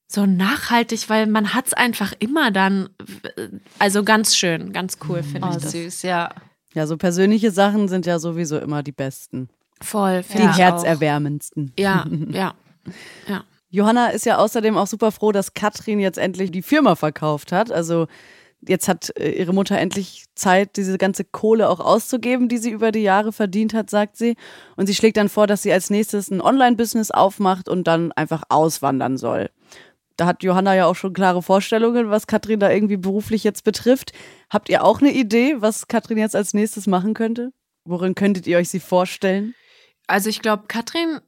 so 0.08 0.26
nachhaltig, 0.26 1.10
weil 1.10 1.28
man 1.28 1.54
hat 1.54 1.68
es 1.68 1.74
einfach 1.74 2.14
immer 2.18 2.50
dann. 2.50 2.90
Also 3.78 4.04
ganz 4.04 4.36
schön, 4.36 4.74
ganz 4.74 4.98
cool 5.08 5.22
finde 5.22 5.48
oh, 5.48 5.52
ich 5.52 5.62
das. 5.62 5.72
süß, 5.72 6.02
ja. 6.04 6.34
Ja, 6.74 6.88
so 6.88 6.98
persönliche 6.98 7.52
Sachen 7.52 7.88
sind 7.88 8.06
ja 8.08 8.18
sowieso 8.20 8.58
immer 8.58 8.82
die 8.82 8.92
besten. 8.92 9.50
Voll, 9.82 10.24
Die 10.34 10.40
ja. 10.40 10.56
herzerwärmendsten. 10.56 11.74
Ja, 11.78 12.06
ja, 12.30 12.54
ja. 13.28 13.44
Johanna 13.70 14.08
ist 14.08 14.26
ja 14.26 14.38
außerdem 14.38 14.78
auch 14.78 14.88
super 14.88 15.12
froh, 15.12 15.32
dass 15.32 15.54
Katrin 15.54 16.00
jetzt 16.00 16.18
endlich 16.18 16.52
die 16.52 16.62
Firma 16.62 16.96
verkauft 16.96 17.52
hat. 17.52 17.72
Also 17.72 18.08
jetzt 18.70 18.88
hat 18.88 19.12
äh, 19.18 19.32
ihre 19.32 19.54
Mutter 19.54 19.78
endlich 19.78 20.26
Zeit, 20.36 20.78
diese 20.78 20.98
ganze 20.98 21.24
Kohle 21.26 21.70
auch 21.70 21.80
auszugeben, 21.80 22.48
die 22.48 22.58
sie 22.58 22.70
über 22.70 22.92
die 22.92 23.02
Jahre 23.02 23.32
verdient 23.32 23.74
hat, 23.74 23.90
sagt 23.90 24.18
sie. 24.18 24.36
Und 24.76 24.88
sie 24.88 24.96
schlägt 24.96 25.18
dann 25.18 25.30
vor, 25.30 25.48
dass 25.48 25.64
sie 25.64 25.74
als 25.74 25.90
nächstes 25.90 26.32
ein 26.32 26.42
Online-Business 26.42 27.12
aufmacht 27.12 27.68
und 27.68 27.86
dann 27.86 28.12
einfach 28.14 28.44
auswandern 28.50 29.18
soll. 29.18 29.50
Da 30.18 30.26
hat 30.26 30.44
Johanna 30.44 30.74
ja 30.76 30.86
auch 30.86 30.96
schon 30.96 31.14
klare 31.14 31.42
Vorstellungen, 31.42 32.10
was 32.10 32.28
Katrin 32.28 32.62
da 32.62 32.72
irgendwie 32.72 32.98
beruflich 32.98 33.44
jetzt 33.44 33.66
betrifft. 33.66 34.14
Habt 34.50 34.70
ihr 34.70 34.84
auch 34.86 35.02
eine 35.02 35.12
Idee, 35.12 35.56
was 35.60 35.88
Katrin 35.88 36.18
jetzt 36.18 36.36
als 36.36 36.54
nächstes 36.54 36.88
machen 36.88 37.14
könnte? 37.14 37.52
Worin 37.84 38.16
könntet 38.16 38.48
ihr 38.48 38.58
euch 38.58 38.70
sie 38.70 38.80
vorstellen? 38.80 39.54
Also 40.08 40.30
ich 40.30 40.42
glaube, 40.42 40.66
Katrin, 40.68 41.20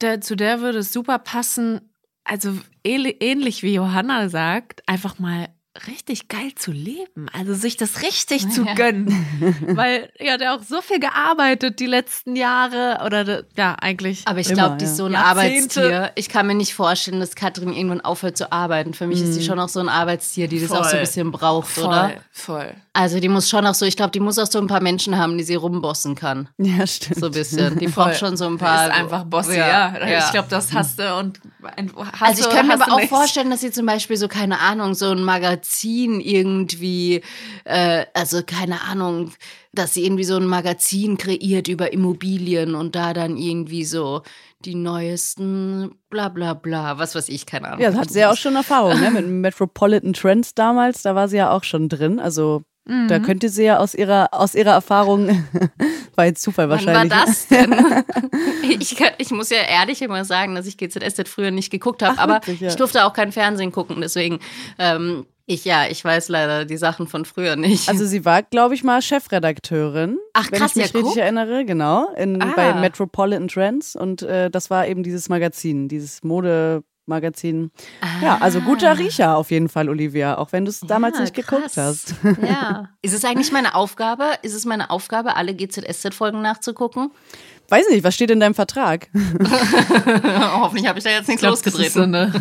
der, 0.00 0.20
zu 0.20 0.36
der 0.36 0.60
würde 0.60 0.78
es 0.78 0.92
super 0.92 1.18
passen, 1.18 1.92
also 2.24 2.58
ähnlich 2.84 3.62
wie 3.62 3.74
Johanna 3.74 4.28
sagt, 4.28 4.88
einfach 4.88 5.18
mal 5.18 5.48
richtig 5.86 6.28
geil 6.28 6.54
zu 6.54 6.72
leben. 6.72 7.26
Also 7.32 7.54
sich 7.54 7.76
das 7.76 8.02
richtig 8.02 8.42
ja. 8.44 8.50
zu 8.50 8.64
gönnen. 8.64 9.56
Weil 9.76 10.10
ja, 10.18 10.36
der 10.36 10.54
auch 10.54 10.62
so 10.62 10.80
viel 10.80 11.00
gearbeitet 11.00 11.80
die 11.80 11.86
letzten 11.86 12.36
Jahre 12.36 13.00
oder 13.04 13.44
ja, 13.56 13.76
eigentlich. 13.80 14.22
Aber 14.26 14.40
ich 14.40 14.48
glaube, 14.48 14.76
die 14.76 14.84
ist 14.84 14.96
so 14.96 15.04
ein. 15.04 15.14
Arbeitstier. 15.14 16.12
Ich 16.14 16.28
kann 16.28 16.46
mir 16.46 16.54
nicht 16.54 16.74
vorstellen, 16.74 17.20
dass 17.20 17.34
Katrin 17.34 17.72
irgendwann 17.72 18.00
aufhört 18.00 18.36
zu 18.36 18.52
arbeiten. 18.52 18.94
Für 18.94 19.06
mich 19.06 19.20
mhm. 19.20 19.28
ist 19.28 19.38
die 19.38 19.44
schon 19.44 19.58
auch 19.58 19.68
so 19.68 19.80
ein 19.80 19.88
Arbeitstier, 19.88 20.48
die 20.48 20.60
das 20.60 20.68
Voll. 20.68 20.78
auch 20.78 20.84
so 20.84 20.96
ein 20.96 21.00
bisschen 21.00 21.32
braucht, 21.32 21.68
Voll. 21.68 21.86
oder? 21.86 22.12
Voll. 22.30 22.74
Also 22.92 23.20
die 23.20 23.28
muss 23.28 23.48
schon 23.48 23.66
auch 23.66 23.74
so, 23.74 23.84
ich 23.84 23.96
glaube, 23.96 24.10
die 24.10 24.20
muss 24.20 24.38
auch 24.38 24.46
so 24.46 24.58
ein 24.58 24.66
paar 24.66 24.80
Menschen 24.80 25.16
haben, 25.16 25.38
die 25.38 25.44
sie 25.44 25.54
rumbossen 25.54 26.14
kann. 26.14 26.48
Ja, 26.58 26.86
stimmt. 26.86 27.20
So 27.20 27.26
ein 27.26 27.32
bisschen. 27.32 27.78
Die 27.78 27.86
braucht 27.86 28.16
schon 28.16 28.36
so 28.36 28.46
ein 28.46 28.58
paar. 28.58 28.86
Die 28.86 28.90
ist 28.90 28.98
einfach 28.98 29.24
Bossy, 29.24 29.56
ja. 29.56 29.96
ja. 29.98 30.18
Ich 30.18 30.30
glaube, 30.32 30.48
das 30.50 30.72
hast 30.72 30.98
du 30.98 31.16
und 31.16 31.40
hast 32.12 32.22
Also 32.22 32.42
ich 32.42 32.54
kann 32.54 32.66
mir 32.66 32.74
aber 32.74 32.92
auch 32.92 32.96
nichts. 32.96 33.10
vorstellen, 33.10 33.50
dass 33.50 33.60
sie 33.60 33.70
zum 33.70 33.86
Beispiel 33.86 34.16
so, 34.16 34.28
keine 34.28 34.58
Ahnung, 34.60 34.94
so 34.94 35.10
ein 35.10 35.22
Magazin 35.22 35.67
irgendwie, 36.20 37.22
äh, 37.64 38.06
also 38.14 38.42
keine 38.44 38.82
Ahnung, 38.82 39.32
dass 39.72 39.94
sie 39.94 40.04
irgendwie 40.04 40.24
so 40.24 40.36
ein 40.36 40.46
Magazin 40.46 41.18
kreiert 41.18 41.68
über 41.68 41.92
Immobilien 41.92 42.74
und 42.74 42.94
da 42.94 43.12
dann 43.12 43.36
irgendwie 43.36 43.84
so 43.84 44.22
die 44.64 44.74
neuesten 44.74 45.92
bla 46.10 46.28
bla 46.28 46.54
bla, 46.54 46.98
was 46.98 47.14
weiß 47.14 47.28
ich, 47.28 47.46
keine 47.46 47.68
Ahnung. 47.68 47.80
Ja, 47.80 47.90
das 47.90 48.00
hat 48.00 48.10
sie 48.10 48.20
ja 48.20 48.32
auch 48.32 48.36
schon 48.36 48.56
Erfahrung, 48.56 48.98
ne? 49.00 49.10
Mit 49.10 49.26
Metropolitan 49.28 50.14
Trends 50.14 50.54
damals, 50.54 51.02
da 51.02 51.14
war 51.14 51.28
sie 51.28 51.36
ja 51.36 51.50
auch 51.50 51.64
schon 51.64 51.88
drin. 51.88 52.18
Also 52.18 52.62
Mhm. 52.88 53.08
Da 53.08 53.18
könnte 53.18 53.50
sie 53.50 53.64
ja 53.64 53.78
aus 53.78 53.94
ihrer, 53.94 54.28
aus 54.32 54.54
ihrer 54.54 54.70
Erfahrung, 54.70 55.28
war 56.16 56.24
jetzt 56.24 56.42
Zufall 56.42 56.70
wahrscheinlich. 56.70 57.10
Wann 57.12 57.18
war 57.18 57.26
das 57.26 57.46
denn? 57.46 57.74
ich, 58.80 58.96
ich, 59.18 59.30
muss 59.30 59.50
ja 59.50 59.58
ehrlich 59.58 60.00
immer 60.00 60.24
sagen, 60.24 60.54
dass 60.54 60.66
ich 60.66 60.78
GZSZ 60.78 61.28
früher 61.28 61.50
nicht 61.50 61.70
geguckt 61.70 62.02
habe, 62.02 62.18
aber 62.18 62.34
wirklich, 62.34 62.60
ja. 62.60 62.68
ich 62.68 62.76
durfte 62.76 63.04
auch 63.04 63.12
kein 63.12 63.30
Fernsehen 63.30 63.72
gucken, 63.72 64.00
deswegen 64.00 64.38
ähm, 64.78 65.26
ich 65.48 65.64
ja, 65.64 65.86
ich 65.88 66.04
weiß 66.04 66.28
leider 66.28 66.66
die 66.66 66.76
Sachen 66.76 67.08
von 67.08 67.24
früher 67.24 67.56
nicht. 67.56 67.88
Also 67.88 68.04
sie 68.04 68.24
war, 68.26 68.42
glaube 68.42 68.74
ich, 68.74 68.84
mal 68.84 69.00
Chefredakteurin. 69.00 70.18
Ach 70.34 70.50
krass, 70.50 70.76
wenn 70.76 70.84
ich 70.84 70.92
mich 70.92 70.92
ja, 70.92 70.98
richtig 70.98 71.02
guck. 71.02 71.16
erinnere, 71.16 71.64
genau, 71.64 72.14
in, 72.14 72.40
ah. 72.42 72.52
bei 72.54 72.74
Metropolitan 72.74 73.48
Trends 73.48 73.96
und 73.96 74.22
äh, 74.22 74.50
das 74.50 74.68
war 74.68 74.86
eben 74.86 75.02
dieses 75.02 75.30
Magazin, 75.30 75.88
dieses 75.88 76.22
Mode 76.22 76.84
Magazin. 77.06 77.70
Ah. 78.02 78.22
Ja, 78.22 78.38
also 78.40 78.60
guter 78.60 78.98
Riecher 78.98 79.36
auf 79.38 79.50
jeden 79.50 79.70
Fall, 79.70 79.88
Olivia, 79.88 80.36
auch 80.36 80.52
wenn 80.52 80.66
du 80.66 80.70
es 80.70 80.80
damals 80.80 81.16
ja, 81.16 81.22
nicht 81.22 81.34
krass. 81.34 81.46
geguckt 81.46 81.76
hast. 81.76 82.14
Ja. 82.46 82.90
Ist 83.02 83.14
es 83.14 83.24
eigentlich 83.24 83.50
meine 83.50 83.74
Aufgabe? 83.74 84.24
Ist 84.42 84.54
es 84.54 84.66
meine 84.66 84.90
Aufgabe, 84.90 85.34
alle 85.36 85.54
GZSZ-Folgen 85.54 86.42
nachzugucken? 86.42 87.10
Weiß 87.70 87.86
nicht, 87.90 88.02
was 88.02 88.14
steht 88.14 88.30
in 88.30 88.40
deinem 88.40 88.54
Vertrag? 88.54 89.08
Hoffentlich 89.12 90.86
habe 90.86 90.98
ich 90.98 91.04
da 91.04 91.10
jetzt 91.10 91.28
nichts 91.28 91.42
glaub, 91.42 91.52
losgetreten. 91.52 91.92
So 91.92 92.02
eine, 92.02 92.32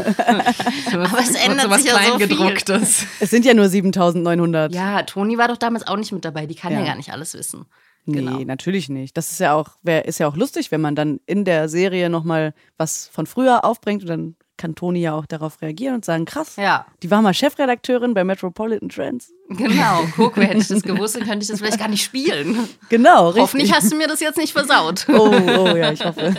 Aber 0.94 1.20
es 1.20 1.36
ändert 1.36 1.74
sich 1.74 1.92
ja 1.92 2.00
so 2.08 2.20
viel. 2.20 2.82
Es 3.20 3.30
sind 3.30 3.44
ja 3.44 3.54
nur 3.54 3.68
7900. 3.68 4.74
Ja, 4.74 5.04
Toni 5.04 5.38
war 5.38 5.50
doch 5.50 5.58
damals 5.58 5.86
auch 5.86 5.98
nicht 5.98 6.14
mit 6.14 6.24
dabei. 6.24 6.46
Die 6.46 6.56
kann 6.56 6.72
ja, 6.72 6.80
ja 6.80 6.86
gar 6.86 6.96
nicht 6.96 7.12
alles 7.12 7.34
wissen. 7.34 7.66
Nee, 8.06 8.20
genau. 8.20 8.40
natürlich 8.40 8.88
nicht. 8.88 9.18
Das 9.18 9.34
ist 9.34 9.40
ja 9.40 9.54
auch, 9.54 9.72
wär, 9.84 10.06
ist 10.06 10.20
ja 10.20 10.30
auch 10.30 10.38
lustig, 10.38 10.72
wenn 10.72 10.80
man 10.80 10.96
dann 10.96 11.20
in 11.26 11.44
der 11.44 11.68
Serie 11.68 12.10
nochmal 12.10 12.54
was 12.78 13.10
von 13.10 13.26
früher 13.26 13.66
aufbringt 13.66 14.04
und 14.04 14.10
dann 14.10 14.36
kann 14.58 14.76
Toni 14.76 15.02
ja 15.02 15.14
auch 15.14 15.26
darauf 15.26 15.62
reagieren 15.62 15.96
und 15.96 16.06
sagen, 16.06 16.26
krass, 16.26 16.56
ja. 16.58 16.86
die 17.04 17.12
war 17.12 17.22
mal 17.22 17.34
Chefredakteurin 17.34 18.14
bei 18.14 18.24
Metropolitan 18.24 18.90
Trends. 18.90 19.32
Genau, 19.50 20.06
guck, 20.16 20.38
wer 20.38 20.48
hätte 20.48 20.60
ich 20.60 20.68
das 20.68 20.82
gewusst, 20.84 21.16
dann 21.16 21.24
könnte 21.24 21.44
ich 21.44 21.48
das 21.48 21.60
vielleicht 21.60 21.80
gar 21.80 21.88
nicht 21.88 22.04
spielen. 22.04 22.68
Genau, 22.90 23.28
richtig. 23.28 23.44
Hoffentlich 23.44 23.74
hast 23.74 23.92
du 23.92 23.96
mir 23.96 24.08
das 24.08 24.20
jetzt 24.20 24.38
nicht 24.38 24.54
versaut. 24.54 25.06
Oh, 25.10 25.30
oh 25.30 25.76
ja, 25.76 25.92
ich 25.92 26.04
hoffe. 26.04 26.34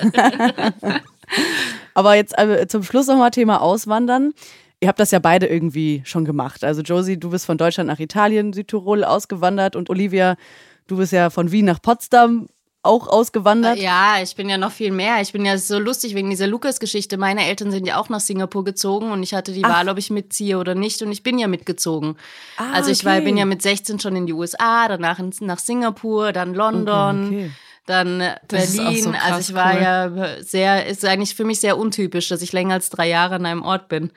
Aber 1.95 2.15
jetzt 2.15 2.39
also, 2.39 2.65
zum 2.67 2.83
Schluss 2.83 3.07
nochmal 3.07 3.31
Thema 3.31 3.61
Auswandern. 3.61 4.33
Ihr 4.81 4.89
habt 4.89 5.01
das 5.01 5.11
ja 5.11 5.19
beide 5.19 5.47
irgendwie 5.47 6.03
schon 6.05 6.25
gemacht. 6.25 6.63
Also 6.63 6.83
Josie, 6.83 7.19
du 7.19 7.31
bist 7.31 7.47
von 7.47 7.59
Deutschland 7.59 7.89
nach 7.89 7.99
Italien, 7.99 8.53
Südtirol 8.53 9.05
ausgewandert 9.05 9.75
und 9.75 9.91
Olivia, 9.91 10.37
du 10.87 10.97
bist 10.97 11.13
ja 11.13 11.31
von 11.31 11.51
Wien 11.51 11.65
nach 11.65 11.83
Potsdam 11.83 12.47
auch 12.83 13.09
ausgewandert? 13.09 13.79
Ja, 13.79 14.17
ich 14.23 14.37
bin 14.37 14.49
ja 14.49 14.57
noch 14.57 14.73
viel 14.73 14.93
mehr. 14.93 15.21
Ich 15.21 15.33
bin 15.33 15.45
ja 15.45 15.59
so 15.59 15.79
lustig 15.79 16.15
wegen 16.15 16.31
dieser 16.31 16.47
Lukas-Geschichte. 16.47 17.19
Meine 17.19 17.47
Eltern 17.47 17.71
sind 17.71 17.87
ja 17.87 17.99
auch 17.99 18.09
nach 18.09 18.21
Singapur 18.21 18.65
gezogen 18.65 19.11
und 19.11 19.23
ich 19.23 19.35
hatte 19.35 19.53
die 19.53 19.65
Ach. 19.65 19.71
Wahl, 19.71 19.89
ob 19.89 19.99
ich 19.99 20.11
mitziehe 20.11 20.59
oder 20.59 20.75
nicht. 20.75 21.03
Und 21.03 21.11
ich 21.13 21.23
bin 21.23 21.39
ja 21.39 21.49
mitgezogen. 21.49 22.17
Ah, 22.57 22.73
also 22.73 22.91
ich 22.91 23.01
okay. 23.01 23.07
war, 23.07 23.21
bin 23.21 23.37
ja 23.37 23.45
mit 23.45 23.63
16 23.63 24.01
schon 24.01 24.17
in 24.17 24.27
die 24.27 24.33
USA, 24.33 24.89
danach 24.89 25.21
nach 25.41 25.59
Singapur, 25.59 26.33
dann 26.33 26.55
London. 26.55 27.27
Okay, 27.27 27.37
okay. 27.37 27.51
Dann 27.87 28.23
Berlin. 28.49 29.03
So 29.03 29.11
also 29.13 29.41
ich 29.41 29.55
war 29.55 29.75
cool. 29.75 29.83
ja 29.83 30.43
sehr, 30.43 30.87
ist 30.87 31.07
eigentlich 31.07 31.35
für 31.35 31.45
mich 31.45 31.61
sehr 31.61 31.79
untypisch, 31.79 32.29
dass 32.29 32.43
ich 32.43 32.53
länger 32.53 32.75
als 32.75 32.91
drei 32.91 33.09
Jahre 33.09 33.37
an 33.37 33.47
einem 33.47 33.63
Ort 33.63 33.89
bin. 33.89 34.11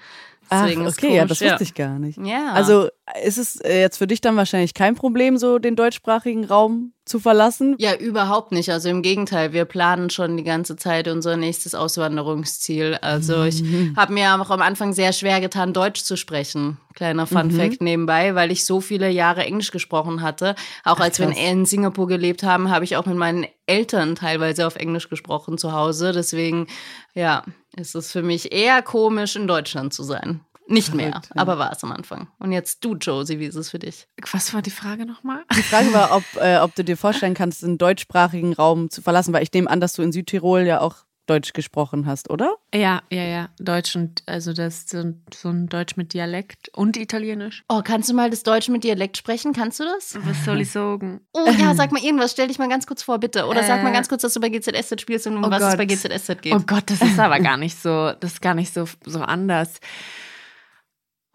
Deswegen 0.49 0.81
Ach, 0.83 0.87
ist 0.87 0.97
okay, 0.97 1.15
ja, 1.15 1.23
komisch, 1.23 1.39
das 1.39 1.49
wusste 1.51 1.63
ich 1.63 1.73
gar 1.75 1.97
nicht. 1.99 2.17
Ja. 2.21 2.51
Also 2.53 2.89
ist 3.23 3.37
es 3.37 3.55
äh, 3.61 3.79
jetzt 3.79 3.97
für 3.97 4.07
dich 4.07 4.19
dann 4.21 4.35
wahrscheinlich 4.35 4.73
kein 4.73 4.95
Problem, 4.95 5.37
so 5.37 5.59
den 5.59 5.75
deutschsprachigen 5.75 6.43
Raum 6.45 6.93
zu 7.05 7.19
verlassen? 7.19 7.75
Ja, 7.79 7.95
überhaupt 7.95 8.51
nicht. 8.51 8.69
Also 8.69 8.89
im 8.89 9.01
Gegenteil, 9.01 9.53
wir 9.53 9.65
planen 9.65 10.09
schon 10.09 10.35
die 10.37 10.43
ganze 10.43 10.75
Zeit 10.75 11.07
unser 11.07 11.37
nächstes 11.37 11.73
Auswanderungsziel. 11.73 12.97
Also 13.01 13.43
ich 13.43 13.63
habe 13.95 14.13
mir 14.13 14.35
auch 14.41 14.49
am 14.49 14.61
Anfang 14.61 14.93
sehr 14.93 15.13
schwer 15.13 15.39
getan, 15.41 15.73
Deutsch 15.73 16.03
zu 16.03 16.17
sprechen. 16.17 16.77
Kleiner 16.95 17.27
Fun 17.27 17.47
Mhm. 17.47 17.51
Fact 17.51 17.81
nebenbei, 17.81 18.35
weil 18.35 18.51
ich 18.51 18.65
so 18.65 18.81
viele 18.81 19.09
Jahre 19.09 19.45
Englisch 19.45 19.71
gesprochen 19.71 20.21
hatte. 20.21 20.55
Auch 20.83 20.99
als 20.99 21.19
wir 21.19 21.27
krass. 21.27 21.37
in 21.39 21.65
Singapur 21.65 22.07
gelebt 22.07 22.43
haben, 22.43 22.69
habe 22.69 22.83
ich 22.85 22.97
auch 22.97 23.05
mit 23.05 23.15
meinen 23.17 23.45
Eltern 23.65 24.15
teilweise 24.15 24.67
auf 24.67 24.75
Englisch 24.75 25.09
gesprochen 25.09 25.57
zu 25.57 25.71
Hause. 25.71 26.11
Deswegen, 26.11 26.67
ja, 27.13 27.43
ist 27.76 27.95
es 27.95 28.11
für 28.11 28.22
mich 28.22 28.51
eher 28.51 28.82
komisch, 28.82 29.36
in 29.36 29.47
Deutschland 29.47 29.93
zu 29.93 30.03
sein. 30.03 30.41
Nicht 30.67 30.93
mehr, 30.93 31.09
Verrückt, 31.09 31.30
ja. 31.36 31.41
aber 31.41 31.57
war 31.57 31.72
es 31.72 31.84
am 31.84 31.91
Anfang. 31.91 32.28
Und 32.39 32.53
jetzt 32.53 32.86
du, 32.86 32.95
Josie, 32.95 33.39
wie 33.39 33.45
ist 33.45 33.55
es 33.55 33.72
für 33.72 33.80
dich? 33.80 34.07
Was 34.32 34.53
war 34.53 34.61
die 34.61 34.69
Frage 34.69 35.05
nochmal? 35.05 35.43
Die 35.57 35.63
Frage 35.63 35.91
war, 35.93 36.15
ob, 36.15 36.24
äh, 36.38 36.59
ob 36.59 36.74
du 36.76 36.84
dir 36.84 36.95
vorstellen 36.95 37.34
kannst, 37.34 37.63
den 37.63 37.78
deutschsprachigen 37.78 38.53
Raum 38.53 38.89
zu 38.89 39.01
verlassen, 39.01 39.34
weil 39.34 39.43
ich 39.43 39.51
nehme 39.51 39.69
an, 39.69 39.82
dass 39.82 39.93
du 39.93 40.01
in 40.01 40.13
Südtirol 40.13 40.61
ja 40.61 40.80
auch 40.80 40.97
Deutsch 41.28 41.53
gesprochen 41.53 42.07
hast, 42.07 42.30
oder? 42.30 42.55
Ja, 42.74 43.03
ja, 43.11 43.24
ja. 43.24 43.49
Deutsch 43.59 43.95
und, 43.95 44.24
also 44.26 44.53
das 44.53 44.80
ist 44.80 44.89
so 44.89 44.97
ein, 44.97 45.24
so 45.34 45.49
ein 45.49 45.67
Deutsch 45.67 45.95
mit 45.95 46.13
Dialekt 46.13 46.69
und 46.76 46.97
Italienisch. 46.97 47.63
Oh, 47.69 47.82
kannst 47.84 48.09
du 48.09 48.13
mal 48.13 48.30
das 48.30 48.43
Deutsch 48.43 48.67
mit 48.69 48.84
Dialekt 48.84 49.17
sprechen? 49.17 49.53
Kannst 49.53 49.80
du 49.80 49.84
das? 49.84 50.17
Was 50.26 50.43
soll 50.45 50.61
ich 50.61 50.72
sagen? 50.72 51.22
Oh 51.34 51.47
ja, 51.59 51.74
sag 51.76 51.91
mal 51.91 52.01
irgendwas, 52.03 52.32
stell 52.32 52.47
dich 52.47 52.59
mal 52.59 52.67
ganz 52.69 52.88
kurz 52.88 53.03
vor, 53.03 53.19
bitte. 53.19 53.45
Oder 53.45 53.63
sag 53.63 53.84
mal 53.84 53.89
Äh, 53.91 53.93
ganz 53.93 54.09
kurz, 54.09 54.24
dass 54.24 54.34
du 54.34 54.39
bei 54.39 54.49
GZSZ 54.49 54.99
spielst 54.99 55.28
und 55.28 55.38
um 55.38 55.43
oh 55.43 55.49
was 55.51 55.61
es 55.61 55.69
Gott. 55.69 55.78
bei 55.78 55.86
GZSZ 55.86 56.41
geht. 56.41 56.53
Oh 56.53 56.61
Gott, 56.65 56.84
das 56.88 57.01
ist 57.01 57.19
aber 57.19 57.39
gar 57.39 57.57
nicht 57.57 57.78
so, 57.80 58.11
das 58.19 58.34
ist 58.34 58.41
gar 58.41 58.55
nicht 58.55 58.74
so, 58.74 58.86
so 59.05 59.19
anders. 59.22 59.80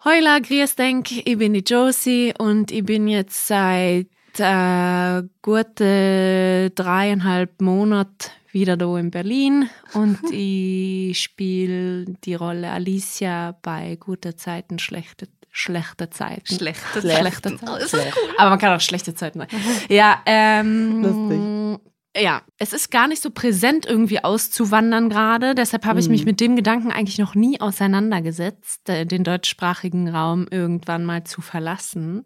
Heula, 0.05 0.39
grüß 0.41 0.77
denk, 0.77 1.11
ich 1.27 1.39
bin 1.39 1.55
die 1.55 1.65
Josie 1.67 2.35
und 2.39 2.71
ich 2.71 2.85
bin 2.85 3.09
jetzt 3.09 3.47
seit 3.47 4.07
äh, 4.41 5.23
gute 5.43 6.71
dreieinhalb 6.75 7.61
Monate 7.61 8.31
wieder 8.53 8.77
da 8.77 8.97
in 8.97 9.11
Berlin 9.11 9.69
und 9.93 10.19
ich 10.33 11.21
spiele 11.21 12.07
die 12.25 12.35
Rolle 12.35 12.71
Alicia 12.71 13.57
bei 13.63 13.97
gute 14.01 14.35
Zeiten, 14.37 14.79
schlechte, 14.79 15.29
schlechte 15.51 16.09
Zeiten. 16.11 16.55
Schlechte 16.55 17.01
Schlechte 17.01 17.57
Zeiten. 17.57 17.69
Oh, 17.69 17.79
cool. 17.93 18.01
Aber 18.39 18.51
man 18.51 18.59
kann 18.59 18.75
auch 18.75 18.81
schlechte 18.81 19.15
Zeiten 19.15 19.39
machen. 19.39 19.59
Ja, 19.89 20.23
ähm, 20.25 21.03
Lustig. 21.03 22.25
ja, 22.25 22.43
es 22.59 22.73
ist 22.73 22.91
gar 22.91 23.09
nicht 23.09 23.23
so 23.23 23.31
präsent, 23.31 23.85
irgendwie 23.85 24.25
auszuwandern 24.25 25.11
gerade. 25.11 25.55
Deshalb 25.55 25.85
habe 25.85 26.01
ich 26.01 26.09
mich 26.09 26.25
mit 26.25 26.41
dem 26.41 26.57
Gedanken 26.57 26.91
eigentlich 26.91 27.19
noch 27.19 27.35
nie 27.35 27.61
auseinandergesetzt, 27.61 28.89
äh, 28.89 29.05
den 29.05 29.23
deutschsprachigen 29.23 30.09
Raum 30.09 30.47
irgendwann 30.51 31.05
mal 31.05 31.25
zu 31.25 31.43
verlassen. 31.43 32.25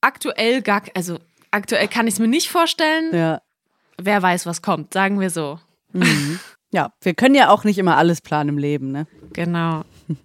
Aktuell 0.00 0.62
gar, 0.62 0.82
also 0.94 1.18
aktuell 1.50 1.88
kann 1.88 2.06
ich 2.06 2.14
es 2.14 2.20
mir 2.20 2.28
nicht 2.28 2.50
vorstellen. 2.50 3.14
Ja. 3.14 3.42
Wer 3.98 4.22
weiß, 4.22 4.46
was 4.46 4.62
kommt, 4.62 4.92
sagen 4.92 5.20
wir 5.20 5.30
so. 5.30 5.58
Mhm. 5.92 6.38
Ja, 6.70 6.92
wir 7.00 7.14
können 7.14 7.34
ja 7.34 7.48
auch 7.48 7.64
nicht 7.64 7.78
immer 7.78 7.96
alles 7.96 8.20
planen 8.20 8.50
im 8.50 8.58
Leben, 8.58 8.92
ne? 8.92 9.06
Genau. 9.32 9.84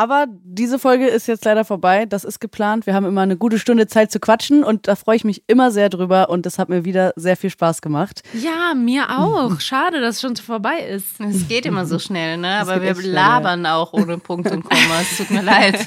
Aber 0.00 0.24
diese 0.30 0.78
Folge 0.78 1.08
ist 1.08 1.28
jetzt 1.28 1.44
leider 1.44 1.62
vorbei. 1.62 2.06
Das 2.06 2.24
ist 2.24 2.40
geplant. 2.40 2.86
Wir 2.86 2.94
haben 2.94 3.04
immer 3.04 3.20
eine 3.20 3.36
gute 3.36 3.58
Stunde 3.58 3.86
Zeit 3.86 4.10
zu 4.10 4.18
quatschen 4.18 4.64
und 4.64 4.88
da 4.88 4.96
freue 4.96 5.16
ich 5.16 5.24
mich 5.24 5.42
immer 5.46 5.70
sehr 5.70 5.90
drüber 5.90 6.30
und 6.30 6.46
das 6.46 6.58
hat 6.58 6.70
mir 6.70 6.86
wieder 6.86 7.12
sehr 7.16 7.36
viel 7.36 7.50
Spaß 7.50 7.82
gemacht. 7.82 8.22
Ja, 8.32 8.72
mir 8.74 9.10
auch. 9.18 9.60
Schade, 9.60 10.00
dass 10.00 10.14
es 10.14 10.20
schon 10.22 10.36
vorbei 10.36 10.78
ist. 10.88 11.20
Es 11.20 11.48
geht 11.48 11.66
immer 11.66 11.84
so 11.84 11.98
schnell, 11.98 12.38
ne? 12.38 12.60
Aber 12.60 12.80
wir 12.80 12.94
schnell, 12.94 13.10
labern 13.10 13.66
auch 13.66 13.92
ohne 13.92 14.16
Punkt 14.16 14.50
und 14.50 14.64
Komma. 14.64 15.02
Es 15.02 15.18
tut 15.18 15.30
mir 15.32 15.42
leid. 15.42 15.86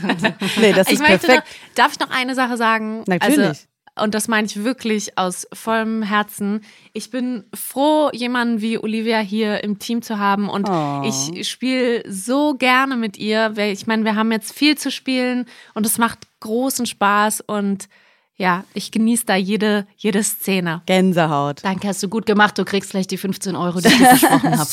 Nee, 0.62 0.74
das 0.74 0.90
Ich 0.90 0.94
ist 0.94 1.00
möchte 1.00 1.26
perfekt. 1.26 1.48
Noch, 1.48 1.74
darf 1.74 1.94
ich 1.94 2.00
noch 2.00 2.12
eine 2.12 2.36
Sache 2.36 2.56
sagen? 2.56 3.04
Natürlich. 3.08 3.40
Also, 3.48 3.62
und 4.00 4.16
das 4.16 4.28
meine 4.28 4.48
ich 4.48 4.64
wirklich 4.64 5.18
aus 5.18 5.48
vollem 5.54 6.02
Herzen. 6.02 6.62
Ich 6.94 7.12
bin 7.12 7.44
froh, 7.54 8.10
jemanden 8.12 8.60
wie 8.62 8.78
Olivia 8.80 9.20
hier 9.20 9.64
im 9.64 9.78
Team 9.80 10.02
zu 10.02 10.18
haben. 10.18 10.50
Und 10.50 10.68
Oh. 10.70 11.02
ich 11.06 11.48
spiele 11.48 12.04
so 12.10 12.56
gerne 12.56 12.96
mit 12.98 13.18
ihr. 13.18 13.52
weil 13.56 13.72
Ich 13.72 13.86
meine, 13.86 14.04
wir 14.04 14.16
haben 14.16 14.32
jetzt 14.32 14.54
viel 14.54 14.78
zu 14.78 14.90
spielen 14.92 15.46
und 15.76 15.86
es 15.86 15.98
macht 16.00 16.20
großen 16.40 16.86
Spaß. 16.88 17.42
Und 17.42 17.88
ja, 18.36 18.64
ich 18.74 18.90
genieße 18.92 19.26
da 19.28 19.36
jede, 19.36 19.86
jede 19.96 20.24
Szene. 20.24 20.82
Gänsehaut. 20.88 21.64
Danke, 21.64 21.88
hast 21.88 22.02
du 22.02 22.10
gut 22.10 22.26
gemacht. 22.26 22.58
Du 22.58 22.66
kriegst 22.66 22.90
gleich 22.92 23.06
die 23.06 23.18
15 23.18 23.56
Euro, 23.56 23.80
die 23.80 23.90
ich 23.90 23.98
dir 23.98 24.06
versprochen 24.18 24.58
habe. 24.58 24.70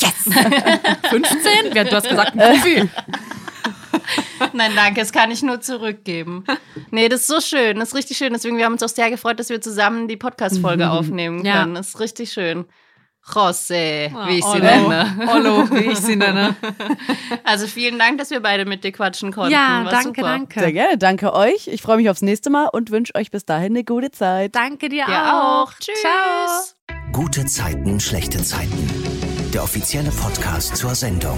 15? 1.09 1.51
Ja, 1.75 1.83
du 1.83 1.91
hast 1.95 2.09
gesagt, 2.09 2.33
ein 2.35 2.39
Profi. 2.39 2.89
Nein, 4.53 4.71
danke, 4.75 4.99
das 5.01 5.11
kann 5.11 5.31
ich 5.31 5.41
nur 5.43 5.61
zurückgeben. 5.61 6.43
Nee, 6.91 7.09
das 7.09 7.21
ist 7.21 7.27
so 7.27 7.39
schön, 7.41 7.77
das 7.79 7.89
ist 7.89 7.95
richtig 7.95 8.17
schön. 8.17 8.33
Deswegen, 8.33 8.57
wir 8.57 8.65
haben 8.65 8.73
uns 8.73 8.83
auch 8.83 8.89
sehr 8.89 9.09
gefreut, 9.09 9.39
dass 9.39 9.49
wir 9.49 9.61
zusammen 9.61 10.07
die 10.07 10.17
Podcast-Folge 10.17 10.89
aufnehmen 10.89 11.45
Ja. 11.45 11.59
können. 11.61 11.75
Das 11.75 11.89
ist 11.89 11.99
richtig 11.99 12.31
schön. 12.31 12.65
José, 13.23 14.11
wie 14.27 14.39
ich 14.39 14.45
sie 14.45 14.59
nenne. 14.59 15.15
Hallo, 15.27 15.69
wie 15.69 15.91
ich 15.91 15.99
sie 15.99 16.15
nenne. 16.15 16.55
Also 17.43 17.67
vielen 17.67 17.99
Dank, 17.99 18.17
dass 18.17 18.31
wir 18.31 18.39
beide 18.39 18.65
mit 18.65 18.83
dir 18.83 18.91
quatschen 18.91 19.31
konnten. 19.31 19.51
Ja, 19.51 19.83
War 19.85 19.91
danke, 19.91 20.07
super. 20.07 20.21
danke. 20.23 20.59
Sehr 20.59 20.73
gerne. 20.73 20.97
Danke 20.97 21.33
euch. 21.33 21.67
Ich 21.67 21.83
freue 21.83 21.97
mich 21.97 22.09
aufs 22.09 22.23
nächste 22.23 22.49
Mal 22.49 22.67
und 22.73 22.89
wünsche 22.89 23.13
euch 23.13 23.29
bis 23.29 23.45
dahin 23.45 23.73
eine 23.73 23.83
gute 23.83 24.09
Zeit. 24.09 24.55
Danke 24.55 24.89
dir 24.89 25.05
Dir 25.05 25.33
auch. 25.35 25.67
auch. 25.67 25.73
Tschüss. 25.79 26.01
Ciao. 26.01 26.97
Gute 27.11 27.45
Zeiten, 27.45 27.99
schlechte 27.99 28.41
Zeiten. 28.41 28.89
Der 29.53 29.63
offizielle 29.63 30.09
Podcast 30.09 30.75
zur 30.77 30.95
Sendung. 30.95 31.37